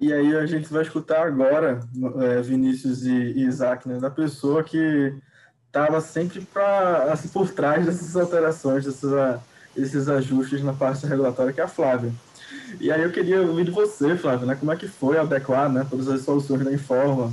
E 0.02 0.14
aí 0.14 0.36
a 0.36 0.46
gente 0.46 0.72
vai 0.72 0.84
escutar 0.84 1.28
agora, 1.28 1.82
é, 2.22 2.42
Vinícius 2.42 3.06
e 3.06 3.12
Isaac, 3.42 3.88
né, 3.88 4.00
da 4.00 4.10
pessoa 4.10 4.64
que 4.64 5.14
estava 5.68 6.00
sempre 6.00 6.42
pra, 6.42 7.12
assim, 7.12 7.28
por 7.28 7.50
trás 7.50 7.86
dessas 7.86 8.16
alterações, 8.16 8.86
desses, 8.86 9.12
desses 9.76 10.08
ajustes 10.08 10.64
na 10.64 10.72
parte 10.72 11.06
regulatória, 11.06 11.52
que 11.52 11.60
é 11.60 11.66
a 11.66 11.68
Flávia. 11.68 12.14
E 12.80 12.92
aí 12.92 13.02
eu 13.04 13.12
queria 13.12 13.42
ouvir 13.42 13.66
de 13.66 13.72
você, 13.72 14.16
Flávia, 14.16 14.46
né, 14.46 14.56
como 14.56 14.72
é 14.72 14.76
que 14.78 14.88
foi 14.88 15.18
adequar 15.18 15.70
né, 15.70 15.86
todas 15.90 16.08
as 16.08 16.22
soluções 16.22 16.64
da 16.64 16.72
Informa 16.72 17.32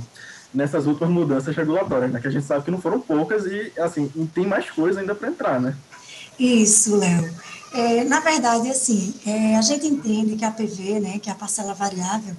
nessas 0.53 0.87
últimas 0.87 1.09
mudanças 1.09 1.55
regulatórias, 1.55 2.11
né, 2.11 2.19
que 2.19 2.27
a 2.27 2.31
gente 2.31 2.45
sabe 2.45 2.65
que 2.65 2.71
não 2.71 2.81
foram 2.81 2.99
poucas 2.99 3.45
e, 3.45 3.71
assim, 3.79 4.09
tem 4.33 4.45
mais 4.45 4.69
coisa 4.69 4.99
ainda 4.99 5.15
para 5.15 5.29
entrar, 5.29 5.61
né? 5.61 5.73
Isso, 6.37 6.97
Léo. 6.97 7.29
É, 7.73 8.03
na 8.03 8.19
verdade, 8.19 8.69
assim, 8.69 9.13
é, 9.25 9.55
a 9.57 9.61
gente 9.61 9.87
entende 9.87 10.35
que 10.35 10.45
a 10.45 10.51
PV, 10.51 10.99
né, 10.99 11.19
que 11.19 11.29
é 11.29 11.31
a 11.31 11.35
parcela 11.35 11.73
variável, 11.73 12.35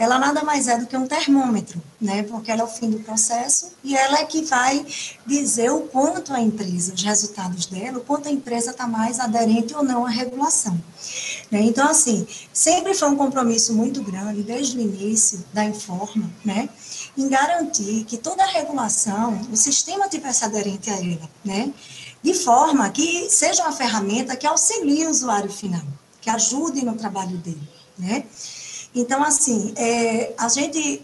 ela 0.00 0.18
nada 0.18 0.42
mais 0.42 0.66
é 0.66 0.78
do 0.78 0.86
que 0.86 0.96
um 0.96 1.06
termômetro, 1.06 1.78
né, 2.00 2.22
porque 2.22 2.50
ela 2.50 2.62
é 2.62 2.64
o 2.64 2.66
fim 2.66 2.88
do 2.88 3.00
processo 3.00 3.72
e 3.84 3.94
ela 3.94 4.20
é 4.20 4.24
que 4.24 4.40
vai 4.40 4.86
dizer 5.26 5.70
o 5.70 5.82
quanto 5.82 6.32
a 6.32 6.40
empresa, 6.40 6.94
os 6.94 7.02
resultados 7.02 7.66
dela, 7.66 7.98
o 7.98 8.00
quanto 8.00 8.26
a 8.26 8.32
empresa 8.32 8.70
está 8.70 8.86
mais 8.86 9.20
aderente 9.20 9.74
ou 9.74 9.84
não 9.84 10.06
à 10.06 10.08
regulação. 10.08 10.72
Né? 11.50 11.60
Então, 11.60 11.86
assim, 11.86 12.26
sempre 12.50 12.94
foi 12.94 13.10
um 13.10 13.16
compromisso 13.16 13.74
muito 13.74 14.02
grande, 14.02 14.42
desde 14.42 14.78
o 14.78 14.80
início 14.80 15.44
da 15.52 15.66
Informa, 15.66 16.30
né, 16.42 16.70
em 17.14 17.28
garantir 17.28 18.04
que 18.04 18.16
toda 18.16 18.42
a 18.42 18.46
regulação, 18.46 19.38
o 19.52 19.56
sistema 19.56 20.08
tivesse 20.08 20.46
aderente 20.46 20.88
a 20.88 20.96
ela, 20.96 21.28
né, 21.44 21.74
de 22.22 22.32
forma 22.32 22.88
que 22.88 23.28
seja 23.28 23.64
uma 23.64 23.72
ferramenta 23.72 24.34
que 24.34 24.46
auxilie 24.46 25.06
o 25.06 25.10
usuário 25.10 25.50
final, 25.50 25.84
que 26.22 26.30
ajude 26.30 26.86
no 26.86 26.94
trabalho 26.94 27.36
dele, 27.36 27.68
né? 27.98 28.24
Então, 28.94 29.22
assim, 29.22 29.72
é, 29.76 30.32
a 30.36 30.48
gente 30.48 31.02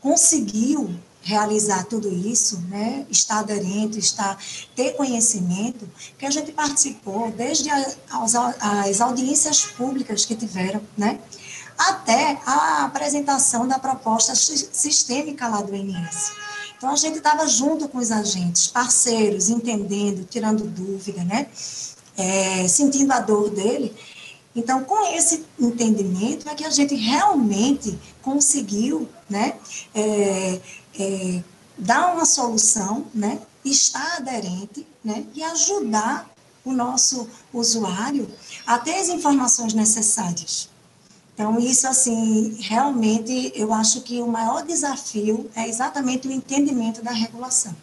conseguiu 0.00 0.94
realizar 1.22 1.84
tudo 1.84 2.12
isso, 2.12 2.60
né, 2.68 3.06
estar 3.08 3.38
aderente, 3.38 3.98
estar, 3.98 4.36
ter 4.74 4.92
conhecimento, 4.94 5.88
que 6.18 6.26
a 6.26 6.30
gente 6.30 6.50
participou 6.50 7.30
desde 7.30 7.70
a, 7.70 7.94
as, 8.10 8.34
as 8.34 9.00
audiências 9.00 9.64
públicas 9.64 10.24
que 10.24 10.34
tiveram, 10.34 10.82
né, 10.98 11.20
até 11.78 12.40
a 12.44 12.84
apresentação 12.84 13.66
da 13.66 13.78
proposta 13.78 14.34
sistêmica 14.34 15.48
lá 15.48 15.62
do 15.62 15.74
INS. 15.74 16.32
Então, 16.76 16.90
a 16.90 16.96
gente 16.96 17.18
estava 17.18 17.46
junto 17.46 17.88
com 17.88 17.98
os 17.98 18.10
agentes, 18.10 18.66
parceiros, 18.66 19.48
entendendo, 19.48 20.26
tirando 20.28 20.64
dúvida, 20.64 21.22
né? 21.22 21.46
É, 22.16 22.66
sentindo 22.66 23.12
a 23.12 23.20
dor 23.20 23.50
dele. 23.50 23.94
Então, 24.54 24.84
com 24.84 25.14
esse 25.14 25.44
entendimento, 25.58 26.48
é 26.48 26.54
que 26.54 26.64
a 26.64 26.70
gente 26.70 26.94
realmente 26.94 27.98
conseguiu 28.20 29.08
né, 29.28 29.56
é, 29.94 30.60
é, 30.98 31.42
dar 31.78 32.14
uma 32.14 32.26
solução, 32.26 33.06
né, 33.14 33.40
estar 33.64 34.16
aderente 34.18 34.86
né, 35.02 35.24
e 35.34 35.42
ajudar 35.42 36.30
o 36.64 36.72
nosso 36.72 37.28
usuário 37.52 38.28
a 38.66 38.78
ter 38.78 38.94
as 38.94 39.08
informações 39.08 39.72
necessárias. 39.74 40.68
Então, 41.34 41.58
isso, 41.58 41.88
assim, 41.88 42.56
realmente, 42.60 43.52
eu 43.54 43.72
acho 43.72 44.02
que 44.02 44.20
o 44.20 44.26
maior 44.26 44.64
desafio 44.64 45.50
é 45.56 45.66
exatamente 45.66 46.28
o 46.28 46.32
entendimento 46.32 47.02
da 47.02 47.10
regulação. 47.10 47.74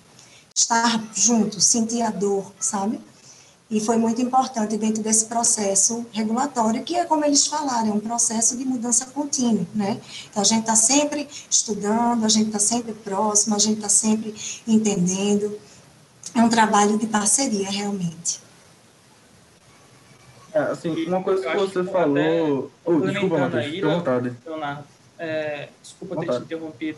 Estar 0.56 1.04
junto, 1.16 1.60
sentir 1.60 2.04
a 2.04 2.12
dor, 2.12 2.54
sabe? 2.60 3.00
E 3.72 3.80
foi 3.80 3.98
muito 3.98 4.20
importante 4.20 4.78
dentro 4.78 5.04
desse 5.04 5.26
processo 5.26 6.04
regulatório, 6.12 6.84
que 6.84 6.96
é 6.96 7.06
como 7.06 7.24
eles 7.24 7.46
falaram, 7.46 7.90
é 7.90 7.94
um 7.94 8.00
processo 8.00 8.58
de 8.58 8.66
mudança 8.66 9.06
contínua, 9.08 9.66
né? 9.76 10.02
Então, 10.30 10.42
a 10.42 10.46
gente 10.46 10.62
está 10.62 10.76
sempre 10.76 11.28
estudando, 11.48 12.26
a 12.26 12.30
gente 12.30 12.48
está 12.48 12.58
sempre 12.58 12.94
próximo, 12.94 13.56
a 13.56 13.60
gente 13.60 13.76
está 13.76 13.90
sempre 13.90 14.34
entendendo. 14.68 15.56
É 16.34 16.42
um 16.42 16.50
trabalho 16.50 16.98
de 16.98 17.06
parceria, 17.06 17.70
realmente. 17.70 18.42
É, 20.52 20.60
assim, 20.60 21.06
uma 21.06 21.22
coisa 21.22 21.48
que 21.48 21.58
você 21.58 21.84
que 21.84 21.92
falou. 21.92 22.72
Oh, 22.84 23.00
desculpa, 23.02 23.38
Matheus, 23.38 23.82
vontade. 23.82 24.36
Leonardo, 24.46 24.84
é, 25.20 25.70
desculpa 25.82 26.16
ter 26.16 26.32
te 26.32 26.38
interrompido. 26.44 26.98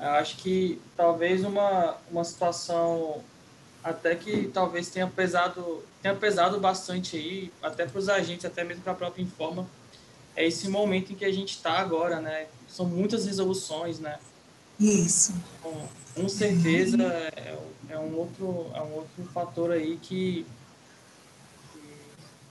Eu 0.00 0.10
acho 0.10 0.36
que 0.38 0.80
talvez 0.96 1.44
uma, 1.44 1.96
uma 2.10 2.24
situação 2.24 3.22
até 3.86 4.16
que 4.16 4.48
talvez 4.48 4.90
tenha 4.90 5.06
pesado, 5.06 5.80
tenha 6.02 6.14
pesado 6.14 6.58
bastante 6.58 7.16
aí, 7.16 7.52
até 7.62 7.86
para 7.86 8.00
os 8.00 8.08
agentes, 8.08 8.44
até 8.44 8.64
mesmo 8.64 8.82
para 8.82 8.92
a 8.92 8.96
própria 8.96 9.22
Informa, 9.22 9.64
é 10.34 10.44
esse 10.44 10.68
momento 10.68 11.12
em 11.12 11.14
que 11.14 11.24
a 11.24 11.30
gente 11.30 11.50
está 11.50 11.78
agora, 11.78 12.20
né? 12.20 12.48
São 12.68 12.84
muitas 12.84 13.26
resoluções, 13.26 14.00
né? 14.00 14.18
Isso. 14.80 15.32
Com, 15.62 15.86
com 16.16 16.28
certeza 16.28 17.00
é, 17.00 17.56
é, 17.90 17.98
um 17.98 18.16
outro, 18.16 18.72
é 18.74 18.82
um 18.82 18.92
outro 18.92 19.24
fator 19.32 19.70
aí 19.70 19.96
que 20.02 20.44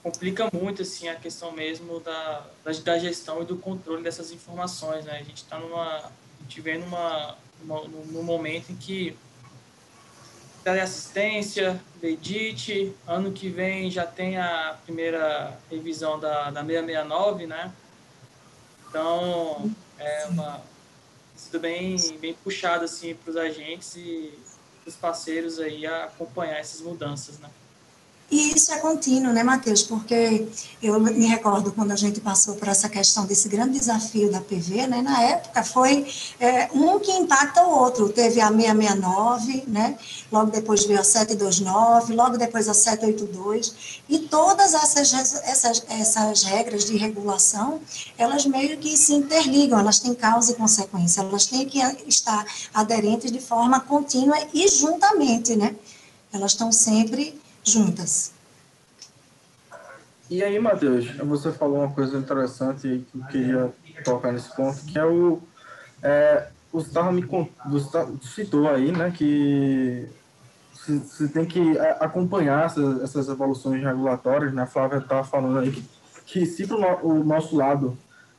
complica 0.02 0.48
muito 0.50 0.80
assim 0.80 1.08
a 1.08 1.16
questão 1.16 1.52
mesmo 1.52 2.00
da, 2.00 2.46
da, 2.64 2.72
da, 2.72 2.98
gestão 2.98 3.42
e 3.42 3.44
do 3.44 3.58
controle 3.58 4.02
dessas 4.02 4.32
informações, 4.32 5.04
né? 5.04 5.18
A 5.18 5.22
gente 5.22 5.42
está 5.42 5.58
numa, 5.58 5.98
a 5.98 6.10
gente 6.44 6.62
vem 6.62 6.78
numa, 6.78 7.36
numa, 7.62 7.82
num 7.86 8.22
momento 8.22 8.72
em 8.72 8.76
que 8.76 9.14
teleassistência, 10.66 11.80
Vedit, 12.02 12.92
ano 13.06 13.30
que 13.30 13.48
vem 13.48 13.88
já 13.88 14.04
tem 14.04 14.36
a 14.36 14.76
primeira 14.84 15.56
revisão 15.70 16.18
da, 16.18 16.50
da 16.50 16.64
669, 16.64 17.46
né? 17.46 17.72
Então, 18.88 19.70
é 19.96 20.26
uma 20.26 20.60
sido 21.36 21.60
bem, 21.60 21.96
bem 22.18 22.34
puxado 22.34 22.84
assim 22.84 23.14
para 23.14 23.30
os 23.30 23.36
agentes 23.36 23.94
e 23.94 24.36
os 24.84 24.96
parceiros 24.96 25.60
aí 25.60 25.86
a 25.86 26.06
acompanhar 26.06 26.58
essas 26.58 26.80
mudanças, 26.80 27.38
né? 27.38 27.48
E 28.28 28.54
isso 28.56 28.72
é 28.72 28.78
contínuo, 28.78 29.32
né, 29.32 29.44
Matheus? 29.44 29.84
Porque 29.84 30.48
eu 30.82 30.98
me 30.98 31.26
recordo 31.26 31.70
quando 31.70 31.92
a 31.92 31.96
gente 31.96 32.20
passou 32.20 32.56
por 32.56 32.66
essa 32.66 32.88
questão 32.88 33.24
desse 33.24 33.48
grande 33.48 33.78
desafio 33.78 34.32
da 34.32 34.40
PV, 34.40 34.88
né? 34.88 35.00
Na 35.00 35.22
época 35.22 35.62
foi 35.62 36.04
é, 36.40 36.68
um 36.72 36.98
que 36.98 37.12
impacta 37.12 37.62
o 37.62 37.70
outro. 37.70 38.08
Teve 38.08 38.40
a 38.40 38.48
669, 38.48 39.64
né? 39.68 39.96
Logo 40.32 40.50
depois 40.50 40.84
veio 40.84 40.98
a 40.98 41.04
729, 41.04 42.14
logo 42.14 42.36
depois 42.36 42.68
a 42.68 42.74
782. 42.74 44.02
E 44.08 44.18
todas 44.18 44.74
essas, 44.74 45.12
essas, 45.44 45.84
essas 45.88 46.42
regras 46.42 46.84
de 46.84 46.96
regulação, 46.96 47.80
elas 48.18 48.44
meio 48.44 48.76
que 48.78 48.96
se 48.96 49.14
interligam, 49.14 49.78
elas 49.78 50.00
têm 50.00 50.14
causa 50.14 50.50
e 50.50 50.56
consequência, 50.56 51.20
elas 51.20 51.46
têm 51.46 51.64
que 51.64 51.78
estar 52.08 52.44
aderentes 52.74 53.30
de 53.30 53.40
forma 53.40 53.78
contínua 53.78 54.36
e 54.52 54.66
juntamente, 54.66 55.54
né? 55.54 55.76
Elas 56.32 56.50
estão 56.52 56.72
sempre 56.72 57.40
juntas. 57.66 58.32
E 60.30 60.42
aí, 60.42 60.58
Matheus, 60.58 61.10
você 61.18 61.52
falou 61.52 61.78
uma 61.78 61.92
coisa 61.92 62.16
interessante 62.18 63.04
que 63.10 63.18
eu 63.18 63.24
queria 63.26 63.72
tocar 64.04 64.32
nesse 64.32 64.54
ponto, 64.54 64.84
que 64.84 64.98
é 64.98 65.04
o. 65.04 65.40
É, 66.02 66.48
o 66.72 66.78
Gustavo 66.78 67.12
me 67.12 67.22
Gustavo 67.66 68.18
citou 68.22 68.68
aí, 68.68 68.92
né, 68.92 69.10
que 69.10 70.08
você 70.86 71.28
tem 71.28 71.44
que 71.44 71.78
acompanhar 72.00 72.66
essas, 72.66 73.02
essas 73.02 73.28
evoluções 73.28 73.82
regulatórias, 73.82 74.52
né? 74.52 74.62
A 74.62 74.66
Flávia 74.66 74.98
está 74.98 75.24
falando 75.24 75.58
aí 75.58 75.72
que, 75.72 75.84
que 76.26 76.46
se 76.46 76.66
no, 76.66 76.78
o 77.02 77.24
nosso 77.24 77.56
lado 77.56 77.96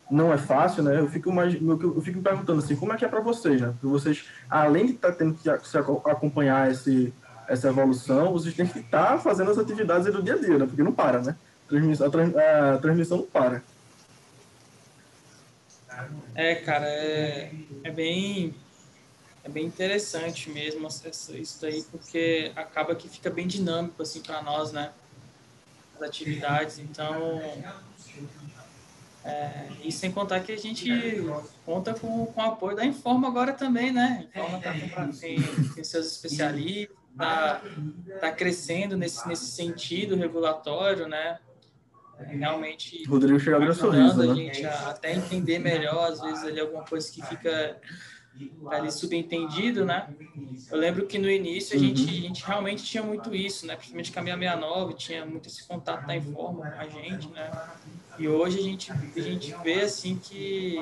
não 0.10 0.32
é 0.32 0.38
fácil, 0.38 0.84
né? 0.84 1.00
Eu 1.00 1.10
fico 1.10 1.32
mais, 1.32 1.54
eu 1.56 2.02
fico 2.02 2.18
me 2.18 2.24
perguntando 2.24 2.60
assim, 2.60 2.76
como 2.76 2.94
é 2.94 2.98
que 2.98 3.04
é 3.04 3.08
para 3.08 3.20
vocês, 3.20 3.60
né? 3.60 3.68
Porque 3.68 3.88
vocês, 3.88 4.26
além 4.50 4.86
de 4.86 4.92
estar 4.94 5.12
tá 5.12 5.16
tendo 5.16 5.34
que 5.34 5.50
acompanhar 5.50 6.72
esse 6.72 7.14
essa 7.48 7.70
evolução, 7.70 8.34
vocês 8.34 8.54
têm 8.56 8.68
que 8.68 8.80
estar 8.80 9.18
fazendo 9.20 9.52
as 9.52 9.58
atividades 9.58 10.12
do 10.12 10.22
dia 10.22 10.36
a 10.36 10.38
dia, 10.38 10.58
né? 10.58 10.66
Porque 10.66 10.84
não 10.84 10.92
para, 10.92 11.22
né? 11.22 11.36
A, 11.70 12.74
a 12.74 12.78
transmissão 12.78 13.18
não 13.18 13.26
para. 13.26 13.64
É, 16.36 16.56
cara, 16.56 16.86
é, 16.86 17.52
é 17.84 17.92
bem 17.92 18.54
é 19.44 19.50
bem 19.50 19.66
interessante 19.66 20.50
mesmo 20.50 20.88
isso 20.88 21.62
daí, 21.62 21.84
porque 21.90 22.52
acaba 22.56 22.94
que 22.96 23.08
fica 23.08 23.30
bem 23.30 23.48
dinâmico 23.48 24.04
assim 24.04 24.22
para 24.22 24.42
nós, 24.42 24.72
né? 24.72 24.92
as 25.98 26.02
atividades. 26.02 26.80
Então, 26.80 27.42
é, 29.24 29.68
e 29.84 29.92
sem 29.92 30.12
contar 30.12 30.40
que 30.40 30.52
a 30.52 30.58
gente 30.58 30.90
conta 31.66 31.94
com, 31.94 32.28
com 32.28 32.42
o 32.42 32.44
apoio 32.44 32.76
da 32.76 32.86
Informa 32.86 33.28
agora 33.28 33.54
também, 33.54 33.92
né? 33.92 34.26
Informa 34.30 34.60
tá 34.60 34.74
tem, 35.20 35.42
tem 35.76 35.84
seus 35.84 36.08
especialistas, 36.08 36.97
está 37.18 37.62
tá 38.22 38.32
crescendo 38.32 38.96
nesse, 38.96 39.28
nesse 39.28 39.52
sentido 39.52 40.16
regulatório, 40.16 41.08
né? 41.08 41.40
Realmente 42.20 43.04
Rodrigo 43.06 43.40
chega 43.40 43.58
a 43.58 43.74
sorriso, 43.74 44.22
a 44.22 44.26
né? 44.26 44.34
gente 44.34 44.66
a, 44.66 44.90
até 44.90 45.14
entender 45.14 45.60
melhor, 45.60 46.12
às 46.12 46.20
vezes 46.20 46.44
ali 46.44 46.60
alguma 46.60 46.84
coisa 46.84 47.12
que 47.12 47.24
fica 47.24 47.80
ali 48.72 48.92
subentendido, 48.92 49.86
né? 49.86 50.08
Eu 50.72 50.78
lembro 50.78 51.06
que 51.06 51.18
no 51.18 51.30
início 51.30 51.76
a 51.76 51.80
gente, 51.80 52.04
a 52.04 52.22
gente 52.22 52.46
realmente 52.46 52.84
tinha 52.84 53.04
muito 53.04 53.34
isso, 53.36 53.66
né? 53.66 53.76
Principalmente 53.76 54.12
com 54.12 54.20
a 54.20 54.24
669, 54.24 54.94
tinha 54.96 55.26
muito 55.26 55.48
esse 55.48 55.68
contato 55.68 56.06
da 56.06 56.16
Informa 56.16 56.70
com 56.72 56.80
a 56.80 56.88
gente, 56.88 57.28
né? 57.30 57.52
E 58.20 58.28
hoje 58.28 58.60
a 58.60 58.64
gente, 58.64 58.92
a 58.92 59.22
gente 59.22 59.56
vê 59.64 59.82
assim 59.82 60.18
que, 60.18 60.78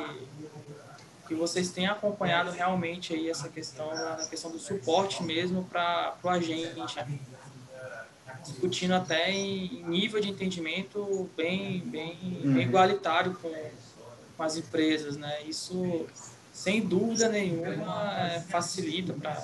que 1.27 1.33
vocês 1.33 1.71
têm 1.71 1.87
acompanhado 1.87 2.51
realmente 2.51 3.13
aí 3.13 3.29
essa 3.29 3.49
questão, 3.49 3.89
a 3.91 4.25
questão 4.29 4.51
do 4.51 4.59
suporte 4.59 5.23
mesmo 5.23 5.63
para 5.65 6.15
o 6.23 6.29
agente, 6.29 6.95
né? 6.95 7.19
discutindo 8.43 8.93
até 8.93 9.31
em 9.31 9.83
nível 9.87 10.21
de 10.21 10.29
entendimento 10.29 11.29
bem, 11.35 11.79
bem, 11.79 12.15
bem 12.15 12.41
uhum. 12.43 12.61
igualitário 12.61 13.33
com, 13.35 13.51
com 14.37 14.43
as 14.43 14.55
empresas, 14.55 15.17
né? 15.17 15.41
Isso 15.43 16.05
sem 16.55 16.79
dúvida 16.79 17.27
nenhuma, 17.27 18.17
é, 18.17 18.39
facilita 18.39 19.13
para 19.13 19.43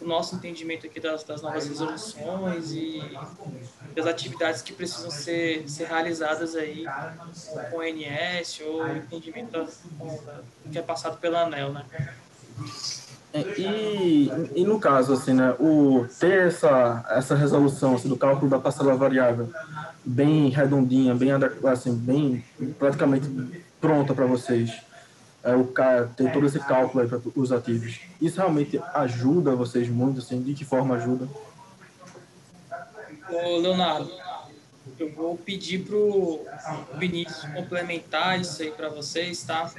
o 0.00 0.04
nosso 0.04 0.34
entendimento 0.34 0.84
aqui 0.84 0.98
das, 0.98 1.22
das, 1.22 1.40
novas 1.40 1.64
resoluções 1.68 2.72
e 2.72 3.00
das 3.94 4.04
atividades 4.04 4.62
que 4.62 4.72
precisam 4.72 5.12
ser, 5.12 5.70
ser 5.70 5.86
realizadas 5.86 6.56
aí 6.56 6.84
com 7.70 7.76
o 7.76 7.82
NS 7.84 8.62
ou 8.66 8.96
entendimento 8.96 9.52
da, 9.52 9.62
do 9.62 10.72
que 10.72 10.76
é 10.76 10.82
passado 10.82 11.18
pela 11.18 11.42
ANEL, 11.42 11.72
né? 11.72 11.84
É, 13.32 13.40
e, 13.56 14.28
e 14.56 14.64
no 14.64 14.80
caso, 14.80 15.12
assim, 15.12 15.34
né, 15.34 15.54
o 15.60 16.04
ter 16.18 16.48
essa, 16.48 17.06
essa 17.10 17.36
resolução 17.36 17.94
assim, 17.94 18.08
do 18.08 18.16
cálculo 18.16 18.50
da 18.50 18.58
parcela 18.58 18.96
variável 18.96 19.48
bem 20.04 20.48
redondinha, 20.48 21.14
bem, 21.14 21.30
assim, 21.70 21.94
bem 21.94 22.44
praticamente 22.76 23.30
pronta 23.80 24.12
para 24.12 24.26
vocês, 24.26 24.89
é, 25.42 25.54
o 25.54 25.64
cara 25.66 26.10
ter 26.16 26.32
todo 26.32 26.46
esse 26.46 26.58
cálculo 26.58 27.08
para 27.08 27.20
os 27.34 27.52
ativos. 27.52 28.00
Isso 28.20 28.36
realmente 28.38 28.80
ajuda 28.94 29.54
vocês 29.54 29.88
muito, 29.88 30.20
assim, 30.20 30.42
de 30.42 30.54
que 30.54 30.64
forma 30.64 30.96
ajuda? 30.96 31.28
Ô, 33.30 33.58
Leonardo, 33.58 34.10
eu 34.98 35.10
vou 35.12 35.36
pedir 35.36 35.84
para 35.84 35.96
o 35.96 36.44
Vinícius 36.96 37.44
complementar 37.52 38.40
isso 38.40 38.60
aí 38.62 38.70
para 38.70 38.88
vocês, 38.88 39.42
tá? 39.42 39.70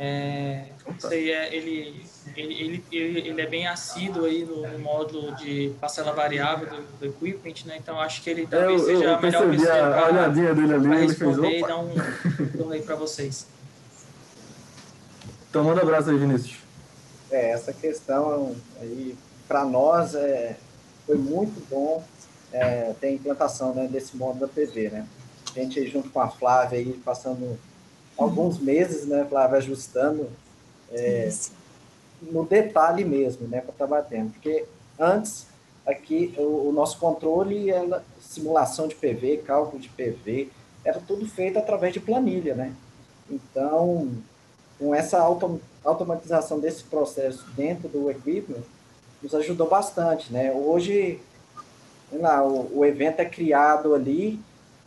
É, 0.00 0.66
isso 0.96 1.08
aí 1.08 1.32
é, 1.32 1.54
ele, 1.54 2.06
ele, 2.36 2.84
ele, 2.92 3.18
ele 3.18 3.42
é 3.42 3.46
bem 3.46 3.66
assíduo 3.66 4.26
aí 4.26 4.44
no, 4.44 4.66
no 4.66 4.78
módulo 4.78 5.34
de 5.34 5.72
parcela 5.80 6.12
variável 6.12 6.68
do, 6.68 6.98
do 6.98 7.06
equipment, 7.06 7.66
né? 7.66 7.76
Então 7.78 8.00
acho 8.00 8.22
que 8.22 8.30
ele 8.30 8.46
talvez 8.46 8.80
eu, 8.80 8.86
seja 8.86 9.04
eu 9.04 9.14
a 9.16 9.20
melhor 9.20 9.42
pessoa 9.42 9.46
para 10.80 10.96
responder 10.98 11.48
fez, 11.48 11.62
e 11.62 11.66
dar 11.66 11.78
um, 11.78 12.64
um 12.64 12.70
aí 12.70 12.82
para 12.82 12.94
vocês. 12.94 13.57
Então 15.48 15.64
manda 15.64 15.80
um 15.80 15.82
abraço 15.82 16.10
aí, 16.10 16.18
Vinícius. 16.18 16.58
É, 17.30 17.50
essa 17.50 17.72
questão 17.72 18.54
aí, 18.80 19.16
para 19.46 19.64
nós, 19.64 20.14
é, 20.14 20.56
foi 21.06 21.16
muito 21.16 21.66
bom 21.70 22.04
é, 22.52 22.92
ter 23.00 23.08
a 23.08 23.12
implantação 23.12 23.74
né, 23.74 23.86
desse 23.86 24.16
módulo 24.16 24.46
da 24.46 24.48
PV, 24.48 24.90
né? 24.90 25.06
A 25.54 25.58
gente 25.58 25.86
junto 25.88 26.10
com 26.10 26.20
a 26.20 26.28
Flávia 26.28 26.78
aí, 26.78 26.92
passando 27.04 27.58
alguns 28.16 28.58
meses, 28.58 29.06
né, 29.06 29.26
Flávia, 29.28 29.58
ajustando 29.58 30.28
é, 30.90 31.30
no 32.22 32.44
detalhe 32.44 33.04
mesmo, 33.04 33.46
né, 33.48 33.60
para 33.60 33.72
estar 33.72 33.86
batendo. 33.86 34.32
Porque 34.32 34.66
antes, 34.98 35.46
aqui, 35.86 36.34
o, 36.36 36.68
o, 36.68 36.72
nosso 36.72 36.98
controle 36.98 37.70
era 37.70 38.04
simulação 38.20 38.88
de 38.88 38.94
PV, 38.94 39.38
cálculo 39.46 39.80
de 39.80 39.88
PV, 39.88 40.50
era 40.84 41.00
tudo 41.00 41.26
feito 41.26 41.58
através 41.58 41.92
de 41.92 42.00
planilha, 42.00 42.54
né? 42.54 42.74
Então, 43.30 44.10
com 44.78 44.94
essa 44.94 45.18
autom 45.18 45.58
automatização 45.84 46.60
desse 46.60 46.84
processo 46.84 47.44
dentro 47.56 47.88
do 47.88 48.10
equipment, 48.10 48.62
nos 49.22 49.34
ajudou 49.34 49.68
bastante, 49.68 50.30
né? 50.30 50.52
Hoje, 50.52 51.18
lá, 52.12 52.44
o, 52.44 52.78
o 52.78 52.84
evento 52.84 53.20
é 53.20 53.24
criado 53.24 53.94
ali, 53.94 54.38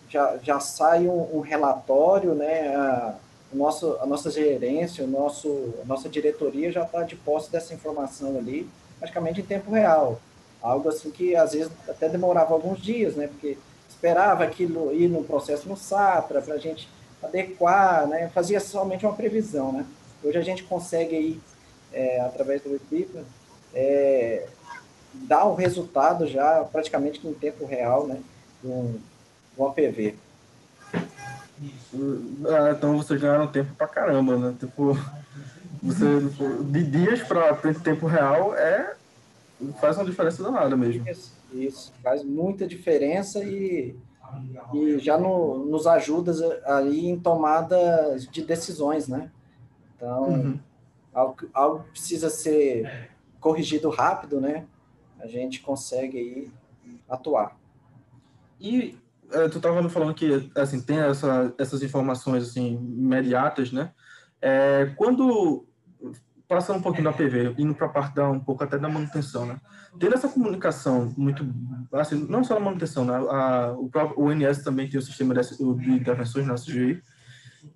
já, 0.09 0.37
já 0.43 0.59
sai 0.59 1.07
um, 1.07 1.37
um 1.37 1.39
relatório, 1.39 2.35
né? 2.35 2.75
A, 2.75 3.15
nosso, 3.53 3.97
a 3.99 4.05
nossa 4.05 4.29
gerência, 4.29 5.03
o 5.03 5.07
nosso, 5.07 5.73
a 5.81 5.85
nossa 5.85 6.07
diretoria 6.07 6.71
já 6.71 6.83
está 6.83 7.03
de 7.03 7.15
posse 7.15 7.51
dessa 7.51 7.73
informação 7.73 8.37
ali, 8.37 8.69
praticamente 8.99 9.41
em 9.41 9.45
tempo 9.45 9.71
real. 9.71 10.19
Algo 10.61 10.87
assim 10.89 11.09
que 11.09 11.35
às 11.35 11.53
vezes 11.53 11.71
até 11.87 12.07
demorava 12.07 12.53
alguns 12.53 12.79
dias, 12.79 13.15
né? 13.15 13.27
Porque 13.27 13.57
esperava 13.89 14.43
aquilo 14.43 14.93
ir 14.93 15.07
no 15.09 15.23
processo 15.23 15.67
no 15.67 15.75
SATRA 15.75 16.41
para 16.41 16.55
a 16.55 16.57
gente 16.57 16.87
adequar, 17.23 18.07
né? 18.07 18.29
Fazia 18.29 18.59
somente 18.59 19.05
uma 19.05 19.15
previsão, 19.15 19.71
né? 19.71 19.85
Hoje 20.23 20.37
a 20.37 20.41
gente 20.41 20.63
consegue 20.63 21.15
aí, 21.15 21.39
é, 21.91 22.21
através 22.21 22.61
do 22.61 22.75
equipment, 22.75 23.25
é, 23.73 24.47
dar 25.13 25.45
o 25.45 25.55
resultado 25.55 26.27
já 26.27 26.63
praticamente 26.63 27.25
em 27.27 27.33
tempo 27.33 27.65
real, 27.65 28.07
né? 28.07 28.21
De 28.63 28.69
um, 28.69 28.91
de 29.55 29.61
um 29.61 29.67
APV. 29.67 30.15
Ah, 32.47 32.71
então 32.75 32.97
vocês 32.97 33.19
ganharam 33.19 33.47
tempo 33.47 33.73
pra 33.75 33.87
caramba, 33.87 34.37
né? 34.37 34.55
Tipo, 34.59 34.97
você, 35.81 36.05
de 36.63 36.83
dias 36.83 37.21
para 37.21 37.55
tempo 37.73 38.07
real 38.07 38.55
é 38.55 38.95
faz 39.79 39.97
uma 39.97 40.05
diferença 40.05 40.41
danada 40.41 40.75
mesmo. 40.75 41.07
Isso, 41.07 41.33
isso, 41.53 41.93
faz 42.01 42.23
muita 42.23 42.65
diferença 42.65 43.43
e 43.43 43.95
e 44.73 44.99
já 44.99 45.17
no, 45.17 45.65
nos 45.65 45.87
ajuda 45.87 46.31
aí 46.65 47.07
em 47.07 47.19
tomada 47.19 48.17
de 48.17 48.41
decisões, 48.43 49.07
né? 49.07 49.31
Então, 49.95 50.23
uhum. 50.23 50.59
algo, 51.13 51.37
algo 51.53 51.83
precisa 51.91 52.29
ser 52.29 53.11
corrigido 53.39 53.89
rápido, 53.89 54.39
né? 54.39 54.65
A 55.19 55.27
gente 55.27 55.61
consegue 55.61 56.17
aí 56.17 56.51
atuar. 57.09 57.57
E 58.59 58.97
é, 59.31 59.47
tu 59.47 59.57
estava 59.57 59.87
falando 59.89 60.13
que 60.13 60.49
assim 60.55 60.81
tem 60.81 60.99
essa, 60.99 61.53
essas 61.57 61.83
informações 61.83 62.43
assim 62.43 62.73
imediatas, 62.75 63.71
né? 63.71 63.91
É, 64.41 64.91
quando 64.97 65.65
passando 66.51 66.79
um 66.79 66.81
pouquinho 66.81 67.05
da 67.05 67.13
PV, 67.13 67.55
indo 67.57 67.73
para 67.73 67.85
a 67.85 67.89
parte 67.89 68.13
da, 68.13 68.29
um 68.29 68.41
pouco 68.41 68.61
até 68.61 68.77
da 68.77 68.89
manutenção, 68.89 69.45
né? 69.45 69.57
Tendo 69.97 70.15
essa 70.15 70.27
comunicação 70.27 71.09
muito, 71.15 71.45
assim, 71.93 72.27
não 72.27 72.43
só 72.43 72.55
na 72.55 72.59
manutenção, 72.59 73.05
né? 73.05 73.13
A, 73.13 73.71
o 73.71 73.89
próprio 73.89 74.21
ONS 74.21 74.61
também 74.61 74.89
tem 74.89 74.99
o 74.99 75.01
sistema 75.01 75.33
de, 75.33 75.57
de 75.57 75.91
intervenções 75.91 76.45
na 76.45 76.55
CGI, 76.55 77.01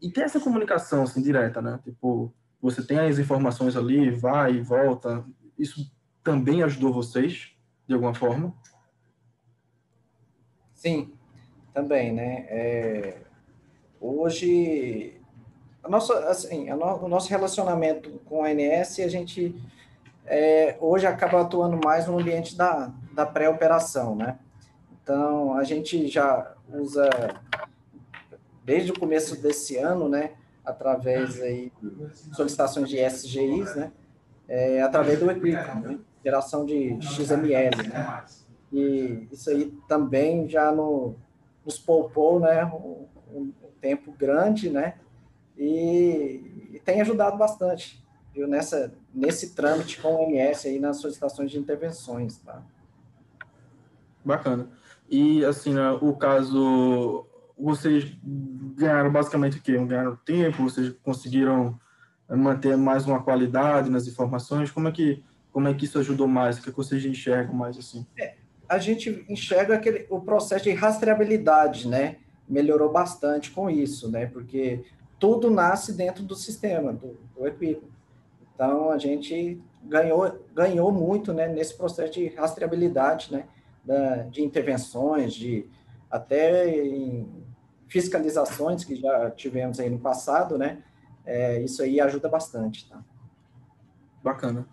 e 0.02 0.12
tem 0.12 0.26
essa 0.26 0.42
comunicação, 0.42 1.04
assim, 1.04 1.22
direta, 1.22 1.62
né? 1.62 1.80
Tipo, 1.86 2.34
você 2.62 2.86
tem 2.86 3.00
as 3.00 3.18
informações 3.18 3.78
ali, 3.78 4.12
vai 4.12 4.56
e 4.56 4.62
volta, 4.62 5.26
isso 5.58 5.90
também 6.22 6.62
ajudou 6.62 6.92
vocês, 6.92 7.56
de 7.88 7.94
alguma 7.94 8.14
forma? 8.14 8.54
Sim, 10.74 11.14
também, 11.74 12.12
né? 12.12 12.46
É, 12.50 13.22
hoje 14.02 15.22
a 15.86 15.90
nossa, 15.90 16.18
assim, 16.28 16.70
a 16.70 16.76
no, 16.76 17.06
o 17.06 17.08
nosso 17.08 17.30
relacionamento 17.30 18.10
com 18.26 18.44
a 18.44 18.48
ANS, 18.48 19.00
a 19.00 19.08
gente 19.08 19.56
é, 20.26 20.76
hoje 20.82 21.06
acaba 21.06 21.42
atuando 21.42 21.80
mais 21.84 22.08
no 22.08 22.20
ambiente 22.20 22.58
da, 22.58 22.92
da 23.14 23.24
pré-operação, 23.26 24.16
né? 24.16 24.40
Então, 25.04 25.54
a 25.54 25.64
gente 25.64 26.08
já 26.08 26.54
usa, 26.74 27.08
desde 28.64 28.92
o 28.92 29.00
começo 29.00 29.40
desse 29.40 29.78
ano, 29.78 30.10
né, 30.10 30.32
através 30.66 31.40
aí, 31.40 31.72
solicitações 32.34 32.90
de 32.90 32.98
SGIs, 32.98 33.76
né, 33.76 33.92
é, 34.48 34.82
através 34.82 35.20
do 35.20 35.30
Equipe, 35.30 35.52
né, 35.52 36.00
geração 36.24 36.66
de 36.66 37.00
XML, 37.00 37.88
né? 37.88 38.24
E 38.74 39.28
isso 39.32 39.52
aí 39.52 39.72
também 39.88 40.50
já 40.50 40.72
no, 40.72 41.16
nos 41.64 41.78
poupou, 41.78 42.40
né, 42.40 42.66
um, 42.66 43.06
um 43.32 43.54
tempo 43.80 44.12
grande, 44.12 44.72
né, 44.72 44.96
e, 45.58 46.72
e 46.74 46.82
tem 46.84 47.02
ajudado 47.02 47.38
bastante, 47.38 48.04
viu, 48.34 48.48
nessa, 48.48 48.94
nesse 49.14 49.56
trâmite 49.56 50.02
com 50.02 50.16
o 50.16 50.30
MS 50.30 50.68
aí 50.68 50.80
nas 50.80 50.98
solicitações 50.98 51.52
de 51.52 51.58
intervenções, 51.58 52.38
tá? 52.38 52.62
Bacana. 54.24 54.68
E, 55.10 55.46
assim, 55.46 55.74
né, 55.74 55.92
o 56.02 56.14
caso, 56.14 57.26
vocês 57.58 58.12
ganharam 58.76 59.12
basicamente 59.12 59.58
o 59.58 59.62
quê? 59.62 59.78
Ganharam 59.78 60.16
tempo? 60.26 60.64
Vocês 60.64 60.94
conseguiram 61.04 61.80
manter 62.28 62.76
mais 62.76 63.06
uma 63.06 63.22
qualidade 63.22 63.90
nas 63.90 64.08
informações? 64.08 64.72
Como 64.72 64.88
é 64.88 64.92
que, 64.92 65.24
como 65.52 65.68
é 65.68 65.74
que 65.74 65.86
isso 65.86 66.00
ajudou 66.00 66.28
mais? 66.28 66.58
O 66.58 66.64
que, 66.64 66.70
é 66.70 66.72
que 66.72 66.78
vocês 66.78 67.06
enxergam 67.06 67.54
mais, 67.54 67.78
assim? 67.78 68.06
É, 68.18 68.36
a 68.68 68.80
gente 68.80 69.26
enxerga 69.30 69.76
aquele, 69.76 70.08
o 70.10 70.20
processo 70.20 70.64
de 70.64 70.72
rastreabilidade, 70.72 71.88
né? 71.88 72.18
Melhorou 72.50 72.92
bastante 72.92 73.52
com 73.52 73.70
isso, 73.70 74.10
né? 74.10 74.26
Porque 74.26 74.84
tudo 75.20 75.50
nasce 75.50 75.94
dentro 75.94 76.24
do 76.24 76.36
sistema, 76.36 76.94
do, 76.94 77.18
do. 77.36 77.84
Então, 78.54 78.90
a 78.90 78.98
gente 78.98 79.62
ganhou, 79.84 80.46
ganhou 80.54 80.92
muito 80.92 81.34
né, 81.34 81.48
nesse 81.48 81.76
processo 81.76 82.14
de 82.14 82.28
rastreabilidade, 82.30 83.32
né? 83.32 83.46
Da, 83.84 84.24
de 84.24 84.44
intervenções, 84.44 85.34
de 85.34 85.68
até 86.10 86.66
fiscalizações 87.88 88.84
que 88.84 88.96
já 88.96 89.30
tivemos 89.32 89.80
aí 89.80 89.90
no 89.90 90.00
passado, 90.00 90.58
né? 90.58 90.84
É, 91.26 91.62
isso 91.62 91.82
aí 91.82 92.00
ajuda 92.00 92.30
bastante, 92.30 92.90
tá? 92.90 93.04
Bacana. 94.24 94.68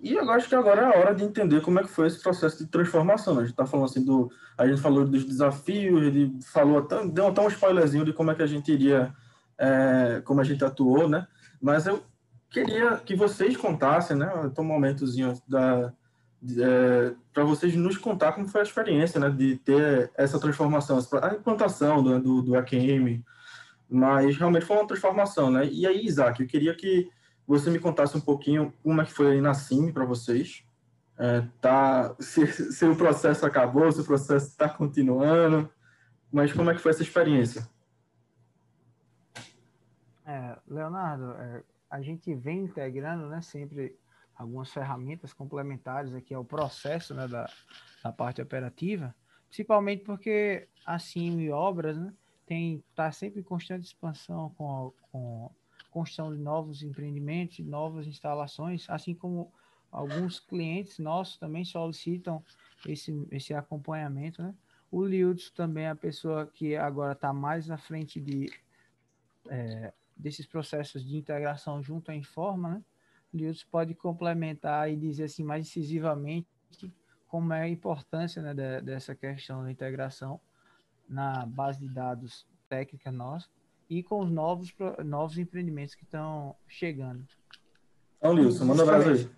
E 0.00 0.14
eu 0.14 0.30
acho 0.30 0.48
que 0.48 0.54
agora 0.54 0.82
é 0.82 0.84
a 0.84 0.98
hora 0.98 1.14
de 1.14 1.24
entender 1.24 1.60
como 1.60 1.78
é 1.78 1.82
que 1.82 1.88
foi 1.88 2.06
esse 2.06 2.22
processo 2.22 2.58
de 2.58 2.70
transformação. 2.70 3.34
Né? 3.34 3.40
A 3.40 3.44
gente 3.44 3.52
está 3.52 3.66
falando 3.66 3.86
assim 3.86 4.02
do. 4.02 4.30
A 4.56 4.66
gente 4.66 4.80
falou 4.80 5.04
dos 5.04 5.24
desafios, 5.24 6.02
ele 6.02 6.38
falou 6.42 6.78
até, 6.78 7.06
deu 7.06 7.28
até 7.28 7.40
um 7.40 7.48
spoilerzinho 7.48 8.04
de 8.04 8.12
como 8.12 8.30
é 8.30 8.34
que 8.34 8.42
a 8.42 8.46
gente 8.46 8.72
iria, 8.72 9.14
é, 9.60 10.22
como 10.24 10.40
a 10.40 10.44
gente 10.44 10.64
atuou, 10.64 11.06
né? 11.06 11.26
Mas 11.60 11.86
eu 11.86 12.02
queria 12.48 12.96
que 12.96 13.14
vocês 13.14 13.56
contassem, 13.56 14.16
né? 14.16 14.32
Um 14.58 14.64
momentozinho 14.64 15.40
da. 15.46 15.92
É, 16.58 17.12
para 17.34 17.44
vocês 17.44 17.76
nos 17.76 17.98
contar 17.98 18.32
como 18.32 18.48
foi 18.48 18.62
a 18.62 18.64
experiência, 18.64 19.20
né? 19.20 19.28
De 19.28 19.56
ter 19.56 20.10
essa 20.16 20.40
transformação, 20.40 20.98
a 21.22 21.34
implantação 21.34 22.02
do, 22.02 22.18
do, 22.18 22.42
do 22.42 22.56
AQM, 22.56 23.22
mas 23.88 24.36
realmente 24.38 24.64
foi 24.64 24.76
uma 24.76 24.86
transformação, 24.86 25.50
né? 25.50 25.66
E 25.66 25.86
aí, 25.86 26.06
Isaac, 26.06 26.40
eu 26.40 26.48
queria 26.48 26.74
que 26.74 27.10
você 27.46 27.68
me 27.68 27.78
contasse 27.78 28.16
um 28.16 28.20
pouquinho 28.20 28.72
como 28.82 29.02
é 29.02 29.04
que 29.04 29.12
foi 29.12 29.32
aí 29.32 29.40
na 29.42 29.52
CIM 29.52 29.92
para 29.92 30.06
vocês. 30.06 30.64
É, 31.18 31.44
tá, 31.60 32.14
se, 32.18 32.46
se, 32.46 32.86
o 32.86 32.96
processo 32.96 33.44
acabou, 33.44 33.92
se 33.92 34.00
o 34.00 34.04
processo 34.04 34.46
está 34.46 34.66
continuando, 34.70 35.68
mas 36.32 36.50
como 36.50 36.70
é 36.70 36.74
que 36.74 36.80
foi 36.80 36.92
essa 36.92 37.02
experiência? 37.02 37.68
É, 40.30 40.56
Leonardo, 40.68 41.32
é, 41.32 41.64
a 41.90 42.00
gente 42.00 42.32
vem 42.36 42.60
integrando 42.60 43.26
né, 43.26 43.42
sempre 43.42 43.98
algumas 44.36 44.72
ferramentas 44.72 45.32
complementares 45.32 46.14
aqui 46.14 46.32
ao 46.32 46.44
processo 46.44 47.12
né, 47.12 47.26
da, 47.26 47.50
da 48.04 48.12
parte 48.12 48.40
operativa, 48.40 49.12
principalmente 49.48 50.04
porque 50.04 50.68
a 50.86 51.00
CIM 51.00 51.40
e 51.40 51.50
obras 51.50 51.98
né, 51.98 52.14
tem 52.46 52.84
tá 52.94 53.10
sempre 53.10 53.40
em 53.40 53.42
constante 53.42 53.86
expansão 53.86 54.50
com, 54.50 54.92
com 55.10 55.50
construção 55.90 56.32
de 56.32 56.40
novos 56.40 56.84
empreendimentos, 56.84 57.58
novas 57.58 58.06
instalações, 58.06 58.88
assim 58.88 59.14
como 59.14 59.52
alguns 59.90 60.38
clientes 60.38 61.00
nossos 61.00 61.38
também 61.38 61.64
solicitam 61.64 62.40
esse, 62.86 63.26
esse 63.32 63.52
acompanhamento, 63.52 64.40
né? 64.40 64.54
O 64.92 65.04
Liuds 65.04 65.50
também 65.50 65.84
é 65.84 65.90
a 65.90 65.96
pessoa 65.96 66.46
que 66.46 66.76
agora 66.76 67.12
está 67.12 67.32
mais 67.32 67.68
à 67.68 67.76
frente 67.76 68.20
de, 68.20 68.52
é, 69.48 69.92
desses 70.20 70.46
processos 70.46 71.04
de 71.04 71.16
integração 71.16 71.82
junto 71.82 72.10
à 72.10 72.14
Informa, 72.14 72.74
né? 72.74 72.82
O 73.32 73.36
Liuds 73.36 73.64
pode 73.64 73.94
complementar 73.94 74.90
e 74.90 74.96
dizer 74.96 75.24
assim 75.24 75.44
mais 75.44 75.66
incisivamente 75.66 76.48
como 77.28 77.52
é 77.52 77.62
a 77.62 77.68
importância 77.68 78.42
né, 78.42 78.52
de, 78.52 78.80
dessa 78.80 79.14
questão 79.14 79.62
da 79.62 79.70
integração 79.70 80.40
na 81.08 81.46
base 81.46 81.78
de 81.78 81.88
dados 81.88 82.46
técnica 82.68 83.12
nossa 83.12 83.48
e 83.88 84.02
com 84.02 84.20
os 84.20 84.30
novos, 84.30 84.72
novos 85.04 85.38
empreendimentos 85.38 85.94
que 85.94 86.04
estão 86.04 86.56
chegando. 86.68 87.24
Então, 88.18 88.34
Wilson, 88.34 88.64
manda 88.64 88.84
brasa 88.84 89.12
aí. 89.12 89.30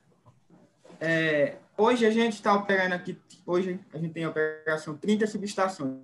É, 1.01 1.59
hoje 1.77 2.05
a 2.05 2.11
gente 2.11 2.35
está 2.35 2.55
operando 2.55 2.95
aqui, 2.95 3.19
hoje 3.47 3.81
a 3.93 3.99
gente 3.99 4.13
tem 4.13 4.25
a 4.25 4.31
operação 4.31 4.97
30 4.97 5.27
subestações. 5.27 5.99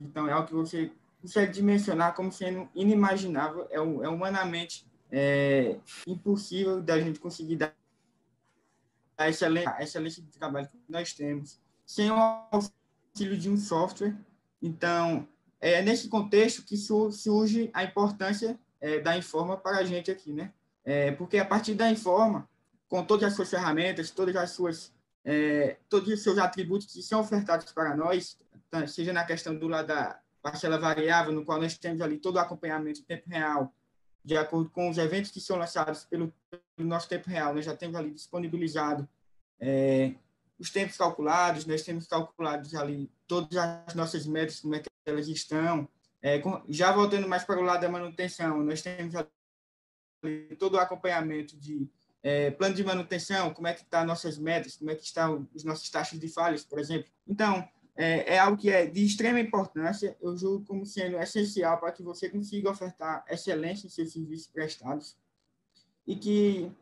Então, 0.00 0.28
é 0.28 0.32
algo 0.32 0.48
que 0.48 0.54
você 0.54 0.92
consegue 1.24 1.52
dimensionar 1.52 2.14
como 2.14 2.30
sendo 2.30 2.68
inimaginável, 2.74 3.66
é, 3.70 3.76
é 3.76 3.80
humanamente 3.80 4.86
é, 5.10 5.78
impossível 6.06 6.82
da 6.82 7.00
gente 7.00 7.18
conseguir 7.18 7.56
dar 7.56 7.74
a 9.16 9.30
excelência, 9.30 9.74
a 9.74 9.82
excelência 9.82 10.22
de 10.22 10.28
trabalho 10.28 10.68
que 10.68 10.78
nós 10.86 11.14
temos 11.14 11.58
sem 11.86 12.10
o 12.10 12.14
auxílio 12.14 13.38
de 13.38 13.48
um 13.48 13.56
software. 13.56 14.14
Então, 14.60 15.26
é 15.60 15.80
nesse 15.80 16.08
contexto 16.08 16.62
que 16.62 16.76
surge 16.76 17.70
a 17.72 17.84
importância 17.84 18.58
é, 18.78 19.00
da 19.00 19.16
Informa 19.16 19.56
para 19.56 19.78
a 19.78 19.84
gente 19.84 20.10
aqui, 20.10 20.30
né? 20.30 20.52
É, 20.84 21.12
porque 21.12 21.38
a 21.38 21.44
partir 21.44 21.74
da 21.74 21.90
Informa, 21.90 22.46
com 22.86 23.02
todas 23.02 23.28
as 23.28 23.34
suas 23.34 23.48
ferramentas, 23.48 24.10
todas 24.10 24.36
as 24.36 24.50
suas, 24.50 24.92
é, 25.24 25.78
todos 25.88 26.12
os 26.12 26.22
seus 26.22 26.36
atributos 26.36 26.92
que 26.92 27.02
são 27.02 27.20
ofertados 27.20 27.72
para 27.72 27.96
nós, 27.96 28.38
tá, 28.70 28.86
seja 28.86 29.10
na 29.10 29.24
questão 29.24 29.56
do 29.56 29.68
lado 29.68 29.86
da 29.86 30.20
parcela 30.44 30.78
variável, 30.78 31.32
no 31.32 31.42
qual 31.42 31.58
nós 31.58 31.78
temos 31.78 32.02
ali 32.02 32.18
todo 32.18 32.36
o 32.36 32.38
acompanhamento 32.38 33.00
em 33.00 33.04
tempo 33.04 33.30
real, 33.30 33.74
de 34.22 34.36
acordo 34.36 34.68
com 34.68 34.90
os 34.90 34.98
eventos 34.98 35.30
que 35.30 35.40
são 35.40 35.56
lançados 35.56 36.04
pelo, 36.04 36.30
pelo 36.76 36.86
nosso 36.86 37.08
tempo 37.08 37.30
real, 37.30 37.54
nós 37.54 37.64
já 37.64 37.74
temos 37.74 37.96
ali 37.96 38.10
disponibilizado 38.10 39.08
é, 39.58 40.14
os 40.58 40.70
tempos 40.70 40.98
calculados, 40.98 41.64
nós 41.64 41.82
temos 41.82 42.06
calculados 42.06 42.74
ali 42.74 43.10
todas 43.26 43.56
as 43.56 43.94
nossas 43.94 44.26
metas, 44.26 44.60
como 44.60 44.74
é 44.74 44.80
que 44.80 44.88
elas 45.06 45.28
estão. 45.28 45.88
É, 46.20 46.42
já 46.68 46.92
voltando 46.92 47.26
mais 47.26 47.42
para 47.42 47.58
o 47.58 47.62
lado 47.62 47.80
da 47.80 47.88
manutenção, 47.88 48.62
nós 48.62 48.82
temos 48.82 49.14
ali 49.14 50.56
todo 50.58 50.74
o 50.74 50.78
acompanhamento 50.78 51.56
de 51.56 51.88
é, 52.22 52.50
plano 52.50 52.74
de 52.74 52.84
manutenção, 52.84 53.52
como 53.52 53.66
é 53.66 53.72
que 53.72 53.80
estão 53.80 54.00
tá 54.00 54.06
nossas 54.06 54.36
metas, 54.36 54.76
como 54.76 54.90
é 54.90 54.94
que 54.94 55.04
estão 55.04 55.48
os 55.54 55.64
nossos 55.64 55.88
taxas 55.88 56.18
de 56.18 56.28
falhas, 56.28 56.64
por 56.64 56.78
exemplo. 56.78 57.10
Então, 57.26 57.66
é, 57.96 58.34
é, 58.34 58.38
algo 58.38 58.56
que 58.56 58.70
é 58.70 58.86
de 58.86 59.04
extrema 59.04 59.38
importância, 59.38 60.16
eu 60.20 60.36
julgo 60.36 60.64
como 60.66 60.84
sendo 60.84 61.16
essencial 61.18 61.78
para 61.78 61.92
que 61.92 62.02
você 62.02 62.28
consiga 62.28 62.70
ofertar 62.70 63.24
excelência 63.28 63.86
em 63.86 63.90
seus 63.90 64.12
serviços 64.12 64.48
prestados 64.48 65.16
e 66.06 66.16
que 66.16 66.72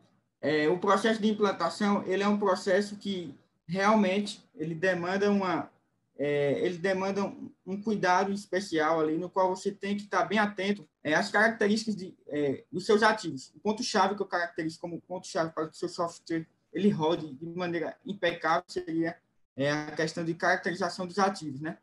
é, 0.41 0.67
o 0.67 0.79
processo 0.79 1.21
de 1.21 1.29
implantação 1.29 2.03
ele 2.07 2.23
é 2.23 2.27
um 2.27 2.39
processo 2.39 2.97
que 2.97 3.33
realmente 3.67 4.43
ele 4.55 4.73
demanda 4.73 5.31
uma 5.31 5.71
é, 6.17 6.59
ele 6.59 6.77
demanda 6.77 7.23
um, 7.23 7.51
um, 7.65 7.81
cuidado 7.81 8.31
especial 8.31 8.99
ali 8.99 9.17
no 9.17 9.29
qual 9.29 9.49
você 9.55 9.71
tem 9.71 9.97
que 9.97 10.03
estar 10.03 10.23
bem 10.25 10.37
atento 10.37 10.87
é, 11.03 11.15
às 11.15 11.31
características 11.31 11.95
de, 11.95 12.15
é, 12.27 12.63
dos 12.71 12.85
seus 12.85 13.01
ativos. 13.01 13.51
O 13.55 13.59
ponto 13.59 13.83
chave 13.83 14.15
que 14.15 14.21
eu 14.21 14.27
caracterizo 14.27 14.79
como 14.79 15.01
ponto 15.01 15.25
chave 15.25 15.51
para 15.51 15.67
que 15.67 15.73
o 15.73 15.75
seu 15.75 15.89
software 15.89 16.47
ele 16.71 16.89
rode 16.89 17.33
de 17.33 17.45
maneira 17.47 17.97
impecável 18.05 18.63
seria 18.67 19.17
é, 19.55 19.71
a 19.71 19.91
questão 19.91 20.23
de 20.23 20.33
caracterização 20.33 21.05
dos 21.05 21.19
ativos, 21.19 21.61
né? 21.61 21.77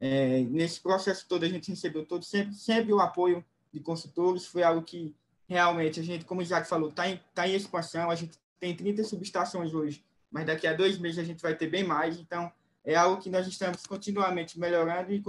É, 0.00 0.40
nesse 0.44 0.80
processo 0.80 1.26
todo 1.28 1.44
a 1.44 1.48
gente 1.48 1.70
recebeu 1.70 2.06
todo 2.06 2.24
sempre 2.24 2.54
sempre 2.54 2.90
o 2.90 3.00
apoio 3.00 3.44
de 3.70 3.80
consultores, 3.80 4.46
foi 4.46 4.62
algo 4.62 4.82
que 4.82 5.14
realmente 5.46 6.00
a 6.00 6.02
gente, 6.02 6.24
como 6.24 6.40
o 6.40 6.42
Isaac 6.42 6.66
falou, 6.68 6.88
está 6.88 7.08
em, 7.08 7.20
tá 7.34 7.46
em 7.46 7.54
expansão, 7.54 8.10
a 8.10 8.14
gente 8.14 8.38
tem 8.58 8.74
30 8.74 9.04
subestações 9.04 9.74
hoje 9.74 10.02
mas 10.30 10.46
daqui 10.46 10.66
a 10.66 10.72
dois 10.72 10.98
meses 10.98 11.18
a 11.18 11.24
gente 11.24 11.42
vai 11.42 11.54
ter 11.54 11.66
bem 11.66 11.82
mais. 11.82 12.18
Então, 12.18 12.50
é 12.84 12.94
algo 12.94 13.20
que 13.20 13.28
nós 13.28 13.46
estamos 13.46 13.84
continuamente 13.84 14.58
melhorando 14.58 15.12
e, 15.12 15.22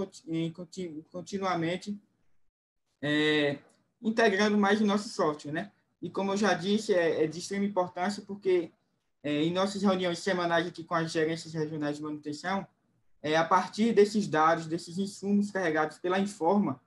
continuamente 1.10 1.98
é, 3.00 3.58
integrando 4.00 4.56
mais 4.56 4.80
o 4.80 4.86
nosso 4.86 5.08
software, 5.08 5.52
né? 5.52 5.72
E 6.00 6.08
como 6.08 6.32
eu 6.32 6.36
já 6.36 6.54
disse, 6.54 6.94
é, 6.94 7.24
é 7.24 7.26
de 7.26 7.38
extrema 7.38 7.64
importância 7.64 8.22
porque 8.26 8.70
é, 9.22 9.42
em 9.42 9.52
nossas 9.52 9.82
reuniões 9.82 10.18
semanais 10.18 10.66
aqui 10.66 10.84
com 10.84 10.94
as 10.94 11.10
gerências 11.10 11.52
regionais 11.52 11.96
de 11.96 12.02
manutenção, 12.02 12.66
é 13.22 13.36
a 13.36 13.44
partir 13.44 13.92
desses 13.92 14.26
dados, 14.26 14.66
desses 14.66 14.98
insumos 14.98 15.50
carregados 15.50 15.98
pela 15.98 16.18
Informa, 16.18 16.80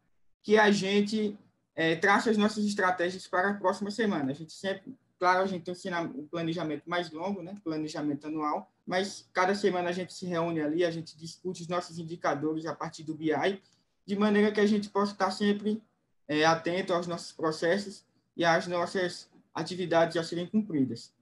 que 0.43 0.57
a 0.57 0.69
gente 0.69 1.37
é, 1.75 1.95
traça 1.95 2.29
as 2.29 2.37
nossas 2.37 2.65
estratégias 2.65 3.25
para 3.25 3.51
a 3.51 3.53
próxima 3.53 3.89
semana. 3.89 4.31
A 4.31 4.35
gente 4.35 4.51
sempre 4.51 4.95
Claro, 5.17 5.43
a 5.43 5.47
gente 5.47 5.63
tem 5.63 5.93
um 6.13 6.27
planejamento 6.27 6.83
mais 6.85 7.09
longo, 7.09 7.41
né? 7.41 7.55
planejamento 7.63 8.27
anual, 8.27 8.69
mas 8.85 9.27
cada 9.33 9.55
semana 9.55 9.89
a 9.89 9.91
gente 9.93 10.13
se 10.13 10.25
reúne 10.25 10.61
ali, 10.61 10.83
a 10.83 10.91
gente 10.91 11.17
discute 11.17 11.61
os 11.61 11.67
nossos 11.67 11.97
indicadores 11.97 12.65
a 12.65 12.75
partir 12.75 13.03
do 13.03 13.15
BI, 13.15 13.61
de 14.05 14.15
maneira 14.15 14.51
que 14.51 14.59
a 14.59 14.65
gente 14.65 14.89
possa 14.89 15.13
estar 15.13 15.31
sempre 15.31 15.81
é, 16.27 16.45
atento 16.45 16.93
aos 16.93 17.07
nossos 17.07 17.31
processos 17.31 18.03
e 18.35 18.43
às 18.43 18.67
nossas 18.67 19.29
atividades 19.53 20.17
a 20.17 20.23
serem 20.23 20.47
cumpridas. 20.47 21.13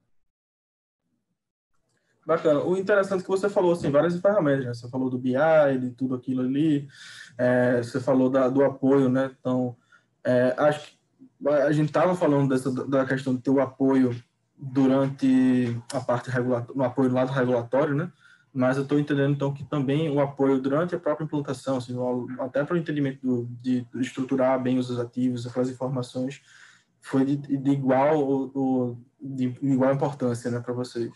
Bacana. 2.25 2.61
O 2.61 2.77
interessante 2.77 3.19
é 3.19 3.23
que 3.23 3.29
você 3.29 3.49
falou, 3.49 3.73
assim, 3.73 3.91
várias 3.91 4.17
ferramentas, 4.19 4.65
né? 4.65 4.73
Você 4.73 4.89
falou 4.89 5.09
do 5.09 5.17
BI, 5.17 5.33
de 5.79 5.91
tudo 5.91 6.15
aquilo 6.15 6.41
ali, 6.41 6.87
é, 7.37 7.83
você 7.83 7.99
falou 7.99 8.29
da, 8.29 8.47
do 8.47 8.63
apoio, 8.63 9.09
né? 9.09 9.31
Então, 9.39 9.75
é, 10.23 10.55
acho 10.57 10.91
que 10.91 11.49
a 11.49 11.71
gente 11.71 11.87
estava 11.87 12.15
falando 12.15 12.49
dessa, 12.49 12.71
da 12.87 13.05
questão 13.05 13.35
de 13.35 13.41
ter 13.41 13.49
o 13.49 13.59
apoio 13.59 14.15
durante 14.57 15.77
a 15.93 15.99
parte 15.99 16.29
regulatória, 16.29 16.75
no 16.75 16.83
apoio 16.83 17.09
do 17.09 17.15
lado 17.15 17.31
regulatório, 17.31 17.93
né? 17.93 18.09
Mas 18.53 18.77
eu 18.77 18.83
estou 18.83 18.99
entendendo 18.99 19.33
então 19.33 19.53
que 19.53 19.63
também 19.63 20.09
o 20.09 20.21
apoio 20.21 20.61
durante 20.61 20.95
a 20.95 20.99
própria 20.99 21.25
implantação, 21.25 21.77
assim, 21.77 21.95
até 22.39 22.63
para 22.63 22.75
o 22.75 22.77
entendimento 22.77 23.19
do, 23.21 23.47
de 23.61 23.85
estruturar 23.95 24.61
bem 24.61 24.77
os 24.77 24.97
ativos, 24.99 25.45
aquelas 25.45 25.69
informações, 25.69 26.41
foi 27.01 27.25
de, 27.25 27.35
de 27.35 27.71
igual 27.71 28.19
ou, 28.19 28.97
de 29.19 29.45
igual 29.61 29.93
importância, 29.93 30.51
né, 30.51 30.59
para 30.59 30.73
vocês. 30.73 31.11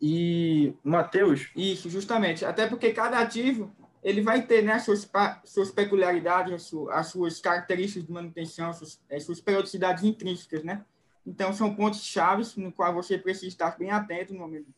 E, 0.00 0.74
Matheus... 0.84 1.48
Isso, 1.56 1.88
justamente. 1.88 2.44
Até 2.44 2.66
porque 2.66 2.92
cada 2.92 3.18
ativo 3.18 3.70
ele 4.02 4.20
vai 4.20 4.42
ter 4.46 4.62
né, 4.62 4.74
as 4.74 4.84
suas, 4.84 5.10
suas 5.44 5.70
peculiaridades, 5.70 6.52
as 6.52 6.62
suas, 6.62 6.94
as 6.94 7.06
suas 7.08 7.40
características 7.40 8.06
de 8.06 8.12
manutenção, 8.12 8.70
as 8.70 8.76
suas, 8.76 9.00
as 9.10 9.24
suas 9.24 9.40
periodicidades 9.40 10.04
intrínsecas, 10.04 10.62
né? 10.62 10.84
Então, 11.26 11.52
são 11.52 11.74
pontos 11.74 12.04
chaves 12.04 12.54
no 12.56 12.70
qual 12.70 12.94
você 12.94 13.18
precisa 13.18 13.48
estar 13.48 13.76
bem 13.76 13.90
atento 13.90 14.32
no 14.32 14.38
momento 14.38 14.66
de 14.66 14.74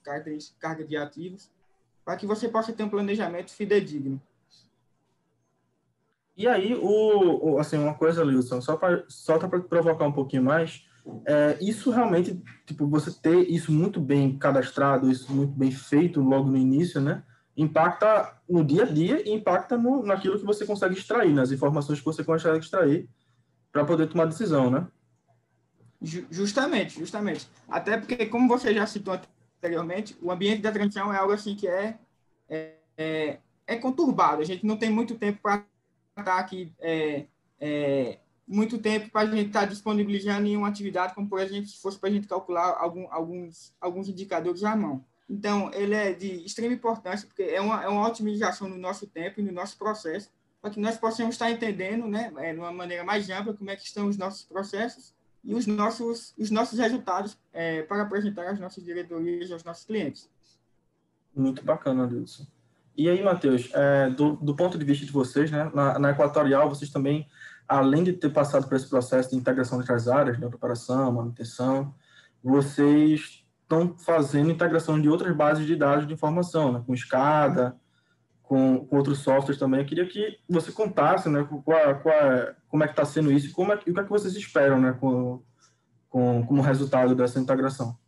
carga 0.58 0.82
de 0.82 0.96
ativos, 0.96 1.50
para 2.02 2.16
que 2.16 2.24
você 2.24 2.48
possa 2.48 2.72
ter 2.72 2.82
um 2.82 2.88
planejamento 2.88 3.50
fidedigno. 3.52 4.18
E 6.34 6.48
aí, 6.48 6.74
o, 6.74 7.58
assim, 7.58 7.76
uma 7.76 7.92
coisa, 7.92 8.24
Wilson, 8.24 8.62
só 8.62 8.76
para 8.76 9.04
só 9.08 9.38
para 9.38 9.60
provocar 9.60 10.06
um 10.06 10.12
pouquinho 10.12 10.44
mais, 10.44 10.87
é, 11.24 11.58
isso 11.60 11.90
realmente, 11.90 12.42
tipo, 12.66 12.86
você 12.86 13.10
ter 13.10 13.50
isso 13.50 13.72
muito 13.72 14.00
bem 14.00 14.36
cadastrado, 14.38 15.10
isso 15.10 15.32
muito 15.32 15.52
bem 15.52 15.70
feito 15.70 16.20
logo 16.20 16.50
no 16.50 16.56
início, 16.56 17.00
né? 17.00 17.22
Impacta 17.56 18.36
no 18.48 18.64
dia 18.64 18.84
a 18.84 18.86
dia 18.86 19.28
e 19.28 19.32
impacta 19.32 19.76
no, 19.76 20.02
naquilo 20.04 20.38
que 20.38 20.44
você 20.44 20.64
consegue 20.64 20.96
extrair, 20.96 21.32
nas 21.32 21.50
informações 21.50 21.98
que 21.98 22.04
você 22.04 22.22
consegue 22.22 22.58
extrair 22.58 23.08
para 23.72 23.84
poder 23.84 24.06
tomar 24.08 24.26
decisão, 24.26 24.70
né? 24.70 24.86
Justamente, 26.00 26.98
justamente. 26.98 27.48
Até 27.68 27.98
porque, 27.98 28.26
como 28.26 28.46
você 28.46 28.72
já 28.72 28.86
citou 28.86 29.18
anteriormente, 29.58 30.16
o 30.22 30.30
ambiente 30.30 30.62
da 30.62 30.70
transição 30.70 31.12
é 31.12 31.18
algo 31.18 31.32
assim 31.32 31.56
que 31.56 31.66
é, 31.66 31.98
é, 32.48 32.74
é, 32.96 33.38
é 33.66 33.76
conturbado. 33.76 34.40
A 34.40 34.44
gente 34.44 34.64
não 34.64 34.76
tem 34.76 34.90
muito 34.90 35.16
tempo 35.16 35.40
para 35.42 35.64
estar 36.16 36.38
aqui, 36.38 36.72
é, 36.78 37.26
é, 37.58 38.18
muito 38.48 38.78
tempo 38.78 39.10
para 39.10 39.28
a 39.28 39.30
gente 39.30 39.48
estar 39.48 39.66
disponibilizando 39.66 40.46
em 40.46 40.56
uma 40.56 40.68
atividade, 40.68 41.14
como, 41.14 41.28
por 41.28 41.38
exemplo, 41.38 41.66
se 41.66 41.80
fosse 41.80 41.98
para 41.98 42.08
a 42.08 42.12
gente 42.12 42.26
calcular 42.26 42.76
algum, 42.78 43.06
alguns, 43.10 43.74
alguns 43.80 44.08
indicadores 44.08 44.64
à 44.64 44.74
mão. 44.74 45.04
Então, 45.28 45.70
ele 45.74 45.94
é 45.94 46.14
de 46.14 46.44
extrema 46.46 46.72
importância, 46.72 47.26
porque 47.26 47.42
é 47.42 47.60
uma, 47.60 47.84
é 47.84 47.88
uma 47.88 48.08
otimização 48.08 48.68
no 48.68 48.78
nosso 48.78 49.06
tempo 49.06 49.40
e 49.40 49.42
no 49.42 49.52
nosso 49.52 49.76
processo, 49.76 50.30
para 50.62 50.70
que 50.70 50.80
nós 50.80 50.96
possamos 50.96 51.34
estar 51.34 51.50
entendendo, 51.50 52.08
né, 52.08 52.32
é, 52.38 52.54
de 52.54 52.58
uma 52.58 52.72
maneira 52.72 53.04
mais 53.04 53.28
ampla, 53.28 53.52
como 53.52 53.70
é 53.70 53.76
que 53.76 53.84
estão 53.84 54.08
os 54.08 54.16
nossos 54.16 54.42
processos 54.42 55.12
e 55.44 55.54
os 55.54 55.66
nossos, 55.66 56.34
os 56.38 56.50
nossos 56.50 56.78
resultados 56.78 57.38
é, 57.52 57.82
para 57.82 58.02
apresentar 58.02 58.48
às 58.48 58.58
nossas 58.58 58.82
diretorias 58.82 59.52
aos 59.52 59.62
nossos 59.62 59.84
clientes. 59.84 60.28
Muito 61.36 61.64
bacana, 61.64 62.04
Adilson. 62.04 62.46
E 62.96 63.08
aí, 63.08 63.22
Matheus, 63.22 63.70
é, 63.72 64.10
do, 64.10 64.32
do, 64.32 64.56
ponto 64.56 64.76
de 64.76 64.84
vista 64.84 65.06
de 65.06 65.12
vocês, 65.12 65.52
né, 65.52 65.70
na, 65.72 65.98
na, 66.00 66.10
Equatorial, 66.10 66.68
vocês 66.68 66.90
também, 66.90 67.28
além 67.68 68.02
de 68.02 68.14
ter 68.14 68.30
passado 68.30 68.66
por 68.66 68.76
esse 68.76 68.88
processo 68.88 69.30
de 69.30 69.36
integração 69.36 69.80
entre 69.80 69.92
as 69.92 70.08
áreas, 70.08 70.38
né, 70.38 70.48
preparação, 70.48 71.12
manutenção, 71.12 71.94
vocês 72.42 73.44
estão 73.62 73.94
fazendo 73.98 74.50
integração 74.50 75.00
de 75.00 75.08
outras 75.08 75.36
bases 75.36 75.66
de 75.66 75.76
dados 75.76 76.06
de 76.06 76.14
informação, 76.14 76.72
né, 76.72 76.82
com 76.86 76.96
SCADA, 76.96 77.76
com, 78.42 78.86
com 78.86 78.96
outros 78.96 79.18
softwares 79.18 79.58
também. 79.58 79.80
Eu 79.80 79.86
queria 79.86 80.08
que 80.08 80.40
você 80.48 80.72
contasse, 80.72 81.28
né, 81.28 81.46
qual, 81.64 82.00
qual, 82.00 82.14
como 82.68 82.82
é 82.82 82.86
que 82.86 82.94
está 82.94 83.04
sendo 83.04 83.30
isso 83.30 83.52
como 83.52 83.72
é, 83.72 83.78
e 83.86 83.90
o 83.90 83.94
que 83.94 84.00
é 84.00 84.04
que 84.04 84.08
vocês 84.08 84.34
esperam, 84.34 84.80
né, 84.80 84.96
com, 84.98 85.42
com, 86.08 86.46
como 86.46 86.62
resultado 86.62 87.14
dessa 87.14 87.38
integração. 87.38 87.98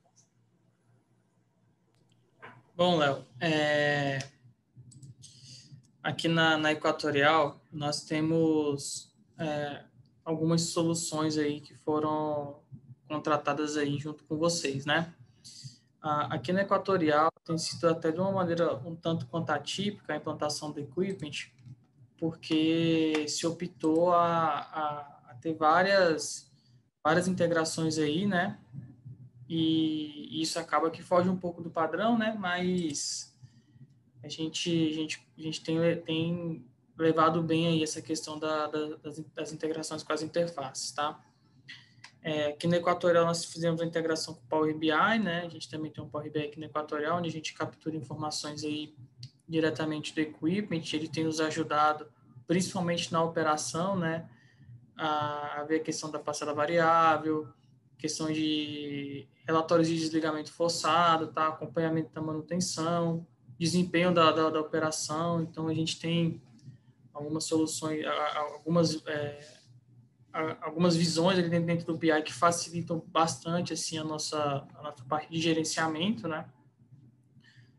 Bom, 2.75 2.97
Léo, 2.97 3.27
é... 3.39 4.21
aqui 6.03 6.29
na, 6.29 6.57
na 6.57 6.73
Equatorial 6.73 7.61
nós 7.71 8.05
temos 8.05 9.10
é, 9.41 9.85
algumas 10.25 10.63
soluções 10.63 11.37
aí 11.37 11.61
que 11.61 11.75
foram 11.75 12.61
contratadas 13.09 13.77
aí 13.77 13.99
junto 13.99 14.23
com 14.25 14.37
vocês, 14.37 14.87
né? 14.87 15.13
aqui 16.03 16.53
na 16.53 16.63
Equatorial 16.63 17.31
tem 17.45 17.59
sido 17.59 17.89
até 17.89 18.11
de 18.11 18.19
uma 18.19 18.33
maneira 18.33 18.75
um 18.87 18.97
tanto 18.97 19.27
quanto 19.27 19.51
atípica 19.51 20.13
a 20.13 20.17
implantação 20.17 20.71
do 20.71 20.81
equipment, 20.81 21.51
porque 22.17 23.27
se 23.29 23.47
optou 23.47 24.13
a, 24.13 24.61
a, 24.61 25.31
a 25.31 25.35
ter 25.35 25.53
várias, 25.55 26.51
várias 27.03 27.29
integrações 27.29 27.99
aí, 27.99 28.27
né? 28.27 28.59
E 29.49 30.41
isso 30.41 30.59
acaba 30.59 30.91
que 30.91 31.03
foge 31.03 31.29
um 31.29 31.37
pouco 31.37 31.63
do 31.63 31.71
padrão, 31.71 32.17
né? 32.17 32.35
Mas 32.39 33.37
a 34.23 34.29
gente, 34.29 34.71
a 34.71 34.93
gente, 34.95 35.29
a 35.37 35.43
gente 35.43 35.63
tem, 35.63 36.01
tem 36.03 36.65
levado 37.03 37.43
bem 37.43 37.67
aí 37.67 37.83
essa 37.83 38.03
questão 38.03 38.39
da, 38.39 38.67
da, 38.67 38.97
das, 38.97 39.19
das 39.35 39.53
integrações 39.53 40.03
com 40.03 40.13
as 40.13 40.23
interfaces, 40.23 40.93
tá? 40.93 41.21
É, 42.23 42.49
aqui 42.49 42.67
no 42.67 42.75
Equatorial 42.75 43.25
nós 43.25 43.45
fizemos 43.47 43.81
a 43.81 43.85
integração 43.85 44.35
com 44.35 44.41
o 44.41 44.49
Power 44.49 44.77
BI, 44.77 45.19
né? 45.23 45.43
A 45.45 45.49
gente 45.49 45.71
também 45.71 45.91
tem 45.91 46.05
um 46.05 46.09
Power 46.09 46.31
BI 46.31 46.39
aqui 46.39 46.61
no 46.61 46.67
Equatorial, 46.67 47.19
onde 47.19 47.29
a 47.29 47.33
gente 47.33 47.55
captura 47.55 47.97
informações 47.97 48.63
aí 48.63 48.95
diretamente 49.49 50.15
do 50.15 50.21
equipment. 50.21 50.83
Ele 50.93 51.09
tem 51.09 51.25
nos 51.25 51.41
ajudado, 51.41 52.07
principalmente 52.47 53.11
na 53.11 53.23
operação, 53.23 53.97
né? 53.97 54.29
A, 54.97 55.61
a 55.61 55.65
ver 55.65 55.77
a 55.77 55.83
questão 55.83 56.11
da 56.11 56.19
parcela 56.19 56.53
variável, 56.53 57.49
questão 57.97 58.31
de 58.31 59.27
relatórios 59.47 59.89
de 59.89 59.97
desligamento 59.97 60.53
forçado, 60.53 61.29
tá? 61.29 61.49
Acompanhamento 61.49 62.13
da 62.13 62.21
manutenção, 62.21 63.27
desempenho 63.59 64.13
da, 64.13 64.31
da, 64.31 64.51
da 64.51 64.61
operação. 64.61 65.41
Então 65.41 65.69
a 65.69 65.75
gente 65.75 65.99
tem 65.99 66.41
algumas 67.21 67.45
soluções, 67.45 68.05
algumas 68.07 69.07
é, 69.07 69.61
algumas 70.61 70.97
visões 70.97 71.39
ali 71.39 71.49
dentro 71.49 71.87
do 71.87 71.97
BI 71.97 72.23
que 72.23 72.33
facilitam 72.33 73.03
bastante 73.09 73.73
assim 73.73 73.99
a 73.99 74.05
nossa 74.05 74.67
a 74.75 74.83
nossa 74.83 75.05
parte 75.05 75.31
de 75.31 75.41
gerenciamento, 75.41 76.27
né? 76.27 76.47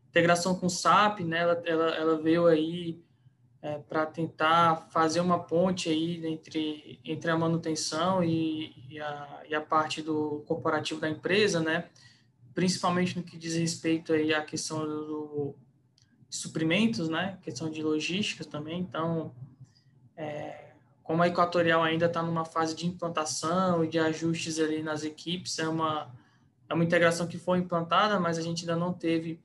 Integração 0.08 0.54
com 0.54 0.66
o 0.66 0.70
SAP, 0.70 1.20
né? 1.20 1.38
Ela, 1.38 1.62
ela, 1.64 1.94
ela 1.96 2.22
veio 2.22 2.46
aí 2.46 3.02
é, 3.62 3.78
para 3.78 4.04
tentar 4.06 4.88
fazer 4.90 5.20
uma 5.20 5.38
ponte 5.38 5.88
aí 5.88 6.24
entre 6.26 7.00
entre 7.04 7.30
a 7.30 7.36
manutenção 7.36 8.22
e, 8.22 8.74
e, 8.88 9.00
a, 9.00 9.42
e 9.48 9.54
a 9.54 9.60
parte 9.60 10.02
do 10.02 10.44
corporativo 10.46 11.00
da 11.00 11.08
empresa, 11.08 11.60
né? 11.60 11.88
Principalmente 12.54 13.16
no 13.16 13.22
que 13.22 13.38
diz 13.38 13.54
respeito 13.54 14.12
aí 14.12 14.34
à 14.34 14.42
questão 14.42 14.80
do, 14.80 15.56
suprimentos, 16.36 17.08
né? 17.08 17.38
Questão 17.42 17.70
de 17.70 17.82
logística 17.82 18.42
também. 18.44 18.80
Então, 18.80 19.34
é, 20.16 20.72
como 21.02 21.22
a 21.22 21.28
Equatorial 21.28 21.82
ainda 21.82 22.06
está 22.06 22.22
numa 22.22 22.44
fase 22.44 22.74
de 22.74 22.86
implantação 22.86 23.84
e 23.84 23.88
de 23.88 23.98
ajustes 23.98 24.58
ali 24.58 24.82
nas 24.82 25.04
equipes, 25.04 25.58
é 25.58 25.68
uma, 25.68 26.10
é 26.68 26.74
uma 26.74 26.84
integração 26.84 27.26
que 27.26 27.36
foi 27.36 27.58
implantada, 27.58 28.18
mas 28.18 28.38
a 28.38 28.42
gente 28.42 28.62
ainda 28.62 28.76
não 28.76 28.92
teve 28.92 29.38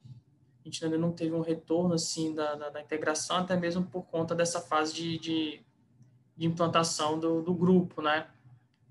a 0.62 0.70
gente 0.70 0.84
ainda 0.84 0.98
não 0.98 1.14
teve 1.14 1.34
um 1.34 1.40
retorno 1.40 1.94
assim 1.94 2.36
da, 2.36 2.56
da, 2.56 2.70
da 2.70 2.82
integração, 2.82 3.38
até 3.38 3.56
mesmo 3.56 3.86
por 3.86 4.04
conta 4.04 4.36
dessa 4.36 4.60
fase 4.60 4.94
de, 4.94 5.18
de, 5.18 5.62
de 6.36 6.46
implantação 6.46 7.18
do, 7.18 7.42
do 7.42 7.54
grupo, 7.54 8.02
né? 8.02 8.28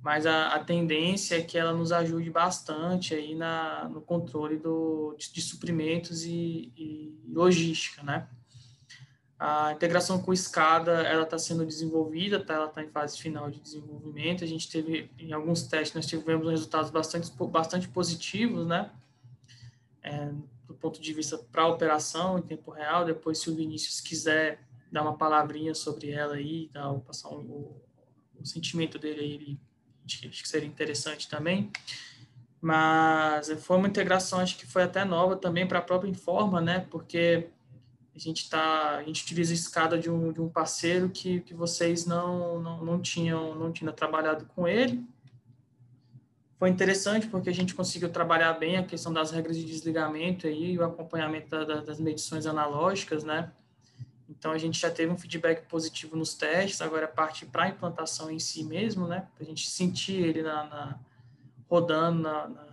Mas 0.06 0.24
a, 0.24 0.54
a, 0.54 0.62
tendência 0.62 1.36
é 1.36 1.42
que 1.42 1.58
ela 1.58 1.72
nos 1.72 1.90
ajude 1.90 2.30
bastante 2.30 3.12
aí 3.12 3.34
na, 3.34 3.88
no 3.88 4.00
controle 4.00 4.56
do, 4.56 5.16
de, 5.18 5.32
de 5.32 5.40
suprimentos 5.40 6.22
e, 6.22 6.72
e 6.76 7.20
logística, 7.26 8.04
né? 8.04 8.28
A 9.36 9.72
integração 9.72 10.22
com 10.22 10.32
escada 10.32 11.02
ela 11.02 11.24
está 11.24 11.36
sendo 11.40 11.66
desenvolvida, 11.66 12.38
tá? 12.38 12.54
ela 12.54 12.66
está 12.66 12.84
em 12.84 12.88
fase 12.88 13.18
final 13.18 13.50
de 13.50 13.58
desenvolvimento. 13.58 14.44
A 14.44 14.46
gente 14.46 14.70
teve, 14.70 15.10
em 15.18 15.32
alguns 15.32 15.64
testes, 15.64 15.96
nós 15.96 16.06
tivemos 16.06 16.48
resultados 16.48 16.88
bastante, 16.92 17.28
bastante 17.50 17.88
positivos, 17.88 18.64
né? 18.64 18.92
É, 20.04 20.30
do 20.68 20.74
ponto 20.74 21.00
de 21.00 21.12
vista 21.12 21.36
para 21.36 21.62
a 21.62 21.68
operação 21.68 22.38
em 22.38 22.42
tempo 22.42 22.70
real. 22.70 23.04
Depois, 23.04 23.38
se 23.38 23.50
o 23.50 23.56
Vinícius 23.56 24.00
quiser 24.00 24.60
dar 24.92 25.02
uma 25.02 25.18
palavrinha 25.18 25.74
sobre 25.74 26.12
ela 26.12 26.36
aí, 26.36 26.68
tá? 26.68 26.94
Passar 27.04 27.30
um, 27.30 27.40
o, 27.40 27.82
o, 28.40 28.46
sentimento 28.46 29.00
dele 29.00 29.20
aí, 29.20 29.32
ele, 29.32 29.60
acho 30.06 30.42
que 30.42 30.48
seria 30.48 30.68
interessante 30.68 31.28
também. 31.28 31.70
Mas 32.60 33.50
foi 33.62 33.76
uma 33.76 33.88
integração, 33.88 34.40
acho 34.40 34.56
que 34.56 34.66
foi 34.66 34.82
até 34.82 35.04
nova 35.04 35.36
também 35.36 35.66
para 35.66 35.78
a 35.78 35.82
própria 35.82 36.08
Informa, 36.08 36.60
né? 36.60 36.86
Porque 36.90 37.48
a 38.14 38.18
gente 38.18 38.48
tá, 38.48 38.96
a 38.96 39.02
gente 39.02 39.22
utiliza 39.22 39.52
a 39.52 39.54
escada 39.54 39.98
de 39.98 40.10
um, 40.10 40.32
de 40.32 40.40
um 40.40 40.48
parceiro 40.48 41.10
que, 41.10 41.40
que 41.40 41.52
vocês 41.52 42.06
não, 42.06 42.60
não, 42.60 42.84
não 42.84 43.00
tinham 43.00 43.54
não 43.54 43.70
tinham 43.70 43.92
trabalhado 43.92 44.46
com 44.46 44.66
ele. 44.66 45.04
Foi 46.58 46.70
interessante 46.70 47.26
porque 47.26 47.50
a 47.50 47.54
gente 47.54 47.74
conseguiu 47.74 48.08
trabalhar 48.08 48.54
bem 48.54 48.78
a 48.78 48.82
questão 48.82 49.12
das 49.12 49.30
regras 49.30 49.56
de 49.56 49.64
desligamento 49.64 50.46
aí, 50.46 50.78
o 50.78 50.84
acompanhamento 50.84 51.50
da, 51.50 51.64
da, 51.64 51.80
das 51.82 52.00
medições 52.00 52.46
analógicas, 52.46 53.22
né? 53.22 53.52
Então 54.28 54.50
a 54.52 54.58
gente 54.58 54.80
já 54.80 54.90
teve 54.90 55.12
um 55.12 55.16
feedback 55.16 55.66
positivo 55.66 56.16
nos 56.16 56.34
testes, 56.34 56.80
agora 56.80 57.06
parte 57.06 57.46
para 57.46 57.64
a 57.64 57.68
implantação 57.68 58.30
em 58.30 58.38
si 58.38 58.64
mesmo, 58.64 59.06
né? 59.06 59.28
Para 59.34 59.44
a 59.44 59.46
gente 59.46 59.68
sentir 59.70 60.14
ele 60.14 60.42
na, 60.42 60.64
na 60.64 60.98
rodando 61.68 62.22
na, 62.22 62.48
na, 62.48 62.66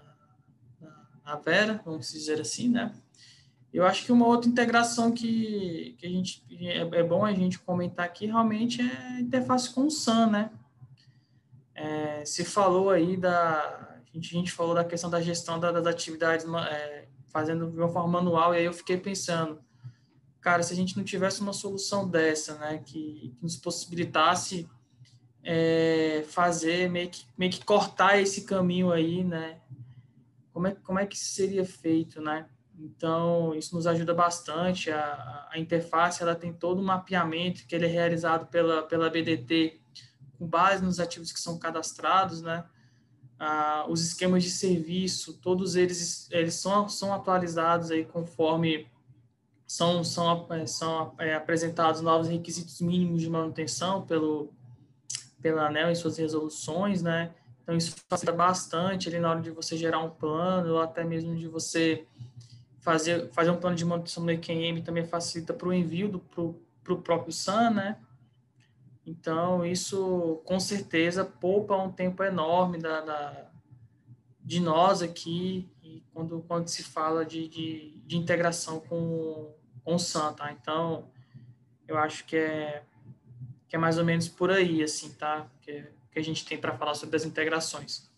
na 1.25 1.35
Vera, 1.35 1.81
vamos 1.85 2.11
dizer 2.11 2.41
assim, 2.41 2.69
né? 2.69 2.93
Eu 3.73 3.85
acho 3.85 4.05
que 4.05 4.11
uma 4.11 4.27
outra 4.27 4.49
integração 4.49 5.11
que, 5.11 5.95
que 5.97 6.05
a 6.05 6.09
gente 6.09 6.43
é, 6.61 6.79
é, 6.79 7.03
bom 7.03 7.25
a 7.25 7.33
gente 7.33 7.57
comentar 7.59 8.05
aqui 8.05 8.27
realmente 8.27 8.81
é 8.81 9.17
a 9.17 9.21
interface 9.21 9.73
com 9.73 9.87
o 9.87 9.91
SAM, 9.91 10.27
né? 10.27 10.51
É, 11.73 12.23
se 12.23 12.45
falou 12.45 12.91
aí 12.91 13.17
da 13.17 13.89
a 14.13 14.15
gente, 14.15 14.35
a 14.35 14.39
gente 14.39 14.51
falou 14.51 14.75
da 14.75 14.83
questão 14.83 15.09
da 15.09 15.19
gestão 15.19 15.59
da, 15.59 15.71
das 15.71 15.87
atividades 15.87 16.45
é, 16.69 17.07
fazendo 17.25 17.71
de 17.71 17.77
uma 17.77 17.89
forma 17.89 18.09
manual, 18.09 18.53
e 18.53 18.59
aí 18.59 18.65
eu 18.65 18.73
fiquei 18.73 18.95
pensando, 18.95 19.59
cara, 20.43 20.61
se 20.61 20.73
a 20.73 20.75
gente 20.75 20.97
não 20.97 21.05
tivesse 21.05 21.39
uma 21.39 21.53
solução 21.53 22.07
dessa, 22.07 22.55
né, 22.55 22.83
que, 22.85 23.33
que 23.33 23.37
nos 23.41 23.55
possibilitasse 23.55 24.69
é, 25.41 26.25
fazer, 26.27 26.89
meio 26.89 27.09
que, 27.09 27.25
meio 27.37 27.51
que 27.51 27.63
cortar 27.63 28.19
esse 28.19 28.43
caminho 28.43 28.91
aí, 28.91 29.23
né, 29.23 29.61
como 30.51 30.67
é, 30.67 30.75
como 30.75 30.99
é 30.99 31.05
que 31.05 31.15
isso 31.15 31.33
seria 31.33 31.65
feito, 31.65 32.21
né? 32.21 32.45
Então, 32.77 33.55
isso 33.55 33.75
nos 33.75 33.87
ajuda 33.87 34.13
bastante. 34.13 34.91
A, 34.91 35.47
a 35.51 35.57
interface 35.57 36.21
ela 36.21 36.35
tem 36.35 36.51
todo 36.51 36.81
um 36.81 36.85
mapeamento 36.85 37.65
que 37.65 37.73
ele 37.73 37.85
é 37.85 37.89
realizado 37.89 38.47
pela, 38.47 38.83
pela 38.83 39.09
BDT 39.09 39.81
com 40.37 40.45
base 40.45 40.83
nos 40.83 40.99
ativos 40.99 41.31
que 41.31 41.39
são 41.39 41.57
cadastrados, 41.57 42.41
né? 42.41 42.65
Ah, 43.39 43.85
os 43.89 44.03
esquemas 44.03 44.43
de 44.43 44.51
serviço, 44.51 45.39
todos 45.39 45.75
eles, 45.75 46.29
eles 46.31 46.55
são, 46.55 46.87
são 46.87 47.13
atualizados 47.13 47.89
aí 47.89 48.05
conforme 48.05 48.87
são, 49.65 50.03
são, 50.03 50.47
é, 50.51 50.65
são 50.65 51.13
é, 51.17 51.35
apresentados 51.35 52.01
novos 52.01 52.27
requisitos 52.27 52.81
mínimos 52.81 53.21
de 53.21 53.29
manutenção 53.29 54.01
pelo, 54.05 54.53
pela 55.41 55.67
ANEL 55.67 55.91
em 55.91 55.95
suas 55.95 56.17
resoluções, 56.17 57.01
né? 57.01 57.33
Então, 57.61 57.75
isso 57.75 57.95
facilita 58.09 58.35
bastante 58.35 59.07
ali 59.07 59.19
na 59.19 59.31
hora 59.31 59.41
de 59.41 59.49
você 59.49 59.77
gerar 59.77 59.99
um 59.99 60.09
plano, 60.09 60.73
ou 60.73 60.81
até 60.81 61.03
mesmo 61.03 61.35
de 61.35 61.47
você 61.47 62.05
fazer, 62.79 63.29
fazer 63.31 63.51
um 63.51 63.57
plano 63.57 63.75
de 63.75 63.85
manutenção 63.85 64.25
do 64.25 64.31
EQM 64.31 64.81
também 64.83 65.05
facilita 65.05 65.53
para 65.53 65.69
o 65.69 65.73
envio 65.73 66.19
para 66.83 66.93
o 66.93 67.01
próprio 67.01 67.31
SAN, 67.31 67.69
né? 67.71 67.97
Então, 69.05 69.65
isso 69.65 70.41
com 70.45 70.59
certeza 70.59 71.25
poupa 71.25 71.75
um 71.75 71.91
tempo 71.91 72.23
enorme 72.23 72.77
da, 72.77 73.01
da 73.01 73.49
de 74.41 74.59
nós 74.59 75.01
aqui, 75.01 75.69
quando, 76.13 76.41
quando 76.47 76.67
se 76.67 76.83
fala 76.83 77.25
de, 77.25 77.47
de, 77.47 78.01
de 78.05 78.17
integração 78.17 78.79
com, 78.79 79.53
com 79.83 79.95
o 79.95 79.99
SAN, 79.99 80.33
tá? 80.33 80.51
Então, 80.51 81.09
eu 81.87 81.97
acho 81.97 82.25
que 82.25 82.35
é, 82.35 82.83
que 83.67 83.75
é 83.75 83.79
mais 83.79 83.97
ou 83.97 84.05
menos 84.05 84.27
por 84.27 84.51
aí, 84.51 84.81
assim, 84.81 85.11
tá? 85.13 85.47
Que, 85.61 85.85
que 86.11 86.19
a 86.19 86.23
gente 86.23 86.45
tem 86.45 86.57
para 86.57 86.77
falar 86.77 86.95
sobre 86.95 87.15
as 87.15 87.25
integrações. 87.25 88.11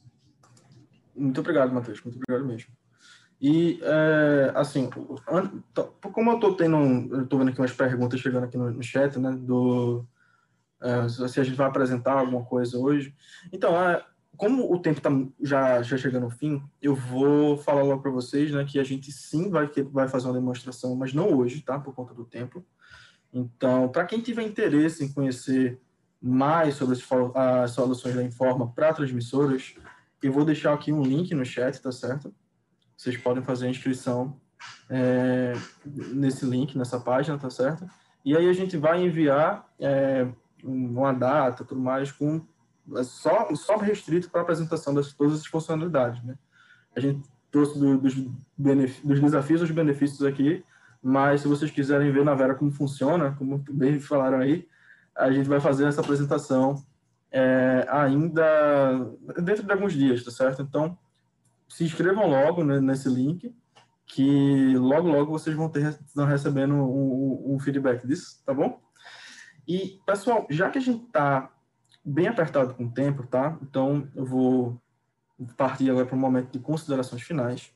Muito 1.15 1.39
obrigado, 1.39 1.73
Matheus. 1.73 2.01
Muito 2.03 2.17
obrigado 2.17 2.47
mesmo. 2.47 2.71
E, 3.41 3.79
é, 3.81 4.51
assim, 4.55 4.89
como 4.89 6.31
eu 6.31 6.35
estou 6.35 6.55
tendo, 6.55 6.77
eu 7.15 7.23
estou 7.23 7.39
vendo 7.39 7.49
aqui 7.49 7.59
umas 7.59 7.73
perguntas 7.73 8.19
chegando 8.19 8.45
aqui 8.45 8.57
no, 8.57 8.71
no 8.71 8.83
chat, 8.83 9.19
né, 9.19 9.31
do, 9.31 10.05
é, 10.81 11.07
se 11.09 11.39
a 11.39 11.43
gente 11.43 11.55
vai 11.55 11.67
apresentar 11.67 12.13
alguma 12.13 12.43
coisa 12.45 12.77
hoje. 12.77 13.15
Então, 13.51 13.75
é, 13.81 14.05
como 14.37 14.73
o 14.73 14.79
tempo 14.79 14.97
está 14.97 15.09
já, 15.41 15.81
já 15.81 15.97
chegando 15.97 16.25
ao 16.25 16.29
fim, 16.29 16.61
eu 16.81 16.95
vou 16.95 17.57
falar 17.57 17.83
logo 17.83 18.01
para 18.01 18.11
vocês, 18.11 18.51
né, 18.51 18.63
que 18.65 18.79
a 18.79 18.83
gente 18.83 19.11
sim 19.11 19.49
vai, 19.49 19.69
vai 19.91 20.07
fazer 20.07 20.27
uma 20.27 20.33
demonstração, 20.33 20.95
mas 20.95 21.13
não 21.13 21.33
hoje, 21.33 21.61
tá, 21.61 21.79
por 21.79 21.93
conta 21.93 22.13
do 22.13 22.25
tempo. 22.25 22.65
Então, 23.33 23.89
para 23.89 24.05
quem 24.05 24.21
tiver 24.21 24.43
interesse 24.43 25.03
em 25.03 25.11
conhecer 25.11 25.79
mais 26.21 26.75
sobre 26.75 26.97
as 27.35 27.71
soluções 27.71 28.15
da 28.15 28.23
Informa 28.23 28.71
para 28.71 28.93
transmissoras, 28.93 29.75
eu 30.23 30.31
vou 30.31 30.45
deixar 30.45 30.73
aqui 30.73 30.91
um 30.91 31.03
link 31.03 31.33
no 31.33 31.45
chat, 31.45 31.79
tá 31.81 31.91
certo? 31.91 32.33
vocês 32.97 33.17
podem 33.17 33.43
fazer 33.43 33.67
a 33.67 33.69
inscrição 33.69 34.39
é, 34.89 35.53
nesse 35.85 36.45
link, 36.45 36.77
nessa 36.77 36.99
página, 36.99 37.37
tá 37.37 37.49
certo? 37.49 37.85
E 38.23 38.35
aí 38.35 38.49
a 38.49 38.53
gente 38.53 38.77
vai 38.77 39.03
enviar 39.03 39.69
é, 39.79 40.27
uma 40.63 41.13
data, 41.13 41.63
tudo 41.63 41.81
mais, 41.81 42.11
com 42.11 42.41
só, 43.03 43.53
só 43.55 43.77
restrito 43.77 44.29
para 44.29 44.41
a 44.41 44.43
apresentação 44.43 44.93
de 44.93 45.13
todas 45.15 45.39
as 45.39 45.45
funcionalidades, 45.45 46.23
né? 46.23 46.35
A 46.95 46.99
gente 46.99 47.27
trouxe 47.51 47.79
do, 47.79 47.97
dos, 47.97 48.15
dos 48.57 49.19
desafios 49.19 49.61
aos 49.61 49.71
benefícios 49.71 50.23
aqui, 50.23 50.63
mas 51.01 51.41
se 51.41 51.47
vocês 51.47 51.71
quiserem 51.71 52.11
ver 52.11 52.25
na 52.25 52.33
Vera 52.33 52.55
como 52.55 52.71
funciona, 52.71 53.31
como 53.37 53.63
bem 53.69 53.99
falaram 53.99 54.39
aí, 54.39 54.67
a 55.15 55.31
gente 55.31 55.47
vai 55.47 55.59
fazer 55.59 55.85
essa 55.85 56.01
apresentação 56.01 56.83
é, 57.31 57.85
ainda 57.89 59.11
dentro 59.41 59.63
de 59.63 59.71
alguns 59.71 59.93
dias, 59.93 60.23
tá 60.23 60.31
certo? 60.31 60.61
Então, 60.61 60.97
se 61.67 61.83
inscrevam 61.83 62.27
logo 62.27 62.63
né, 62.63 62.79
nesse 62.79 63.09
link, 63.09 63.53
que 64.05 64.75
logo, 64.77 65.09
logo 65.09 65.31
vocês 65.31 65.55
vão 65.55 65.69
ter 65.69 65.89
estão 65.89 66.25
recebendo 66.25 66.75
um, 66.75 67.55
um, 67.55 67.59
feedback 67.59 68.05
disso, 68.05 68.41
tá 68.45 68.53
bom? 68.53 68.79
E, 69.67 69.99
pessoal, 70.05 70.45
já 70.49 70.69
que 70.69 70.77
a 70.77 70.81
gente 70.81 71.05
está 71.05 71.51
bem 72.05 72.27
apertado 72.27 72.75
com 72.75 72.85
o 72.85 72.91
tempo, 72.91 73.25
tá? 73.25 73.57
Então, 73.61 74.07
eu 74.15 74.25
vou 74.25 74.79
partir 75.57 75.89
agora 75.89 76.05
para 76.05 76.15
um 76.15 76.19
momento 76.19 76.51
de 76.51 76.59
considerações 76.59 77.23
finais, 77.23 77.71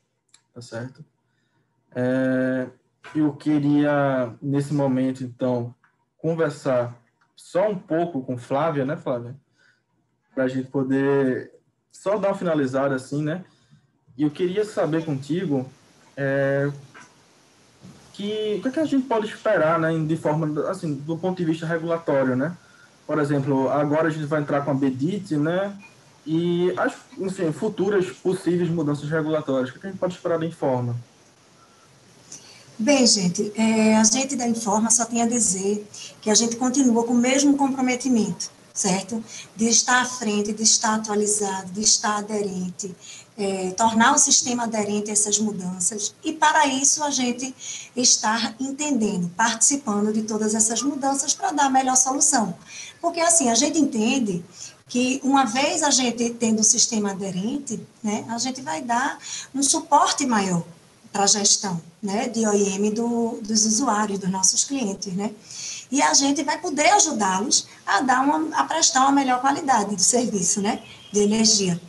tá 0.54 0.62
certo? 0.62 1.04
É, 1.96 2.68
eu 3.16 3.34
queria, 3.34 4.34
nesse 4.42 4.74
momento, 4.74 5.24
então, 5.24 5.74
conversar 6.18 6.96
só 7.36 7.68
um 7.70 7.78
pouco 7.78 8.22
com 8.22 8.38
Flávia, 8.38 8.86
né, 8.86 8.96
Flávia? 8.96 9.36
Para 10.36 10.44
a 10.44 10.48
gente 10.48 10.70
poder 10.70 11.52
só 11.92 12.18
dar 12.18 12.30
uma 12.30 12.38
finalizada 12.38 12.96
assim, 12.96 13.24
né? 13.24 13.44
E 14.16 14.24
eu 14.24 14.30
queria 14.30 14.64
saber 14.64 15.04
contigo 15.04 15.68
é, 16.16 16.70
que 18.14 18.58
o 18.58 18.62
que, 18.62 18.68
é 18.68 18.72
que, 18.72 18.80
a 18.80 18.86
gente 18.86 19.08
pode 19.08 19.28
esperar, 19.28 19.80
né, 19.80 19.98
de 19.98 20.18
forma, 20.18 20.70
assim, 20.70 20.94
do 20.94 21.18
ponto 21.18 21.38
de 21.38 21.46
vista 21.46 21.66
regulatório, 21.66 22.36
né? 22.36 22.56
Por 23.10 23.18
exemplo, 23.18 23.72
agora 23.72 24.08
a 24.08 24.12
gente 24.12 24.28
vai 24.28 24.40
entrar 24.40 24.64
com 24.64 24.70
a 24.70 24.74
BEDIT, 24.76 25.36
né? 25.36 25.76
E 26.28 26.72
as 26.78 26.94
enfim, 27.18 27.52
futuras 27.52 28.06
possíveis 28.12 28.70
mudanças 28.70 29.10
regulatórias. 29.10 29.72
O 29.72 29.80
que 29.80 29.88
a 29.88 29.90
gente 29.90 30.00
pode 30.00 30.14
esperar 30.14 30.38
da 30.38 30.46
Informa? 30.46 30.96
Bem, 32.78 33.08
gente, 33.08 33.52
é, 33.56 33.98
a 33.98 34.04
gente 34.04 34.36
da 34.36 34.48
Informa 34.48 34.92
só 34.92 35.06
tem 35.06 35.24
a 35.24 35.28
dizer 35.28 35.90
que 36.22 36.30
a 36.30 36.36
gente 36.36 36.56
continua 36.58 37.04
com 37.04 37.14
o 37.14 37.18
mesmo 37.18 37.58
comprometimento, 37.58 38.52
certo? 38.76 39.24
De 39.56 39.68
estar 39.68 40.04
à 40.04 40.06
frente, 40.06 40.54
de 40.54 40.62
estar 40.62 40.94
atualizado, 40.94 41.72
de 41.72 41.82
estar 41.82 42.18
aderente, 42.18 42.96
é, 43.36 43.72
tornar 43.72 44.14
o 44.14 44.20
sistema 44.20 44.66
aderente 44.66 45.10
a 45.10 45.14
essas 45.14 45.40
mudanças, 45.40 46.14
e 46.24 46.34
para 46.34 46.68
isso 46.68 47.04
a 47.04 47.10
gente 47.10 47.56
estar 47.96 48.54
entendendo, 48.60 49.32
participando 49.36 50.12
de 50.12 50.24
todas 50.24 50.54
essas 50.54 50.84
mudanças 50.84 51.34
para 51.34 51.52
dar 51.52 51.66
a 51.66 51.70
melhor 51.70 51.96
solução. 51.96 52.54
Porque 53.02 53.20
assim, 53.20 53.50
a 53.50 53.56
gente 53.56 53.80
entende 53.80 54.44
que 54.88 55.22
uma 55.24 55.46
vez 55.46 55.84
a 55.84 55.92
gente 55.92 56.32
tendo 56.32 56.60
o 56.60 56.64
sistema 56.64 57.12
aderente, 57.12 57.80
né, 58.04 58.26
a 58.28 58.38
gente 58.38 58.62
vai 58.62 58.82
dar 58.82 59.20
um 59.54 59.62
suporte 59.62 60.26
maior 60.26 60.64
para 61.12 61.24
a 61.24 61.28
gestão 61.28 61.80
né, 62.02 62.28
de 62.28 62.46
OIM 62.46 62.92
do, 62.92 63.40
dos 63.42 63.66
usuários, 63.66 64.20
dos 64.20 64.30
nossos 64.30 64.64
clientes, 64.64 65.14
né? 65.14 65.32
E 65.92 66.02
a 66.02 66.14
gente 66.14 66.44
vai 66.44 66.60
poder 66.60 66.88
ajudá-los 66.92 67.68
a 67.86 68.02
dar 68.02 68.22
uma, 68.22 68.56
a 68.56 68.64
prestar 68.64 69.02
uma 69.02 69.12
melhor 69.12 69.42
qualidade 69.42 69.96
de 69.96 70.04
serviço, 70.04 70.62
né, 70.62 70.84
de 71.12 71.20
energia. 71.20 71.82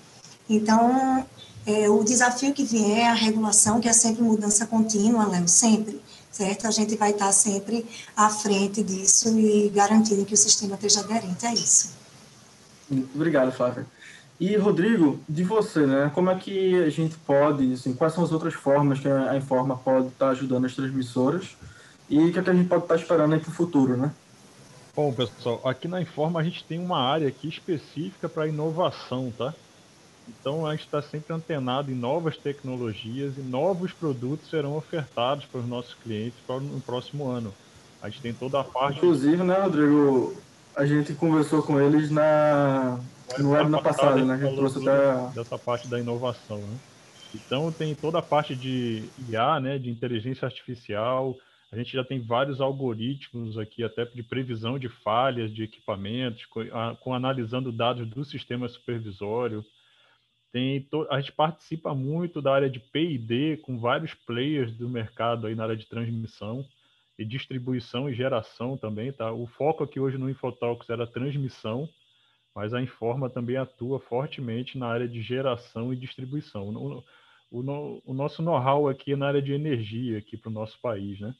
Então, 0.48 1.26
é, 1.66 1.88
o 1.88 2.02
desafio 2.02 2.54
que 2.54 2.64
vier 2.64 3.08
a 3.08 3.14
regulação, 3.14 3.78
que 3.78 3.88
é 3.88 3.92
sempre 3.92 4.22
mudança 4.22 4.66
contínua, 4.66 5.26
Léo, 5.26 5.46
sempre, 5.46 6.00
certo? 6.31 6.66
A 6.66 6.70
gente 6.70 6.97
vai 6.97 7.11
estar 7.11 7.33
sempre 7.33 7.85
à 8.16 8.28
frente 8.31 8.83
disso 8.83 9.39
e 9.39 9.68
garantindo 9.70 10.24
que 10.24 10.35
o 10.35 10.37
sistema 10.37 10.74
esteja 10.74 11.01
aderente 11.01 11.47
a 11.47 11.53
isso. 11.53 11.95
Obrigado, 13.14 13.53
Flávia. 13.53 13.87
E, 14.39 14.57
Rodrigo, 14.57 15.20
de 15.28 15.45
você, 15.45 15.87
né? 15.87 16.11
Como 16.14 16.31
é 16.31 16.35
que 16.35 16.83
a 16.83 16.89
gente 16.89 17.14
pode, 17.18 17.74
assim, 17.74 17.93
quais 17.93 18.14
são 18.14 18.24
as 18.24 18.33
outras 18.33 18.55
formas 18.55 18.99
que 18.99 19.07
a 19.07 19.37
Informa 19.37 19.76
pode 19.76 20.09
estar 20.09 20.31
ajudando 20.31 20.64
as 20.64 20.74
transmissoras 20.74 21.57
e 22.09 22.18
o 22.18 22.33
que, 22.33 22.39
é 22.39 22.43
que 22.43 22.51
a 22.51 22.55
gente 22.55 22.66
pode 22.66 22.85
estar 22.85 22.97
esperando 22.97 23.35
aí 23.35 23.41
para 23.41 23.51
o 23.51 23.55
futuro, 23.55 23.97
né? 23.97 24.11
Bom, 24.97 25.12
pessoal, 25.12 25.61
aqui 25.64 25.87
na 25.87 26.01
Informa 26.01 26.41
a 26.41 26.43
gente 26.43 26.64
tem 26.64 26.78
uma 26.78 26.99
área 26.99 27.28
aqui 27.28 27.49
específica 27.49 28.28
para 28.28 28.49
inovação, 28.49 29.33
tá? 29.37 29.55
Então 30.39 30.66
a 30.66 30.72
gente 30.72 30.85
está 30.85 31.03
sempre 31.03 31.35
antenado 31.35 31.91
em 31.91 31.95
novas 31.95 32.37
tecnologias 32.37 33.37
e 33.37 33.41
novos 33.41 33.93
produtos 33.93 34.49
serão 34.49 34.76
ofertados 34.76 35.45
para 35.47 35.61
os 35.61 35.66
nossos 35.66 35.95
clientes 35.95 36.39
para 36.47 36.61
no 36.61 36.81
próximo 36.81 37.28
ano. 37.28 37.53
A 38.03 38.09
gente 38.09 38.22
tem 38.22 38.33
toda 38.33 38.61
a 38.61 38.64
parte. 38.64 38.99
Inclusive, 38.99 39.43
né, 39.43 39.61
Rodrigo? 39.61 40.35
A 40.74 40.87
gente 40.87 41.12
conversou 41.14 41.62
com 41.62 41.81
eles 41.81 42.11
na 42.11 42.99
no 43.39 43.55
ano 43.55 43.83
passado, 43.83 44.24
né? 44.24 44.35
A 44.35 44.37
gente 44.39 44.57
trouxe 44.57 44.89
até 44.89 45.35
dessa 45.35 45.59
parte 45.59 45.89
da 45.89 45.99
inovação, 45.99 46.59
né? 46.59 46.78
Então 47.35 47.70
tem 47.70 47.95
toda 47.95 48.18
a 48.18 48.22
parte 48.22 48.55
de 48.57 49.05
IA, 49.28 49.61
né, 49.61 49.78
de 49.78 49.91
inteligência 49.91 50.47
artificial. 50.47 51.37
A 51.70 51.76
gente 51.76 51.93
já 51.93 52.03
tem 52.03 52.20
vários 52.20 52.61
algoritmos 52.61 53.57
aqui, 53.57 53.85
até 53.85 54.05
de 54.05 54.22
previsão 54.22 54.78
de 54.78 54.89
falhas 54.89 55.53
de 55.53 55.62
equipamentos, 55.62 56.45
com, 56.47 56.61
a, 56.61 56.97
com 56.97 57.14
analisando 57.14 57.70
dados 57.70 58.09
do 58.09 58.24
sistema 58.24 58.68
supervisório. 58.68 59.64
Tem 60.53 60.82
to... 60.82 61.07
A 61.11 61.20
gente 61.20 61.32
participa 61.32 61.94
muito 61.94 62.42
da 62.42 62.53
área 62.53 62.68
de 62.68 62.80
P&D 62.80 63.59
com 63.59 63.78
vários 63.78 64.14
players 64.14 64.72
do 64.76 64.88
mercado 64.88 65.46
aí 65.46 65.55
na 65.55 65.64
área 65.64 65.76
de 65.76 65.86
transmissão 65.86 66.66
e 67.18 67.24
distribuição 67.24 68.09
e 68.09 68.14
geração 68.14 68.76
também, 68.76 69.12
tá? 69.12 69.30
O 69.30 69.46
foco 69.46 69.84
aqui 69.84 70.01
hoje 70.01 70.18
no 70.18 70.30
Infotalks 70.30 70.88
era 70.88 71.07
transmissão, 71.07 71.88
mas 72.55 72.72
a 72.74 72.82
Informa 72.82 73.28
também 73.28 73.57
atua 73.57 74.01
fortemente 74.01 74.78
na 74.78 74.88
área 74.88 75.07
de 75.07 75.20
geração 75.20 75.92
e 75.92 75.96
distribuição. 75.96 76.68
o, 77.51 77.62
no, 77.62 78.03
o 78.05 78.14
nosso 78.14 78.42
know-how 78.42 78.88
aqui 78.88 79.14
na 79.14 79.28
área 79.28 79.42
de 79.42 79.53
energia 79.53 80.18
aqui 80.18 80.36
para 80.36 80.48
o 80.48 80.53
nosso 80.53 80.80
país, 80.80 81.20
né? 81.20 81.34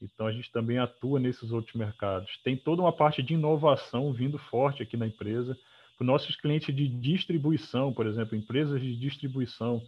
Então 0.00 0.26
a 0.26 0.32
gente 0.32 0.50
também 0.52 0.78
atua 0.78 1.18
nesses 1.18 1.50
outros 1.50 1.74
mercados. 1.74 2.38
Tem 2.44 2.56
toda 2.56 2.82
uma 2.82 2.92
parte 2.92 3.22
de 3.22 3.34
inovação 3.34 4.12
vindo 4.12 4.38
forte 4.38 4.82
aqui 4.82 4.96
na 4.96 5.06
empresa. 5.06 5.58
Os 5.98 6.06
nossos 6.06 6.36
clientes 6.36 6.74
de 6.74 6.88
distribuição, 6.88 7.92
por 7.92 8.06
exemplo, 8.06 8.36
empresas 8.36 8.80
de 8.80 8.94
distribuição, 8.96 9.82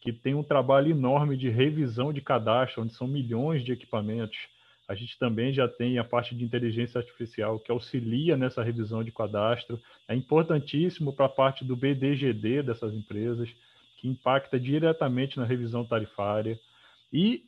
que 0.00 0.12
tem 0.12 0.34
um 0.34 0.42
trabalho 0.42 0.90
enorme 0.90 1.36
de 1.36 1.48
revisão 1.48 2.12
de 2.12 2.20
cadastro, 2.20 2.82
onde 2.82 2.92
são 2.92 3.06
milhões 3.06 3.64
de 3.64 3.72
equipamentos. 3.72 4.36
A 4.86 4.94
gente 4.94 5.18
também 5.18 5.54
já 5.54 5.66
tem 5.66 5.98
a 5.98 6.04
parte 6.04 6.34
de 6.34 6.44
inteligência 6.44 6.98
artificial 6.98 7.58
que 7.58 7.72
auxilia 7.72 8.36
nessa 8.36 8.62
revisão 8.62 9.02
de 9.02 9.10
cadastro. 9.10 9.80
É 10.06 10.14
importantíssimo 10.14 11.14
para 11.14 11.24
a 11.24 11.30
parte 11.30 11.64
do 11.64 11.74
BDGD 11.74 12.62
dessas 12.62 12.92
empresas, 12.92 13.48
que 13.96 14.06
impacta 14.06 14.60
diretamente 14.60 15.38
na 15.38 15.46
revisão 15.46 15.86
tarifária. 15.86 16.60
E 17.10 17.42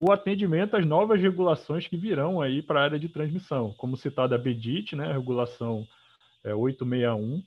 o 0.00 0.10
atendimento 0.10 0.76
às 0.76 0.86
novas 0.86 1.20
regulações 1.20 1.86
que 1.86 1.98
virão 1.98 2.40
aí 2.40 2.62
para 2.62 2.80
a 2.80 2.84
área 2.84 2.98
de 2.98 3.10
transmissão, 3.10 3.74
como 3.76 3.98
citada 3.98 4.36
a 4.36 4.38
BEDIT, 4.38 4.96
né, 4.96 5.10
a 5.10 5.12
regulação 5.12 5.86
é, 6.42 6.54
861, 6.54 7.42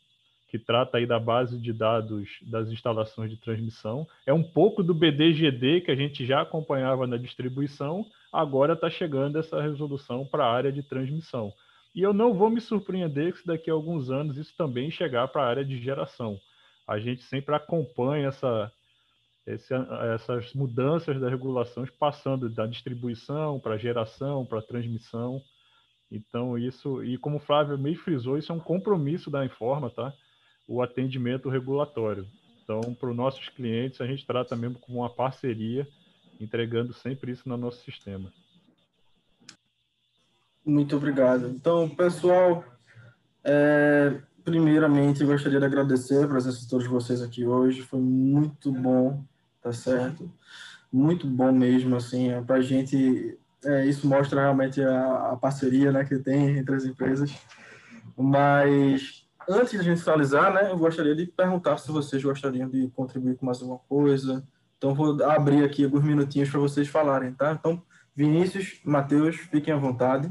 que 0.51 0.59
trata 0.59 0.97
aí 0.97 1.07
da 1.07 1.17
base 1.17 1.57
de 1.57 1.71
dados 1.71 2.27
das 2.41 2.67
instalações 2.67 3.31
de 3.31 3.37
transmissão. 3.37 4.05
É 4.25 4.33
um 4.33 4.43
pouco 4.43 4.83
do 4.83 4.93
BDGD 4.93 5.79
que 5.79 5.91
a 5.91 5.95
gente 5.95 6.25
já 6.25 6.41
acompanhava 6.41 7.07
na 7.07 7.15
distribuição, 7.15 8.05
agora 8.33 8.73
está 8.73 8.89
chegando 8.89 9.39
essa 9.39 9.61
resolução 9.61 10.25
para 10.25 10.43
a 10.43 10.51
área 10.51 10.69
de 10.69 10.83
transmissão. 10.83 11.53
E 11.95 12.01
eu 12.01 12.11
não 12.11 12.33
vou 12.33 12.49
me 12.49 12.59
surpreender 12.59 13.33
se 13.33 13.47
daqui 13.47 13.71
a 13.71 13.73
alguns 13.73 14.11
anos 14.11 14.37
isso 14.37 14.53
também 14.57 14.91
chegar 14.91 15.29
para 15.29 15.41
a 15.41 15.47
área 15.47 15.63
de 15.63 15.81
geração. 15.81 16.37
A 16.85 16.99
gente 16.99 17.23
sempre 17.23 17.55
acompanha 17.55 18.27
essa, 18.27 18.69
esse, 19.47 19.73
essas 20.13 20.53
mudanças 20.53 21.17
das 21.17 21.31
regulações 21.31 21.89
passando 21.91 22.49
da 22.49 22.67
distribuição 22.67 23.57
para 23.57 23.77
geração, 23.77 24.45
para 24.45 24.61
transmissão. 24.61 25.41
Então, 26.11 26.57
isso, 26.57 27.01
e 27.05 27.17
como 27.17 27.37
o 27.37 27.39
Flávio 27.39 27.77
meio 27.77 27.97
frisou, 27.97 28.37
isso 28.37 28.51
é 28.51 28.55
um 28.55 28.59
compromisso 28.59 29.31
da 29.31 29.45
Informa, 29.45 29.89
tá? 29.89 30.13
O 30.71 30.81
atendimento 30.81 31.49
regulatório. 31.49 32.27
Então, 32.63 32.93
para 32.93 33.09
os 33.09 33.15
nossos 33.15 33.49
clientes, 33.49 33.99
a 33.99 34.05
gente 34.05 34.25
trata 34.25 34.55
mesmo 34.55 34.79
como 34.79 34.99
uma 34.99 35.09
parceria, 35.09 35.87
entregando 36.39 36.93
sempre 36.93 37.31
isso 37.31 37.47
no 37.49 37.57
nosso 37.57 37.83
sistema. 37.83 38.31
Muito 40.65 40.95
obrigado. 40.95 41.47
Então, 41.49 41.89
pessoal, 41.89 42.63
é, 43.43 44.21
primeiramente, 44.43 45.25
gostaria 45.25 45.59
de 45.59 45.65
agradecer 45.65 46.23
a 46.23 46.27
presença 46.27 46.59
de 46.59 46.69
todos 46.69 46.87
vocês 46.87 47.21
aqui 47.21 47.45
hoje. 47.45 47.81
Foi 47.81 47.99
muito 47.99 48.71
bom 48.71 49.23
tá 49.61 49.71
certo? 49.71 50.31
Muito 50.91 51.27
bom 51.27 51.51
mesmo, 51.51 51.95
assim, 51.95 52.31
é, 52.31 52.41
para 52.41 52.57
a 52.57 52.61
gente, 52.61 53.37
é, 53.63 53.85
isso 53.85 54.07
mostra 54.07 54.41
realmente 54.41 54.81
a, 54.81 55.31
a, 55.31 55.37
parceria, 55.37 55.91
né, 55.91 56.03
que 56.03 56.17
tem 56.17 56.57
entre 56.57 56.75
as 56.75 56.83
empresas. 56.83 57.33
Mas, 58.17 59.25
antes 59.51 59.71
de 59.71 59.79
a 59.79 59.83
gente 59.83 60.01
finalizar, 60.01 60.53
né, 60.53 60.71
eu 60.71 60.77
gostaria 60.77 61.15
de 61.15 61.25
perguntar 61.25 61.77
se 61.77 61.91
vocês 61.91 62.23
gostariam 62.23 62.69
de 62.69 62.87
contribuir 62.89 63.35
com 63.35 63.45
mais 63.45 63.61
alguma 63.61 63.79
coisa. 63.79 64.43
Então, 64.77 64.95
vou 64.95 65.23
abrir 65.23 65.63
aqui 65.63 65.83
alguns 65.83 66.03
minutinhos 66.03 66.49
para 66.49 66.59
vocês 66.59 66.87
falarem, 66.87 67.33
tá? 67.33 67.51
Então, 67.51 67.81
Vinícius, 68.15 68.79
Matheus, 68.83 69.35
fiquem 69.35 69.73
à 69.73 69.77
vontade. 69.77 70.29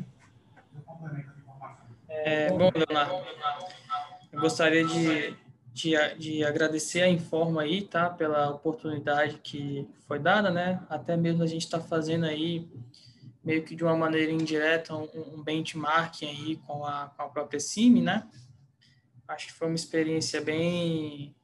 É, 2.08 2.50
bom, 2.50 2.70
Leonardo, 2.74 3.24
eu 4.32 4.40
gostaria 4.40 4.84
de 4.84 5.36
de, 5.72 5.92
de 6.18 6.44
agradecer 6.44 7.02
a 7.02 7.08
Informa 7.08 7.62
aí, 7.62 7.82
tá? 7.82 8.10
Pela 8.10 8.50
oportunidade 8.50 9.38
que 9.42 9.88
foi 10.06 10.18
dada, 10.18 10.50
né? 10.50 10.80
Até 10.88 11.16
mesmo 11.16 11.42
a 11.42 11.46
gente 11.46 11.62
está 11.62 11.80
fazendo 11.80 12.26
aí, 12.26 12.68
meio 13.42 13.64
que 13.64 13.74
de 13.74 13.84
uma 13.84 13.96
maneira 13.96 14.32
indireta, 14.32 14.94
um, 14.94 15.08
um 15.14 15.42
benchmarking 15.42 16.26
aí 16.26 16.56
com 16.66 16.84
a, 16.84 17.12
com 17.16 17.22
a 17.22 17.28
própria 17.28 17.60
CIMI, 17.60 18.02
né? 18.02 18.26
Acho 19.30 19.46
que 19.46 19.52
foi 19.52 19.68
uma 19.68 19.76
experiência 19.76 20.40
bem, 20.40 21.34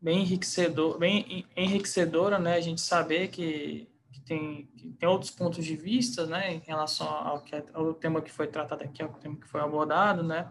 bem, 0.00 0.22
enriquecedor, 0.22 0.98
bem 0.98 1.46
enriquecedora, 1.56 2.38
né? 2.38 2.54
A 2.54 2.60
gente 2.60 2.80
saber 2.80 3.28
que, 3.28 3.88
que, 4.10 4.20
tem, 4.20 4.66
que 4.76 4.90
tem 4.92 5.08
outros 5.08 5.30
pontos 5.30 5.64
de 5.64 5.76
vista, 5.76 6.26
né? 6.26 6.54
Em 6.54 6.58
relação 6.60 7.06
ao, 7.06 7.42
que, 7.42 7.54
ao 7.72 7.94
tema 7.94 8.22
que 8.22 8.30
foi 8.30 8.46
tratado 8.46 8.82
aqui, 8.82 9.02
ao 9.02 9.10
tema 9.10 9.36
que 9.36 9.46
foi 9.46 9.60
abordado, 9.60 10.22
né? 10.22 10.50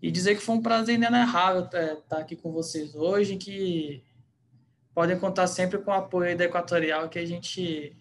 e 0.00 0.10
dizer 0.10 0.36
que 0.36 0.42
foi 0.42 0.54
um 0.54 0.62
prazer 0.62 0.94
inenarrável 0.94 1.64
estar 1.64 2.18
aqui 2.18 2.36
com 2.36 2.52
vocês 2.52 2.94
hoje, 2.94 3.36
que 3.36 4.02
podem 4.94 5.18
contar 5.18 5.46
sempre 5.46 5.78
com 5.78 5.90
o 5.90 5.94
apoio 5.94 6.36
da 6.36 6.44
Equatorial, 6.44 7.08
que 7.08 7.18
a 7.18 7.26
gente 7.26 7.96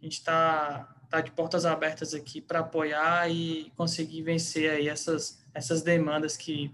a 0.00 0.04
gente 0.04 0.14
está 0.14 0.96
tá 1.08 1.20
de 1.20 1.30
portas 1.30 1.64
abertas 1.64 2.14
aqui 2.14 2.40
para 2.40 2.60
apoiar 2.60 3.30
e 3.30 3.70
conseguir 3.76 4.22
vencer 4.22 4.70
aí 4.70 4.88
essas 4.88 5.44
essas 5.54 5.82
demandas 5.82 6.36
que 6.36 6.72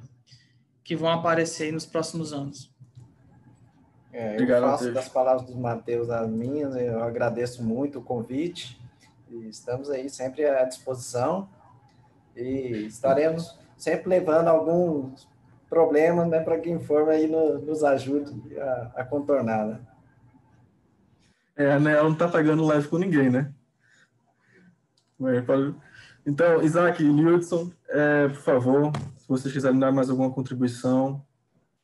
que 0.89 0.97
vão 0.97 1.11
aparecer 1.11 1.71
nos 1.71 1.85
próximos 1.85 2.33
anos. 2.33 2.75
É, 4.11 4.31
eu 4.31 4.33
Obrigado, 4.37 4.63
faço 4.63 4.91
das 4.91 5.07
palavras 5.07 5.45
dos 5.45 5.55
Mateus 5.55 6.09
as 6.09 6.27
minhas, 6.27 6.75
eu 6.77 7.05
agradeço 7.05 7.63
muito 7.63 7.99
o 7.99 8.03
convite 8.03 8.81
e 9.29 9.51
estamos 9.51 9.91
aí 9.91 10.09
sempre 10.09 10.47
à 10.47 10.65
disposição 10.65 11.47
e 12.35 12.87
estaremos 12.87 13.59
sempre 13.77 14.09
levando 14.09 14.49
alguns 14.49 15.29
problemas 15.69 16.27
né, 16.27 16.41
para 16.41 16.59
quem 16.59 16.81
for 16.81 17.07
aí 17.11 17.29
no, 17.29 17.59
nos 17.59 17.85
ajude 17.85 18.59
a, 18.59 18.93
a 18.97 19.05
contornar. 19.05 19.67
Né? 19.67 19.81
É, 21.55 21.79
né, 21.79 21.93
ela 21.93 22.05
não 22.05 22.15
está 22.15 22.29
pegando 22.29 22.67
leve 22.67 22.89
com 22.89 22.97
ninguém, 22.97 23.29
né? 23.29 23.53
Então, 26.25 26.63
Isaac 26.63 27.03
e 27.03 27.13
Nilson, 27.13 27.71
é, 27.91 28.29
por 28.29 28.41
favor, 28.41 28.93
se 29.37 29.43
vocês 29.43 29.53
quiserem 29.53 29.79
dar 29.79 29.93
mais 29.93 30.09
alguma 30.09 30.31
contribuição, 30.31 31.23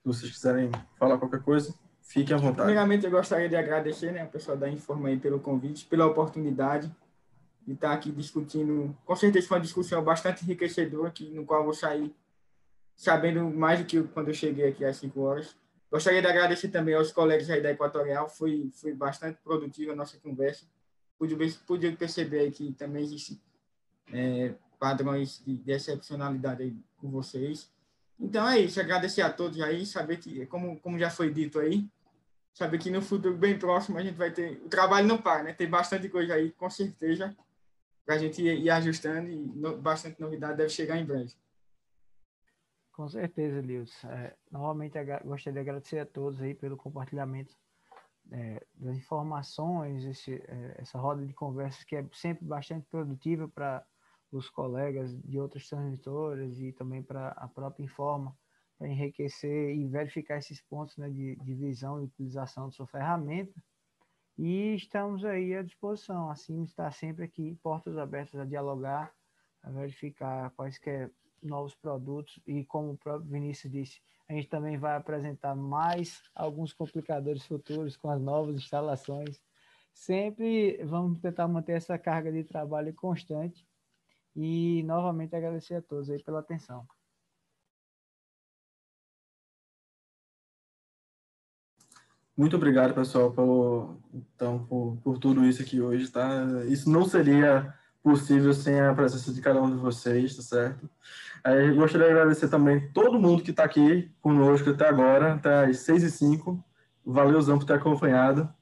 se 0.01 0.09
vocês 0.09 0.33
quiserem 0.33 0.71
falar 0.99 1.19
qualquer 1.19 1.43
coisa, 1.43 1.75
fiquem 2.01 2.35
à 2.35 2.39
vontade. 2.39 2.65
Primeiramente, 2.65 3.05
eu 3.05 3.11
gostaria 3.11 3.49
de 3.51 3.55
agradecer 3.55 4.13
né, 4.13 4.23
a 4.23 4.27
pessoa 4.27 4.57
da 4.57 4.67
Informa 4.71 5.09
aí 5.09 5.19
pelo 5.19 5.39
convite, 5.39 5.85
pela 5.85 6.07
oportunidade 6.07 6.91
de 7.67 7.75
estar 7.75 7.93
aqui 7.93 8.11
discutindo. 8.11 8.97
Com 9.05 9.15
certeza 9.15 9.47
foi 9.47 9.59
uma 9.59 9.63
discussão 9.63 10.03
bastante 10.03 10.43
enriquecedora, 10.43 11.11
que, 11.11 11.29
no 11.29 11.45
qual 11.45 11.61
eu 11.61 11.65
vou 11.65 11.75
sair 11.75 12.15
sabendo 12.97 13.45
mais 13.51 13.81
do 13.81 13.85
que 13.85 14.03
quando 14.05 14.29
eu 14.29 14.35
cheguei 14.35 14.69
aqui 14.69 14.83
às 14.83 14.97
5 14.97 15.21
horas. 15.21 15.55
Gostaria 15.91 16.23
de 16.23 16.27
agradecer 16.27 16.69
também 16.69 16.95
aos 16.95 17.13
colegas 17.13 17.51
aí 17.51 17.61
da 17.61 17.71
Equatorial, 17.71 18.29
foi, 18.29 18.71
foi 18.73 18.95
bastante 18.95 19.39
produtiva 19.45 19.93
a 19.93 19.97
nossa 19.97 20.17
conversa. 20.19 20.65
Pude, 21.19 21.37
pude 21.67 21.93
perceber 21.93 22.51
que 22.53 22.73
também 22.73 23.03
existem 23.03 23.39
é, 24.13 24.55
padrões 24.79 25.43
de, 25.45 25.57
de 25.57 25.73
excepcionalidade 25.73 26.63
aí 26.63 26.77
com 27.05 27.11
vocês. 27.11 27.71
Então 28.19 28.49
é 28.49 28.61
isso, 28.61 28.81
agradecer 28.81 29.21
a 29.21 29.31
todos 29.31 29.61
aí, 29.61 29.85
saber 29.85 30.17
que, 30.17 30.47
como, 30.47 30.81
como 30.81 30.99
já 30.99 31.11
foi 31.11 31.31
dito 31.31 31.59
aí, 31.61 31.87
saber 32.55 32.79
que 32.79 32.91
no 32.91 33.03
futuro 33.03 33.37
bem 33.37 33.59
próximo 33.59 33.99
a 33.99 34.03
gente 34.03 34.17
vai 34.17 34.31
ter. 34.31 34.63
O 34.65 34.69
trabalho 34.69 35.07
não 35.07 35.19
para, 35.19 35.43
né? 35.43 35.53
Tem 35.53 35.69
bastante 35.69 36.09
coisa 36.09 36.35
aí, 36.35 36.51
com 36.53 36.71
certeza 36.71 37.37
para 38.05 38.15
a 38.15 38.19
gente 38.19 38.43
ir, 38.43 38.59
ir, 38.61 38.71
ajustando 38.71 39.29
e 39.31 39.37
no, 39.37 39.77
bastante 39.79 40.21
novidade 40.21 40.57
deve 40.57 40.69
chegar 40.69 40.99
em 40.99 41.05
breve. 41.05 41.33
Com 42.93 43.09
certeza, 43.09 43.61
Lils. 43.61 44.05
É, 44.05 44.35
novamente, 44.51 44.97
gostaria 45.25 45.55
de 45.55 45.59
agradecer 45.59 45.99
a 45.99 46.07
todos 46.07 46.41
aí 46.41 46.55
pelo 46.55 46.77
compartilhamento 46.77 47.55
é, 48.31 48.65
das 48.75 48.97
informações, 48.97 50.05
esse, 50.05 50.35
é, 50.35 50.77
essa 50.79 50.99
roda 50.99 51.27
de 51.27 51.33
conversas 51.33 51.83
que 51.85 51.97
é 51.97 52.07
sempre 52.13 52.45
bastante 52.45 52.87
produtiva 52.91 53.49
para 53.49 53.85
os 54.37 54.51
colegas 54.51 55.17
de 55.23 55.39
outras 55.39 55.69
transmissoras 55.69 56.59
e 56.61 56.73
também 56.73 57.03
para 57.03 57.29
a 57.29 57.49
própria 57.49 57.85
Informa, 57.85 58.37
para 58.79 58.89
enriquecer 58.89 59.75
e 59.77 59.87
verificar 59.87 60.39
esses 60.39 60.61
pontos 60.63 60.97
né, 60.97 61.09
de, 61.09 61.37
de 61.37 61.55
visão 61.55 62.01
e 62.01 62.05
utilização 62.05 62.69
de 62.69 62.75
sua 62.75 62.87
ferramenta 62.87 63.55
e 64.37 64.75
estamos 64.75 65.25
aí 65.25 65.55
à 65.55 65.63
disposição. 65.63 66.31
Assim, 66.31 66.63
está 66.63 66.91
sempre 66.91 67.25
aqui, 67.25 67.57
portas 67.63 67.97
abertas 67.97 68.41
a 68.41 68.45
dialogar, 68.45 69.13
a 69.63 69.71
verificar 69.71 70.51
quaisquer 70.51 71.11
novos 71.43 71.75
produtos. 71.75 72.41
E 72.47 72.65
como 72.65 72.93
o 72.93 72.99
próprio 72.99 73.31
Vinícius 73.31 73.73
disse, 73.73 74.01
a 74.29 74.33
gente 74.33 74.49
também 74.49 74.77
vai 74.77 74.97
apresentar 74.97 75.55
mais 75.55 76.23
alguns 76.35 76.73
complicadores 76.73 77.45
futuros 77.45 77.97
com 77.97 78.11
as 78.11 78.21
novas 78.21 78.57
instalações. 78.57 79.41
Sempre 79.93 80.83
vamos 80.85 81.21
tentar 81.21 81.47
manter 81.47 81.75
essa 81.75 81.97
carga 81.97 82.33
de 82.33 82.43
trabalho 82.43 82.93
constante. 82.95 83.65
E 84.37 84.83
novamente 84.85 85.37
agradecer 85.37 85.77
a 85.77 85.83
todos 85.83 86.11
aí 86.11 86.23
pela 86.23 86.41
atenção. 86.41 86.87
Muito 92.37 92.57
obrigado, 92.57 92.95
pessoal, 92.95 93.31
por, 93.31 93.97
então, 94.13 94.67
por, 94.67 94.97
por 95.05 95.19
tudo 95.19 95.45
isso 95.45 95.63
aqui 95.63 95.81
hoje, 95.81 96.11
tá? 96.11 96.45
Isso 96.67 96.91
não 96.91 97.05
seria 97.05 97.73
possível 98.03 98.53
sem 98.53 98.81
a 98.81 98.93
presença 98.93 99.33
de 99.33 99.41
cada 99.41 99.63
um 99.63 99.71
de 99.71 99.77
vocês, 99.77 100.35
tá 100.35 100.43
certo? 100.43 100.91
Aí, 101.45 101.73
gostaria 101.73 102.09
de 102.09 102.13
agradecer 102.13 102.49
também 102.49 102.91
todo 102.93 103.21
mundo 103.21 103.43
que 103.43 103.51
está 103.51 103.65
aqui 103.65 104.11
conosco 104.21 104.69
até 104.71 104.89
agora, 104.89 105.35
até 105.35 105.67
às 105.67 105.79
6 105.79 106.03
e 106.03 106.11
5 106.11 106.63
Valeuzão 107.05 107.59
por 107.59 107.67
ter 107.67 107.75
acompanhado. 107.75 108.53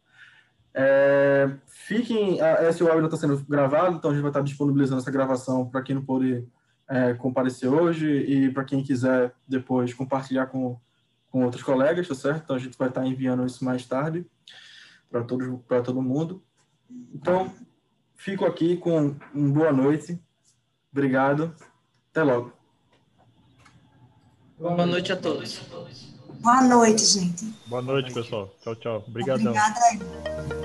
É, 0.75 1.51
fiquem, 1.66 2.39
esse 2.68 2.83
webinar 2.83 3.07
está 3.07 3.16
sendo 3.16 3.39
gravado, 3.45 3.97
então 3.97 4.11
a 4.11 4.14
gente 4.14 4.23
vai 4.23 4.31
estar 4.31 4.43
disponibilizando 4.43 5.01
essa 5.01 5.11
gravação 5.11 5.68
para 5.68 5.83
quem 5.83 5.95
não 5.95 6.05
pôde 6.05 6.47
é, 6.89 7.14
comparecer 7.14 7.68
hoje 7.68 8.07
e 8.07 8.51
para 8.51 8.64
quem 8.64 8.83
quiser 8.83 9.35
depois 9.47 9.93
compartilhar 9.93 10.47
com, 10.47 10.79
com 11.31 11.45
outros 11.45 11.62
colegas, 11.62 12.09
tá 12.09 12.14
certo? 12.14 12.43
Então 12.45 12.57
a 12.57 12.59
gente 12.59 12.77
vai 12.77 12.89
estar 12.89 13.07
enviando 13.07 13.45
isso 13.47 13.64
mais 13.64 13.87
tarde 13.87 14.27
para 15.11 15.23
todos 15.23 15.61
para 15.68 15.83
todo 15.83 16.03
mundo. 16.03 16.43
Então, 17.14 17.53
fico 18.16 18.45
aqui 18.45 18.77
com 18.77 19.14
uma 19.35 19.53
boa 19.53 19.73
noite. 19.73 20.18
Obrigado. 20.91 21.55
Até 22.11 22.23
logo. 22.23 22.53
Boa 24.59 24.87
noite 24.87 25.12
a 25.12 25.16
todos. 25.16 25.61
Boa 26.41 26.62
noite, 26.62 27.05
gente. 27.05 27.45
Boa 27.66 27.83
noite, 27.83 28.12
pessoal. 28.12 28.55
Tchau, 28.62 28.77
tchau. 28.77 29.05
Obrigadão. 29.07 29.53
Obrigada. 29.53 30.61